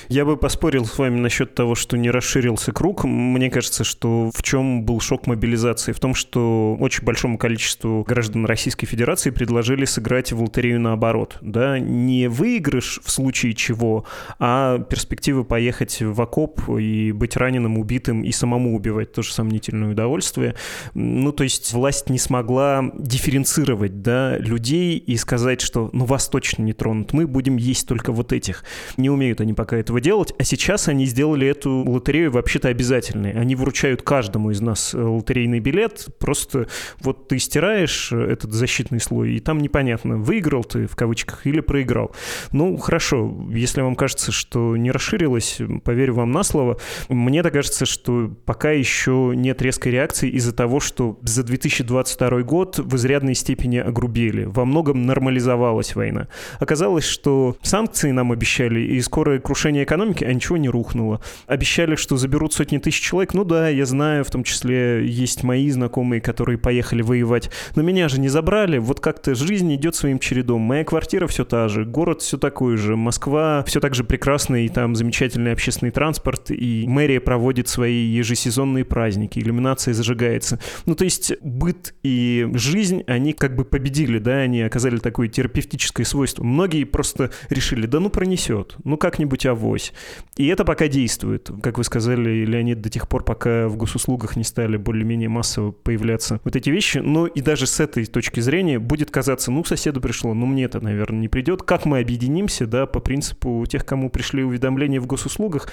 Я 0.09 0.25
бы 0.25 0.37
поспорил 0.37 0.85
с 0.85 0.99
вами 0.99 1.19
насчет 1.19 1.55
того, 1.55 1.75
что 1.75 1.97
не 1.97 2.11
расширился 2.11 2.73
круг. 2.73 3.05
Мне 3.05 3.51
кажется, 3.51 3.85
что 3.85 4.31
в 4.35 4.43
чем 4.43 4.85
был 4.85 5.01
шок 5.01 5.27
мобилизации? 5.27 5.93
В 5.93 6.01
том, 6.01 6.15
что 6.15 6.77
очень 6.79 7.05
большому 7.05 7.39
количеству 7.39 8.05
граждан 8.07 8.47
Российской 8.47 8.87
Федерации 8.87 9.31
предложили 9.31 9.85
сыграть 9.85 10.33
в 10.33 10.41
лотерею 10.41 10.81
наоборот. 10.81 11.39
Да? 11.41 11.79
Не 11.79 12.29
выигрыш 12.29 13.01
в 13.05 13.11
случае 13.11 13.55
чего, 13.55 14.05
а 14.39 14.79
перспектива 14.79 15.43
поехать 15.43 16.01
в 16.01 16.21
окоп 16.21 16.61
и 16.79 17.13
быть 17.13 17.37
раненым, 17.37 17.79
убитым 17.79 18.23
и 18.23 18.33
самому 18.33 18.77
убивать 18.77 19.13
тоже 19.13 19.33
сомнительное 19.33 19.93
удовольствие. 19.93 20.55
Ну, 20.95 21.33
то 21.33 21.45
есть 21.45 21.73
власть 21.73 22.11
не 22.11 22.19
смогла 22.19 22.91
дифференцировать 22.99 24.03
да, 24.03 24.39
людей 24.39 24.97
и 24.99 25.17
сказать, 25.17 25.61
что 25.61 25.91
ну 25.93 26.05
вас 26.05 26.29
точно 26.29 26.63
не 26.63 26.73
тронут, 26.73 27.13
мы 27.13 27.27
будем 27.27 27.57
есть 27.57 27.87
только 27.89 28.13
вот 28.13 28.33
этих. 28.33 28.65
Не 28.97 29.11
умеют 29.11 29.41
они 29.41 29.55
пока 29.55 29.77
этого 29.79 30.01
делать, 30.01 30.35
а 30.39 30.45
сейчас 30.45 30.89
они 30.89 31.07
сделали 31.07 31.47
эту 31.47 31.85
лотерею 31.89 32.31
вообще-то 32.31 32.69
обязательной. 32.69 33.33
Они 33.33 33.55
вручают 33.55 34.03
каждому 34.03 34.51
из 34.51 34.61
нас 34.61 34.95
э, 34.95 35.01
лотерейный 35.01 35.61
билет, 35.61 36.07
просто 36.19 36.69
вот 37.01 37.29
ты 37.29 37.39
стираешь 37.39 38.13
этот 38.13 38.53
защитный 38.53 39.01
слой, 39.01 39.35
и 39.35 39.41
там 39.41 39.59
непонятно, 39.59 40.17
выиграл 40.17 40.65
ты 40.65 40.87
в 40.87 40.97
кавычках 40.97 41.47
или 41.47 41.61
проиграл. 41.61 42.15
Ну, 42.53 42.77
хорошо, 42.77 43.35
если 43.51 43.81
вам 43.81 43.97
кажется, 43.97 44.33
что 44.33 44.77
не 44.77 44.91
расширилось, 44.91 45.59
поверю 45.85 46.15
вам 46.15 46.33
на 46.33 46.43
слово. 46.43 46.79
Мне-то 47.09 47.51
кажется, 47.51 47.87
что 47.87 48.31
пока 48.45 48.71
еще 48.71 49.33
нет 49.35 49.63
резкой 49.63 49.93
реакции 49.93 50.29
из-за 50.31 50.53
того, 50.53 50.81
что 50.81 51.19
за 51.23 51.43
2022 51.43 52.43
год 52.43 52.79
в 52.79 52.97
изрядной 52.97 53.35
степени 53.35 53.79
огрубели. 53.79 54.45
Во 54.45 54.65
многом 54.65 55.07
нормализовалась 55.07 55.95
война. 55.95 56.29
Оказалось, 56.59 57.05
что 57.05 57.57
санкции 57.63 58.11
нам 58.11 58.33
обещали, 58.33 58.81
и 58.81 59.01
скорое 59.01 59.39
крушение 59.39 59.68
экономики, 59.77 60.25
а 60.25 60.33
ничего 60.33 60.57
не 60.57 60.69
рухнуло. 60.69 61.21
Обещали, 61.47 61.97
что 61.97 62.17
заберут 62.17 62.53
сотни 62.53 62.79
тысяч 62.79 63.01
человек. 63.01 63.35
Ну 63.35 63.45
да, 63.45 63.69
я 63.69 63.87
знаю, 63.87 64.25
в 64.25 64.31
том 64.31 64.45
числе 64.45 65.07
есть 65.07 65.43
мои 65.43 65.71
знакомые, 65.71 66.21
которые 66.21 66.59
поехали 66.59 67.03
воевать. 67.03 67.51
Но 67.75 67.83
меня 67.83 68.09
же 68.09 68.21
не 68.21 68.29
забрали. 68.29 68.79
Вот 68.79 69.01
как-то 69.01 69.35
жизнь 69.35 69.75
идет 69.75 69.95
своим 69.95 70.19
чередом. 70.19 70.63
Моя 70.63 70.85
квартира 70.85 71.27
все 71.27 71.45
та 71.45 71.69
же, 71.69 71.85
город 71.85 72.23
все 72.23 72.39
такой 72.39 72.77
же, 72.77 72.97
Москва 72.97 73.65
все 73.67 73.81
так 73.81 73.95
же 73.95 74.05
прекрасный, 74.05 74.67
и 74.67 74.69
там 74.69 74.95
замечательный 74.95 75.53
общественный 75.53 75.91
транспорт, 75.91 76.51
и 76.51 76.85
мэрия 76.87 77.21
проводит 77.21 77.69
свои 77.69 78.05
ежесезонные 78.07 78.85
праздники, 78.85 79.39
иллюминация 79.39 79.95
зажигается. 79.95 80.59
Ну, 80.87 80.95
то 80.95 81.05
есть 81.05 81.33
быт 81.43 81.95
и 82.03 82.47
жизнь, 82.55 83.03
они 83.07 83.33
как 83.33 83.55
бы 83.55 83.65
победили, 83.65 84.19
да, 84.19 84.39
они 84.39 84.63
оказали 84.63 84.99
такое 84.99 85.29
терапевтическое 85.29 86.05
свойство. 86.05 86.45
Многие 86.45 86.85
просто 86.85 87.31
решили, 87.51 87.87
да 87.87 88.01
ну 88.01 88.11
пронесет, 88.11 88.77
ну 88.85 88.97
как-нибудь 88.97 89.47
авось. 89.59 89.93
И 90.37 90.47
это 90.47 90.65
пока 90.65 90.87
действует. 90.87 91.51
Как 91.63 91.79
вы 91.79 91.85
сказали, 91.85 92.45
Леонид, 92.45 92.81
до 92.81 92.89
тех 92.89 93.09
пор, 93.09 93.25
пока 93.25 93.69
в 93.69 93.77
госуслугах 93.77 94.37
не 94.37 94.45
стали 94.45 94.77
более-менее 94.77 95.29
массово 95.29 95.73
появляться 95.73 96.41
вот 96.45 96.55
эти 96.55 96.71
вещи. 96.71 96.99
Но 96.99 97.27
и 97.27 97.41
даже 97.41 97.67
с 97.67 97.81
этой 97.81 98.07
точки 98.07 98.39
зрения 98.41 98.79
будет 98.79 99.11
казаться, 99.11 99.51
ну, 99.51 99.65
соседу 99.65 100.01
пришло, 100.01 100.35
ну, 100.35 100.47
мне 100.47 100.65
это, 100.65 100.81
наверное, 100.81 101.21
не 101.21 101.29
придет. 101.29 101.63
Как 101.63 101.85
мы 101.85 101.99
объединимся, 101.99 102.67
да, 102.67 102.87
по 102.87 103.01
принципу 103.01 103.67
тех, 103.69 103.85
кому 103.85 104.11
пришли 104.11 104.45
уведомления 104.45 105.01
в 105.01 105.07
госуслугах, 105.07 105.69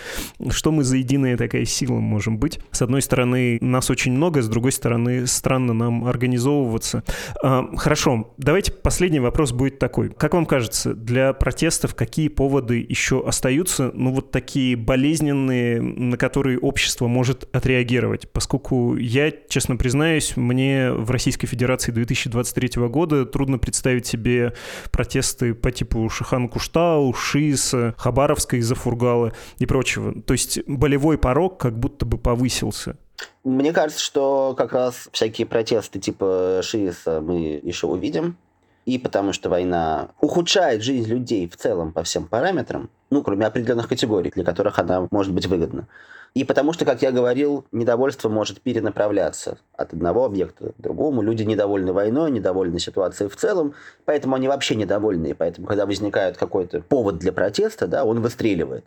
что 0.49 0.71
мы 0.71 0.83
за 0.83 0.97
единая 0.97 1.37
такая 1.37 1.65
сила 1.65 1.99
можем 1.99 2.39
быть. 2.39 2.59
С 2.71 2.81
одной 2.81 3.03
стороны, 3.03 3.59
нас 3.61 3.89
очень 3.91 4.13
много, 4.13 4.41
с 4.41 4.49
другой 4.49 4.71
стороны, 4.71 5.27
странно 5.27 5.73
нам 5.73 6.05
организовываться. 6.05 7.03
А, 7.43 7.69
хорошо, 7.77 8.33
давайте 8.37 8.71
последний 8.71 9.19
вопрос 9.19 9.51
будет 9.51 9.77
такой. 9.77 10.09
Как 10.09 10.33
вам 10.33 10.45
кажется, 10.45 10.95
для 10.95 11.33
протестов 11.33 11.93
какие 11.93 12.29
поводы 12.29 12.83
еще 12.87 13.23
остаются, 13.25 13.74
ну, 13.79 14.13
вот 14.13 14.31
такие 14.31 14.75
болезненные, 14.75 15.81
на 15.81 16.17
которые 16.17 16.59
общество 16.59 17.07
может 17.07 17.47
отреагировать? 17.55 18.29
Поскольку 18.31 18.95
я, 18.95 19.31
честно 19.47 19.77
признаюсь, 19.77 20.37
мне 20.37 20.91
в 20.91 21.11
Российской 21.11 21.47
Федерации 21.47 21.91
2023 21.91 22.87
года 22.87 23.25
трудно 23.25 23.57
представить 23.57 24.05
себе 24.05 24.53
протесты 24.91 25.53
по 25.53 25.71
типу 25.71 26.09
Шихан 26.09 26.49
Куштау, 26.49 27.13
ШИСа, 27.13 27.95
Хабаровской 27.97 28.59
из-за 28.59 28.75
Фургала 28.75 29.33
и 29.57 29.65
прочего. 29.65 30.21
То 30.21 30.33
есть 30.33 30.59
болевой 30.67 31.17
порог 31.17 31.59
как 31.59 31.77
будто 31.77 32.05
бы 32.05 32.17
повысился. 32.17 32.97
Мне 33.43 33.71
кажется, 33.73 34.03
что 34.03 34.55
как 34.57 34.73
раз 34.73 35.07
всякие 35.11 35.47
протесты 35.47 35.99
типа 35.99 36.61
ШИСа 36.63 37.21
мы 37.21 37.59
еще 37.63 37.87
увидим. 37.87 38.37
И 38.85 38.99
потому 38.99 39.33
что 39.33 39.49
война 39.49 40.09
ухудшает 40.21 40.83
жизнь 40.83 41.09
людей 41.09 41.49
в 41.49 41.57
целом 41.57 41.91
по 41.91 42.03
всем 42.03 42.27
параметрам, 42.27 42.89
ну, 43.09 43.23
кроме 43.23 43.47
определенных 43.47 43.87
категорий, 43.87 44.31
для 44.31 44.43
которых 44.43 44.77
она 44.77 45.07
может 45.11 45.33
быть 45.33 45.47
выгодна. 45.47 45.87
И 46.35 46.43
потому 46.43 46.73
что, 46.73 46.83
как 46.83 47.01
я 47.01 47.11
говорил, 47.11 47.65
недовольство 47.71 48.27
может 48.27 48.61
перенаправляться 48.61 49.57
от 49.73 49.93
одного 49.93 50.25
объекта 50.25 50.73
к 50.73 50.81
другому. 50.81 51.21
Люди 51.21 51.43
недовольны 51.43 51.93
войной, 51.93 52.29
недовольны 52.29 52.77
ситуацией 52.77 53.29
в 53.29 53.37
целом, 53.37 53.73
поэтому 54.03 54.35
они 54.35 54.49
вообще 54.49 54.75
недовольны. 54.75 55.27
И 55.27 55.33
поэтому, 55.33 55.65
когда 55.65 55.85
возникает 55.85 56.35
какой-то 56.37 56.81
повод 56.81 57.19
для 57.19 57.31
протеста, 57.31 57.87
да, 57.87 58.03
он 58.03 58.21
выстреливает. 58.21 58.85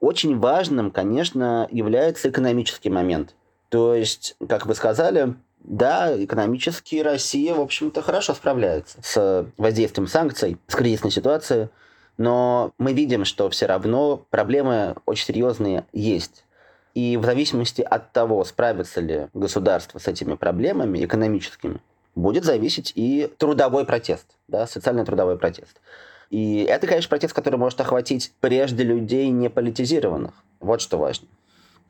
Очень 0.00 0.38
важным, 0.38 0.90
конечно, 0.90 1.66
является 1.70 2.28
экономический 2.28 2.90
момент. 2.90 3.34
То 3.70 3.94
есть, 3.94 4.36
как 4.46 4.66
вы 4.66 4.74
сказали, 4.74 5.34
да, 5.64 6.12
экономически 6.22 6.96
Россия, 6.96 7.54
в 7.54 7.60
общем-то, 7.60 8.02
хорошо 8.02 8.34
справляется 8.34 8.98
с 9.02 9.46
воздействием 9.56 10.08
санкций, 10.08 10.58
с 10.66 10.74
кризисной 10.74 11.10
ситуацией, 11.10 11.68
но 12.18 12.72
мы 12.78 12.92
видим, 12.92 13.24
что 13.24 13.48
все 13.50 13.66
равно 13.66 14.24
проблемы 14.30 14.96
очень 15.06 15.26
серьезные 15.26 15.86
есть. 15.92 16.44
И 16.94 17.16
в 17.16 17.24
зависимости 17.24 17.80
от 17.80 18.12
того, 18.12 18.44
справится 18.44 19.00
ли 19.00 19.28
государство 19.32 19.98
с 19.98 20.08
этими 20.08 20.34
проблемами 20.34 21.04
экономическими, 21.04 21.80
будет 22.14 22.44
зависеть 22.44 22.92
и 22.94 23.32
трудовой 23.38 23.86
протест, 23.86 24.26
да, 24.48 24.66
социально-трудовой 24.66 25.38
протест. 25.38 25.80
И 26.28 26.64
это, 26.64 26.86
конечно, 26.86 27.08
протест, 27.08 27.34
который 27.34 27.56
может 27.56 27.80
охватить 27.80 28.32
прежде 28.40 28.84
людей 28.84 29.28
не 29.30 29.48
политизированных. 29.48 30.34
Вот 30.60 30.80
что 30.80 30.98
важно. 30.98 31.28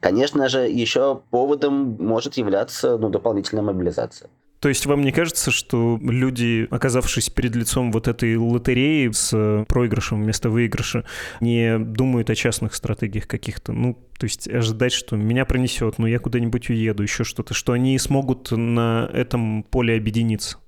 Конечно 0.02 0.48
же, 0.48 0.68
еще 0.68 1.22
поводом 1.30 1.96
может 2.00 2.34
являться 2.34 2.98
ну, 2.98 3.08
дополнительная 3.08 3.62
мобилизация. 3.62 4.28
То 4.58 4.68
есть 4.68 4.84
вам 4.84 5.02
не 5.02 5.12
кажется, 5.12 5.52
что 5.52 5.96
люди, 6.02 6.66
оказавшись 6.72 7.30
перед 7.30 7.54
лицом 7.54 7.92
вот 7.92 8.08
этой 8.08 8.36
лотереи 8.36 9.12
с 9.12 9.64
проигрышем 9.68 10.24
вместо 10.24 10.50
выигрыша, 10.50 11.04
не 11.40 11.78
думают 11.78 12.30
о 12.30 12.34
частных 12.34 12.74
стратегиях 12.74 13.28
каких-то? 13.28 13.72
Ну, 13.72 13.96
то 14.18 14.24
есть 14.24 14.48
ожидать, 14.48 14.92
что 14.92 15.14
меня 15.14 15.44
пронесет, 15.44 15.98
ну 15.98 16.06
я 16.06 16.18
куда-нибудь 16.18 16.68
уеду, 16.68 17.04
еще 17.04 17.22
что-то, 17.22 17.54
что 17.54 17.72
они 17.72 17.96
смогут 18.00 18.50
на 18.50 19.08
этом 19.12 19.62
поле 19.62 19.96
объединиться? 19.96 20.58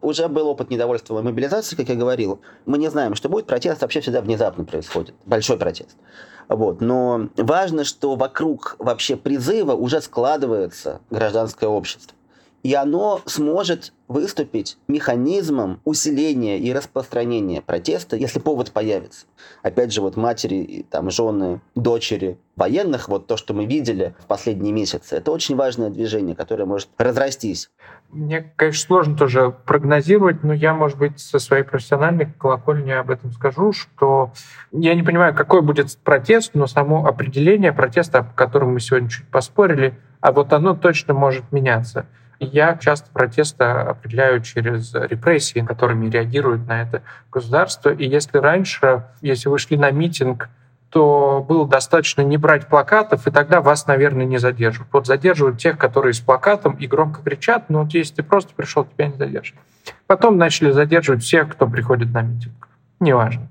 Уже 0.00 0.28
был 0.28 0.46
опыт 0.46 0.70
недовольства 0.70 1.20
мобилизации, 1.20 1.76
как 1.76 1.90
я 1.90 1.94
говорил. 1.94 2.40
Мы 2.64 2.78
не 2.78 2.88
знаем, 2.88 3.14
что 3.14 3.28
будет. 3.28 3.46
Протест 3.46 3.82
вообще 3.82 4.00
всегда 4.00 4.22
внезапно 4.22 4.64
происходит. 4.64 5.14
Большой 5.26 5.58
протест. 5.58 5.96
Вот. 6.48 6.80
Но 6.80 7.28
важно, 7.36 7.84
что 7.84 8.16
вокруг 8.16 8.76
вообще 8.78 9.16
призыва 9.16 9.72
уже 9.72 10.00
складывается 10.00 11.00
гражданское 11.10 11.66
общество 11.68 12.17
и 12.68 12.74
оно 12.74 13.22
сможет 13.24 13.94
выступить 14.08 14.76
механизмом 14.88 15.80
усиления 15.86 16.58
и 16.58 16.70
распространения 16.70 17.62
протеста, 17.62 18.14
если 18.14 18.40
повод 18.40 18.72
появится. 18.72 19.24
Опять 19.62 19.90
же, 19.90 20.02
вот 20.02 20.16
матери, 20.16 20.84
там, 20.90 21.08
жены, 21.10 21.62
дочери 21.74 22.36
военных, 22.56 23.08
вот 23.08 23.26
то, 23.26 23.38
что 23.38 23.54
мы 23.54 23.64
видели 23.64 24.14
в 24.18 24.26
последние 24.26 24.74
месяцы, 24.74 25.16
это 25.16 25.32
очень 25.32 25.56
важное 25.56 25.88
движение, 25.88 26.36
которое 26.36 26.66
может 26.66 26.90
разрастись. 26.98 27.70
Мне, 28.10 28.52
конечно, 28.56 28.86
сложно 28.86 29.16
тоже 29.16 29.56
прогнозировать, 29.64 30.44
но 30.44 30.52
я, 30.52 30.74
может 30.74 30.98
быть, 30.98 31.18
со 31.18 31.38
своей 31.38 31.62
профессиональной 31.62 32.26
колокольни 32.38 32.90
об 32.90 33.10
этом 33.10 33.32
скажу, 33.32 33.72
что 33.72 34.32
я 34.72 34.94
не 34.94 35.02
понимаю, 35.02 35.34
какой 35.34 35.62
будет 35.62 35.96
протест, 36.04 36.50
но 36.52 36.66
само 36.66 37.06
определение 37.06 37.72
протеста, 37.72 38.18
о 38.18 38.24
котором 38.24 38.74
мы 38.74 38.80
сегодня 38.80 39.08
чуть 39.08 39.26
поспорили, 39.28 39.98
а 40.20 40.32
вот 40.32 40.52
оно 40.52 40.74
точно 40.74 41.14
может 41.14 41.50
меняться. 41.50 42.04
Я 42.40 42.76
часто 42.76 43.10
протесты 43.10 43.64
определяю 43.64 44.40
через 44.42 44.94
репрессии, 44.94 45.60
которыми 45.60 46.08
реагирует 46.08 46.66
на 46.68 46.82
это 46.82 47.02
государство. 47.32 47.90
И 47.90 48.06
если 48.06 48.38
раньше, 48.38 49.04
если 49.20 49.48
вы 49.48 49.58
шли 49.58 49.76
на 49.76 49.90
митинг, 49.90 50.48
то 50.90 51.44
было 51.46 51.68
достаточно 51.68 52.22
не 52.22 52.38
брать 52.38 52.66
плакатов, 52.66 53.26
и 53.26 53.30
тогда 53.30 53.60
вас, 53.60 53.86
наверное, 53.86 54.24
не 54.24 54.38
задерживают. 54.38 54.92
Вот 54.92 55.06
задерживают 55.06 55.58
тех, 55.58 55.76
которые 55.76 56.14
с 56.14 56.20
плакатом 56.20 56.74
и 56.74 56.86
громко 56.86 57.22
кричат, 57.22 57.68
но 57.68 57.82
вот 57.82 57.92
если 57.92 58.16
ты 58.16 58.22
просто 58.22 58.54
пришел, 58.54 58.84
тебя 58.84 59.08
не 59.08 59.16
задержат. 59.16 59.56
Потом 60.06 60.38
начали 60.38 60.70
задерживать 60.70 61.22
всех, 61.22 61.52
кто 61.52 61.66
приходит 61.66 62.12
на 62.12 62.22
митинг. 62.22 62.68
Неважно. 63.00 63.48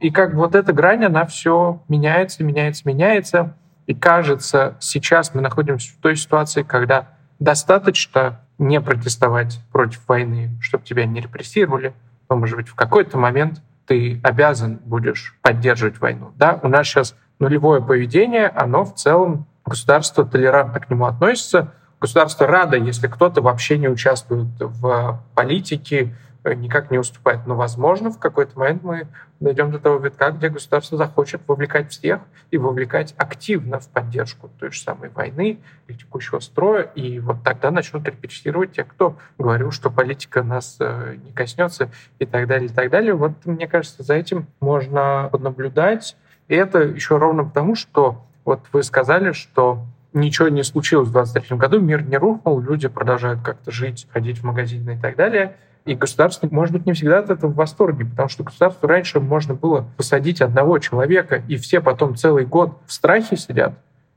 И 0.00 0.10
как 0.10 0.34
вот 0.34 0.54
эта 0.54 0.72
грань, 0.72 1.04
она 1.04 1.26
все 1.26 1.82
меняется, 1.88 2.42
меняется, 2.42 2.82
меняется. 2.88 3.54
И 3.86 3.94
кажется, 3.94 4.76
сейчас 4.80 5.34
мы 5.34 5.42
находимся 5.42 5.92
в 5.92 5.96
той 6.00 6.16
ситуации, 6.16 6.62
когда 6.62 7.08
достаточно 7.40 8.42
не 8.58 8.80
протестовать 8.80 9.60
против 9.72 10.06
войны, 10.06 10.50
чтобы 10.60 10.84
тебя 10.84 11.06
не 11.06 11.20
репрессировали, 11.20 11.94
но, 12.28 12.36
может 12.36 12.56
быть, 12.56 12.68
в 12.68 12.74
какой-то 12.74 13.18
момент 13.18 13.62
ты 13.86 14.20
обязан 14.22 14.76
будешь 14.84 15.36
поддерживать 15.42 15.98
войну. 16.00 16.32
Да, 16.36 16.60
у 16.62 16.68
нас 16.68 16.86
сейчас 16.86 17.16
нулевое 17.40 17.82
поведение, 17.82 18.46
оно 18.46 18.84
в 18.84 18.94
целом, 18.94 19.46
государство 19.64 20.24
толерантно 20.24 20.78
к 20.78 20.90
нему 20.90 21.06
относится, 21.06 21.72
государство 22.00 22.46
радо, 22.46 22.76
если 22.76 23.08
кто-то 23.08 23.40
вообще 23.40 23.78
не 23.78 23.88
участвует 23.88 24.48
в 24.58 25.20
политике, 25.34 26.14
никак 26.44 26.90
не 26.90 26.98
уступает. 26.98 27.46
Но, 27.46 27.54
возможно, 27.54 28.10
в 28.10 28.18
какой-то 28.18 28.58
момент 28.58 28.82
мы 28.82 29.06
дойдем 29.40 29.70
до 29.70 29.78
того 29.78 29.98
витка, 29.98 30.30
где 30.30 30.48
государство 30.48 30.96
захочет 30.96 31.42
вовлекать 31.46 31.90
всех 31.90 32.20
и 32.50 32.58
вовлекать 32.58 33.14
активно 33.16 33.80
в 33.80 33.88
поддержку 33.88 34.50
той 34.58 34.70
же 34.70 34.80
самой 34.80 35.10
войны 35.10 35.58
или 35.86 35.96
текущего 35.96 36.40
строя. 36.40 36.82
И 36.82 37.18
вот 37.20 37.42
тогда 37.44 37.70
начнут 37.70 38.06
репрессировать 38.06 38.72
тех, 38.72 38.88
кто 38.88 39.16
говорил, 39.38 39.70
что 39.70 39.90
политика 39.90 40.42
нас 40.42 40.76
э, 40.80 41.16
не 41.24 41.32
коснется 41.32 41.90
и 42.18 42.26
так 42.26 42.46
далее, 42.46 42.66
и 42.66 42.72
так 42.72 42.90
далее. 42.90 43.14
Вот, 43.14 43.32
мне 43.44 43.68
кажется, 43.68 44.02
за 44.02 44.14
этим 44.14 44.46
можно 44.60 45.28
понаблюдать. 45.32 46.16
И 46.48 46.54
это 46.54 46.80
еще 46.80 47.16
ровно 47.18 47.44
потому, 47.44 47.74
что 47.74 48.24
вот 48.44 48.60
вы 48.72 48.82
сказали, 48.82 49.32
что 49.32 49.84
ничего 50.12 50.48
не 50.48 50.64
случилось 50.64 51.08
в 51.08 51.12
2023 51.12 51.56
году, 51.56 51.80
мир 51.80 52.02
не 52.02 52.16
рухнул, 52.16 52.60
люди 52.60 52.88
продолжают 52.88 53.40
как-то 53.42 53.70
жить, 53.70 54.06
ходить 54.12 54.38
в 54.38 54.44
магазины 54.44 54.96
и 54.96 54.98
так 54.98 55.16
далее. 55.16 55.56
И 55.90 55.96
государство, 55.96 56.48
может 56.52 56.72
быть, 56.72 56.86
не 56.86 56.92
всегда 56.92 57.18
от 57.18 57.30
этого 57.30 57.50
в 57.50 57.56
восторге, 57.56 58.04
потому 58.04 58.28
что 58.28 58.44
государству 58.44 58.86
раньше 58.86 59.18
можно 59.18 59.54
было 59.54 59.88
посадить 59.96 60.40
одного 60.40 60.78
человека, 60.78 61.42
и 61.48 61.56
все 61.56 61.80
потом 61.80 62.14
целый 62.14 62.46
год 62.46 62.78
в 62.86 62.92
страхе 62.92 63.36
сидят. 63.36 63.72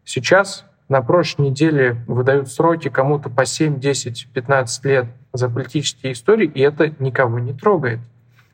Сейчас 0.05 0.65
на 0.87 1.01
прошлой 1.01 1.49
неделе 1.49 1.95
выдают 2.05 2.49
сроки 2.49 2.91
кому-то 2.91 3.31
по 3.31 3.43
7, 3.45 3.79
10, 3.79 4.27
15 4.31 4.85
лет 4.85 5.05
за 5.33 5.49
политические 5.49 6.13
истории, 6.13 6.45
и 6.45 6.61
это 6.61 6.93
никого 6.99 7.39
не 7.39 7.53
трогает. 7.53 8.01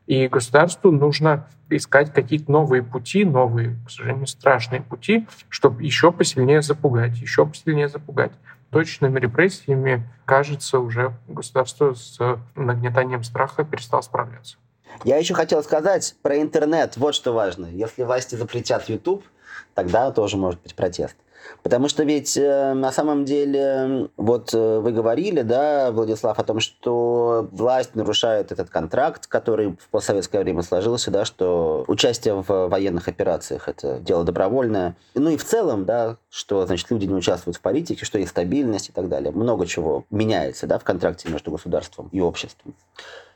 И 0.07 0.29
государству 0.29 0.89
нужно 0.89 1.45
искать 1.69 2.13
какие-то 2.13 2.49
новые 2.49 2.83
пути, 2.83 3.25
новые, 3.25 3.75
к 3.85 3.89
сожалению, 3.89 4.27
страшные 4.27 4.81
пути, 4.81 5.27
чтобы 5.49 5.83
еще 5.83 6.13
посильнее 6.13 6.61
запугать, 6.61 7.17
еще 7.17 7.45
посильнее 7.45 7.89
запугать. 7.89 8.31
Точными 8.71 9.19
репрессиями, 9.19 10.07
кажется, 10.25 10.79
уже 10.79 11.13
государство 11.27 11.93
с 11.93 12.19
нагнетанием 12.55 13.23
страха 13.23 13.63
перестало 13.63 14.01
справляться. 14.01 14.57
Я 15.03 15.17
еще 15.17 15.33
хотел 15.33 15.63
сказать 15.63 16.15
про 16.21 16.39
интернет. 16.41 16.97
Вот 16.97 17.15
что 17.15 17.33
важно. 17.33 17.65
Если 17.67 18.03
власти 18.03 18.35
запретят 18.35 18.89
YouTube, 18.89 19.23
тогда 19.73 20.11
тоже 20.11 20.37
может 20.37 20.61
быть 20.61 20.75
протест. 20.75 21.15
Потому 21.63 21.89
что 21.89 22.03
ведь 22.03 22.37
э, 22.37 22.73
на 22.73 22.91
самом 22.91 23.25
деле, 23.25 24.09
вот 24.17 24.53
э, 24.53 24.79
вы 24.79 24.91
говорили, 24.91 25.41
да, 25.41 25.91
Владислав, 25.91 26.39
о 26.39 26.43
том, 26.43 26.59
что 26.59 27.47
власть 27.51 27.95
нарушает 27.95 28.51
этот 28.51 28.69
контракт, 28.69 29.27
который 29.27 29.77
в 29.79 29.89
постсоветское 29.89 30.41
время 30.41 30.61
сложился, 30.61 31.11
да, 31.11 31.25
что 31.25 31.83
участие 31.87 32.35
в 32.35 32.67
военных 32.67 33.07
операциях 33.07 33.67
это 33.67 33.99
дело 33.99 34.23
добровольное. 34.23 34.95
Ну 35.15 35.29
и 35.29 35.37
в 35.37 35.45
целом, 35.45 35.85
да, 35.85 36.17
что, 36.29 36.65
значит, 36.65 36.89
люди 36.91 37.05
не 37.05 37.13
участвуют 37.13 37.57
в 37.57 37.61
политике, 37.61 38.05
что 38.05 38.19
есть 38.19 38.31
стабильность 38.31 38.89
и 38.89 38.91
так 38.91 39.09
далее. 39.09 39.31
Много 39.31 39.65
чего 39.65 40.05
меняется, 40.09 40.67
да, 40.67 40.79
в 40.79 40.83
контракте 40.83 41.29
между 41.29 41.51
государством 41.51 42.09
и 42.11 42.21
обществом. 42.21 42.73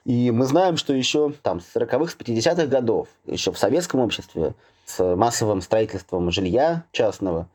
И 0.05 0.31
мы 0.31 0.45
знаем, 0.45 0.77
что 0.77 0.93
еще 0.93 1.33
там 1.41 1.61
с 1.61 1.75
40-х, 1.75 2.11
с 2.11 2.15
50-х 2.15 2.65
годов, 2.65 3.07
еще 3.25 3.51
в 3.51 3.57
советском 3.57 4.01
обществе, 4.01 4.53
с 4.85 5.15
массовым 5.15 5.61
строительством 5.61 6.29
жилья 6.29 6.83
частного, 6.91 7.47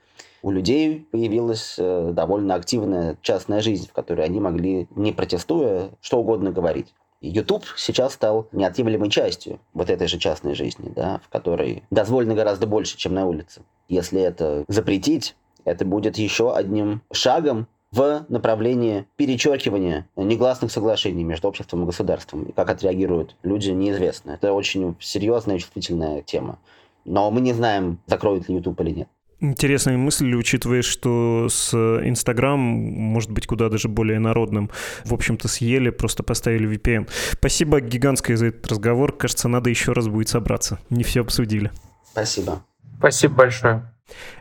у 0.42 0.50
людей 0.50 1.06
появилась 1.10 1.76
э, 1.78 2.10
довольно 2.12 2.54
активная 2.54 3.16
частная 3.22 3.60
жизнь, 3.60 3.88
в 3.88 3.92
которой 3.92 4.24
они 4.24 4.40
могли, 4.40 4.88
не 4.94 5.12
протестуя, 5.12 5.90
что 6.00 6.18
угодно 6.20 6.52
говорить. 6.52 6.94
И 7.20 7.28
YouTube 7.28 7.64
сейчас 7.76 8.14
стал 8.14 8.48
неотъемлемой 8.52 9.10
частью 9.10 9.58
вот 9.74 9.90
этой 9.90 10.06
же 10.06 10.18
частной 10.18 10.54
жизни, 10.54 10.92
да, 10.94 11.20
в 11.24 11.28
которой 11.28 11.82
дозволено 11.90 12.34
гораздо 12.34 12.66
больше, 12.66 12.96
чем 12.96 13.14
на 13.14 13.26
улице. 13.26 13.62
Если 13.88 14.20
это 14.20 14.64
запретить, 14.68 15.34
это 15.64 15.84
будет 15.84 16.16
еще 16.16 16.54
одним 16.54 17.02
шагом 17.12 17.66
в 17.90 18.26
направлении 18.28 19.06
перечеркивания 19.16 20.06
негласных 20.14 20.70
соглашений 20.70 21.24
между 21.24 21.48
обществом 21.48 21.82
и 21.82 21.86
государством. 21.86 22.44
И 22.44 22.52
как 22.52 22.70
отреагируют 22.70 23.34
люди, 23.42 23.70
неизвестно. 23.70 24.32
Это 24.32 24.52
очень 24.52 24.94
серьезная 25.00 25.56
и 25.56 25.58
чувствительная 25.58 26.22
тема. 26.22 26.58
Но 27.04 27.30
мы 27.30 27.40
не 27.40 27.54
знаем, 27.54 27.98
закроют 28.06 28.48
ли 28.48 28.56
YouTube 28.56 28.80
или 28.82 28.90
нет. 28.90 29.08
Интересная 29.41 29.97
мысль, 29.97 30.34
учитывая, 30.34 30.82
что 30.82 31.47
с 31.49 31.72
Инстаграм 31.72 32.59
может 32.59 33.30
быть 33.30 33.47
куда 33.47 33.68
даже 33.68 33.89
более 33.89 34.18
народным. 34.18 34.68
В 35.05 35.14
общем-то, 35.14 35.47
съели, 35.47 35.91
просто 35.91 36.24
поставили 36.24 36.68
VPN. 36.68 37.09
Спасибо 37.32 37.80
гигантское 37.80 38.36
за 38.36 38.47
этот 38.47 38.66
разговор. 38.66 39.16
Кажется, 39.16 39.49
надо 39.49 39.70
еще 39.70 39.93
раз 39.93 40.09
будет 40.09 40.28
собраться. 40.28 40.80
Не 40.91 41.05
все 41.05 41.20
обсудили. 41.20 41.70
Спасибо. 42.11 42.64
Спасибо 42.99 43.34
большое. 43.34 43.93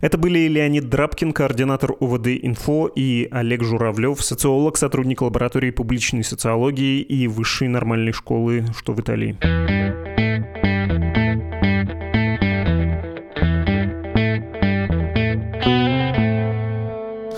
Это 0.02 0.18
были 0.18 0.48
Леонид 0.48 0.90
Драбкин, 0.90 1.34
координатор 1.34 1.92
УВД 2.00 2.28
«Инфо», 2.42 2.88
и 2.88 3.28
Олег 3.32 3.64
Журавлев, 3.64 4.24
социолог, 4.24 4.78
сотрудник 4.78 5.22
лаборатории 5.22 5.72
публичной 5.72 6.24
социологии 6.24 7.02
и 7.02 7.28
высшей 7.28 7.68
нормальной 7.68 8.14
школы, 8.14 8.66
что 8.78 8.94
в 8.94 9.02
Италии. 9.02 9.38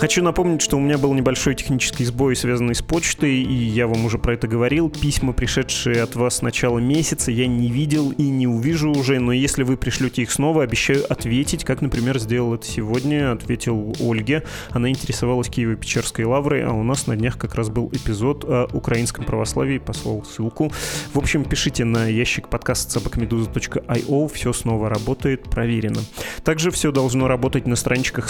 Хочу 0.10 0.24
напомнить, 0.24 0.64
что 0.64 0.76
у 0.76 0.80
меня 0.80 0.97
был 0.97 1.14
небольшой 1.14 1.53
технический 1.53 2.03
сбой, 2.03 2.36
связанный 2.36 2.74
с 2.74 2.82
почтой, 2.82 3.43
и 3.43 3.53
я 3.53 3.86
вам 3.86 4.05
уже 4.05 4.18
про 4.18 4.34
это 4.34 4.47
говорил. 4.47 4.89
Письма, 4.89 5.34
пришедшие 5.34 6.01
от 6.01 6.16
вас 6.16 6.38
с 6.38 6.41
начала 6.41 6.80
месяца, 6.80 7.30
я 7.30 7.45
не 7.45 7.70
видел 7.70 8.10
и 8.10 8.24
не 8.24 8.47
увижу 8.47 8.89
уже, 8.89 9.20
но 9.20 9.32
если 9.32 9.62
вы 9.62 9.78
пришлете 9.78 10.24
их 10.24 10.32
снова, 10.32 10.64
обещаю 10.64 11.05
ответить, 11.14 11.64
как, 11.64 11.84
например, 11.84 12.18
сделал 12.18 12.55
это 12.55 12.66
сегодня, 12.66 13.34
ответил 13.34 13.95
Ольге. 13.99 14.45
Она 14.72 14.89
интересовалась 14.89 15.47
Киево-Печерской 15.47 16.26
лаврой, 16.26 16.64
а 16.64 16.72
у 16.72 16.82
нас 16.82 17.05
на 17.05 17.16
днях 17.16 17.38
как 17.38 17.53
раз 17.53 17.70
был 17.70 17.89
эпизод 17.93 18.45
о 18.45 18.68
украинском 18.74 19.26
православии, 19.26 19.78
послал 19.78 20.26
ссылку. 20.26 20.72
В 21.14 21.20
общем, 21.20 21.43
пишите 21.43 21.86
на 21.86 22.07
ящик 22.07 22.49
подкаст 22.49 22.89
собакамедуза.io, 22.89 24.34
все 24.34 24.53
снова 24.53 24.89
работает, 24.89 25.43
проверено. 25.43 25.99
Также 26.43 26.72
все 26.72 26.91
должно 26.91 27.28
работать 27.28 27.68
на 27.68 27.76
страничках 27.76 28.28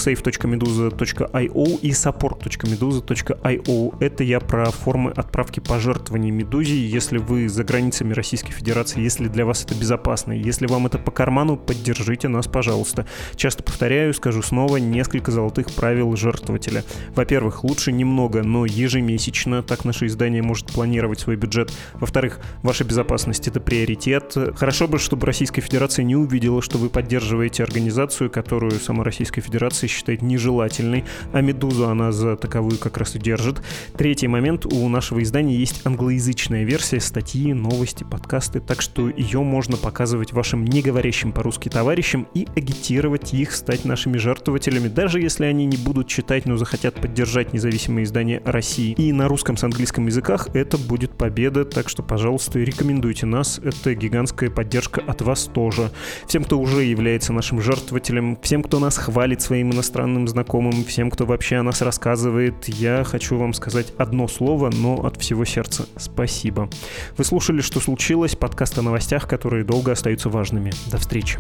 и 1.77 1.91
support.meduza.io. 1.91 3.95
Это 3.99 4.23
я 4.23 4.39
про 4.39 4.71
формы 4.71 5.11
отправки 5.11 5.59
пожертвований 5.59 6.31
Медузе. 6.31 6.75
Если 6.75 7.17
вы 7.17 7.49
за 7.49 7.63
границами 7.63 8.13
Российской 8.13 8.51
Федерации, 8.51 9.01
если 9.01 9.27
для 9.27 9.45
вас 9.45 9.63
это 9.63 9.75
безопасно, 9.75 10.33
если 10.33 10.67
вам 10.67 10.87
это 10.87 10.97
по 10.97 11.11
карману, 11.11 11.57
поддержите 11.57 12.27
нас, 12.27 12.47
пожалуйста. 12.47 13.05
Часто 13.35 13.63
повторяю, 13.63 14.13
скажу 14.13 14.41
снова, 14.41 14.77
несколько 14.77 15.31
золотых 15.31 15.71
правил 15.73 16.15
жертвователя. 16.15 16.83
Во-первых, 17.15 17.63
лучше 17.63 17.91
немного, 17.91 18.43
но 18.43 18.65
ежемесячно, 18.65 19.63
так 19.63 19.85
наше 19.85 20.07
издание 20.07 20.41
может 20.41 20.67
планировать 20.67 21.19
свой 21.19 21.35
бюджет. 21.35 21.71
Во-вторых, 21.93 22.39
ваша 22.63 22.83
безопасность— 22.83 23.47
это 23.49 23.59
приоритет. 23.59 24.35
Хорошо 24.55 24.87
бы, 24.87 24.99
чтобы 24.99 25.25
Российская 25.25 25.61
Федерация 25.61 26.03
не 26.03 26.15
увидела, 26.15 26.61
что 26.61 26.77
вы 26.77 26.89
поддерживаете 26.89 27.63
организацию, 27.63 28.29
которую 28.29 28.71
сама 28.79 29.03
Российская 29.03 29.41
Федерация 29.41 29.87
считает 29.87 30.21
нежелательной, 30.21 31.05
а 31.33 31.41
«Медузу» 31.59 31.89
она 31.89 32.13
за 32.13 32.37
таковую 32.37 32.77
как 32.77 32.97
раз 32.97 33.15
и 33.15 33.19
держит. 33.19 33.61
Третий 33.97 34.29
момент. 34.29 34.65
У 34.65 34.87
нашего 34.87 35.21
издания 35.21 35.57
есть 35.57 35.81
англоязычная 35.85 36.63
версия 36.63 37.01
статьи, 37.01 37.51
новости, 37.51 38.05
подкасты, 38.09 38.61
так 38.61 38.81
что 38.81 39.09
ее 39.09 39.41
можно 39.43 39.75
показывать 39.75 40.31
вашим 40.31 40.63
не 40.63 40.81
говорящим 40.81 41.33
по-русски 41.33 41.67
товарищам 41.67 42.27
и 42.33 42.47
агитировать 42.55 43.33
их 43.33 43.51
стать 43.51 43.83
нашими 43.83 44.17
жертвователями, 44.17 44.87
даже 44.87 45.19
если 45.19 45.43
они 45.43 45.65
не 45.65 45.75
будут 45.75 46.07
читать, 46.07 46.45
но 46.45 46.55
захотят 46.55 46.95
поддержать 46.95 47.51
независимое 47.51 48.05
издание 48.05 48.41
России. 48.45 48.93
И 48.93 49.11
на 49.11 49.27
русском 49.27 49.57
с 49.57 49.63
английском 49.65 50.05
языках 50.05 50.47
это 50.53 50.77
будет 50.77 51.11
победа, 51.11 51.65
так 51.65 51.89
что, 51.89 52.03
пожалуйста, 52.03 52.59
рекомендуйте 52.59 53.25
нас. 53.25 53.59
Это 53.59 53.93
гигантская 53.95 54.49
поддержка 54.49 55.01
от 55.05 55.21
вас 55.21 55.49
тоже. 55.53 55.91
Всем, 56.25 56.45
кто 56.45 56.57
уже 56.57 56.83
является 56.83 57.33
нашим 57.33 57.59
жертвователем, 57.59 58.37
всем, 58.41 58.63
кто 58.63 58.79
нас 58.79 58.97
хвалит 58.97 59.41
своим 59.41 59.73
иностранным 59.73 60.25
знакомым, 60.25 60.85
всем, 60.85 61.11
кто 61.11 61.25
вообще 61.49 61.61
о 61.61 61.63
нас 61.63 61.81
рассказывает. 61.81 62.67
Я 62.67 63.03
хочу 63.03 63.35
вам 63.35 63.53
сказать 63.53 63.91
одно 63.97 64.27
слово, 64.27 64.69
но 64.71 65.03
от 65.03 65.19
всего 65.19 65.45
сердца 65.45 65.87
спасибо. 65.97 66.69
Вы 67.17 67.23
слушали 67.23 67.61
«Что 67.61 67.79
случилось?» 67.79 68.35
подкаст 68.35 68.77
о 68.77 68.83
новостях, 68.83 69.27
которые 69.27 69.63
долго 69.63 69.93
остаются 69.93 70.29
важными. 70.29 70.71
До 70.91 70.99
встречи. 70.99 71.39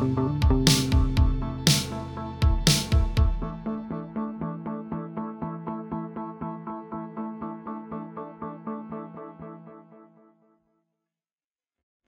thank 0.00 0.68
you 0.68 0.73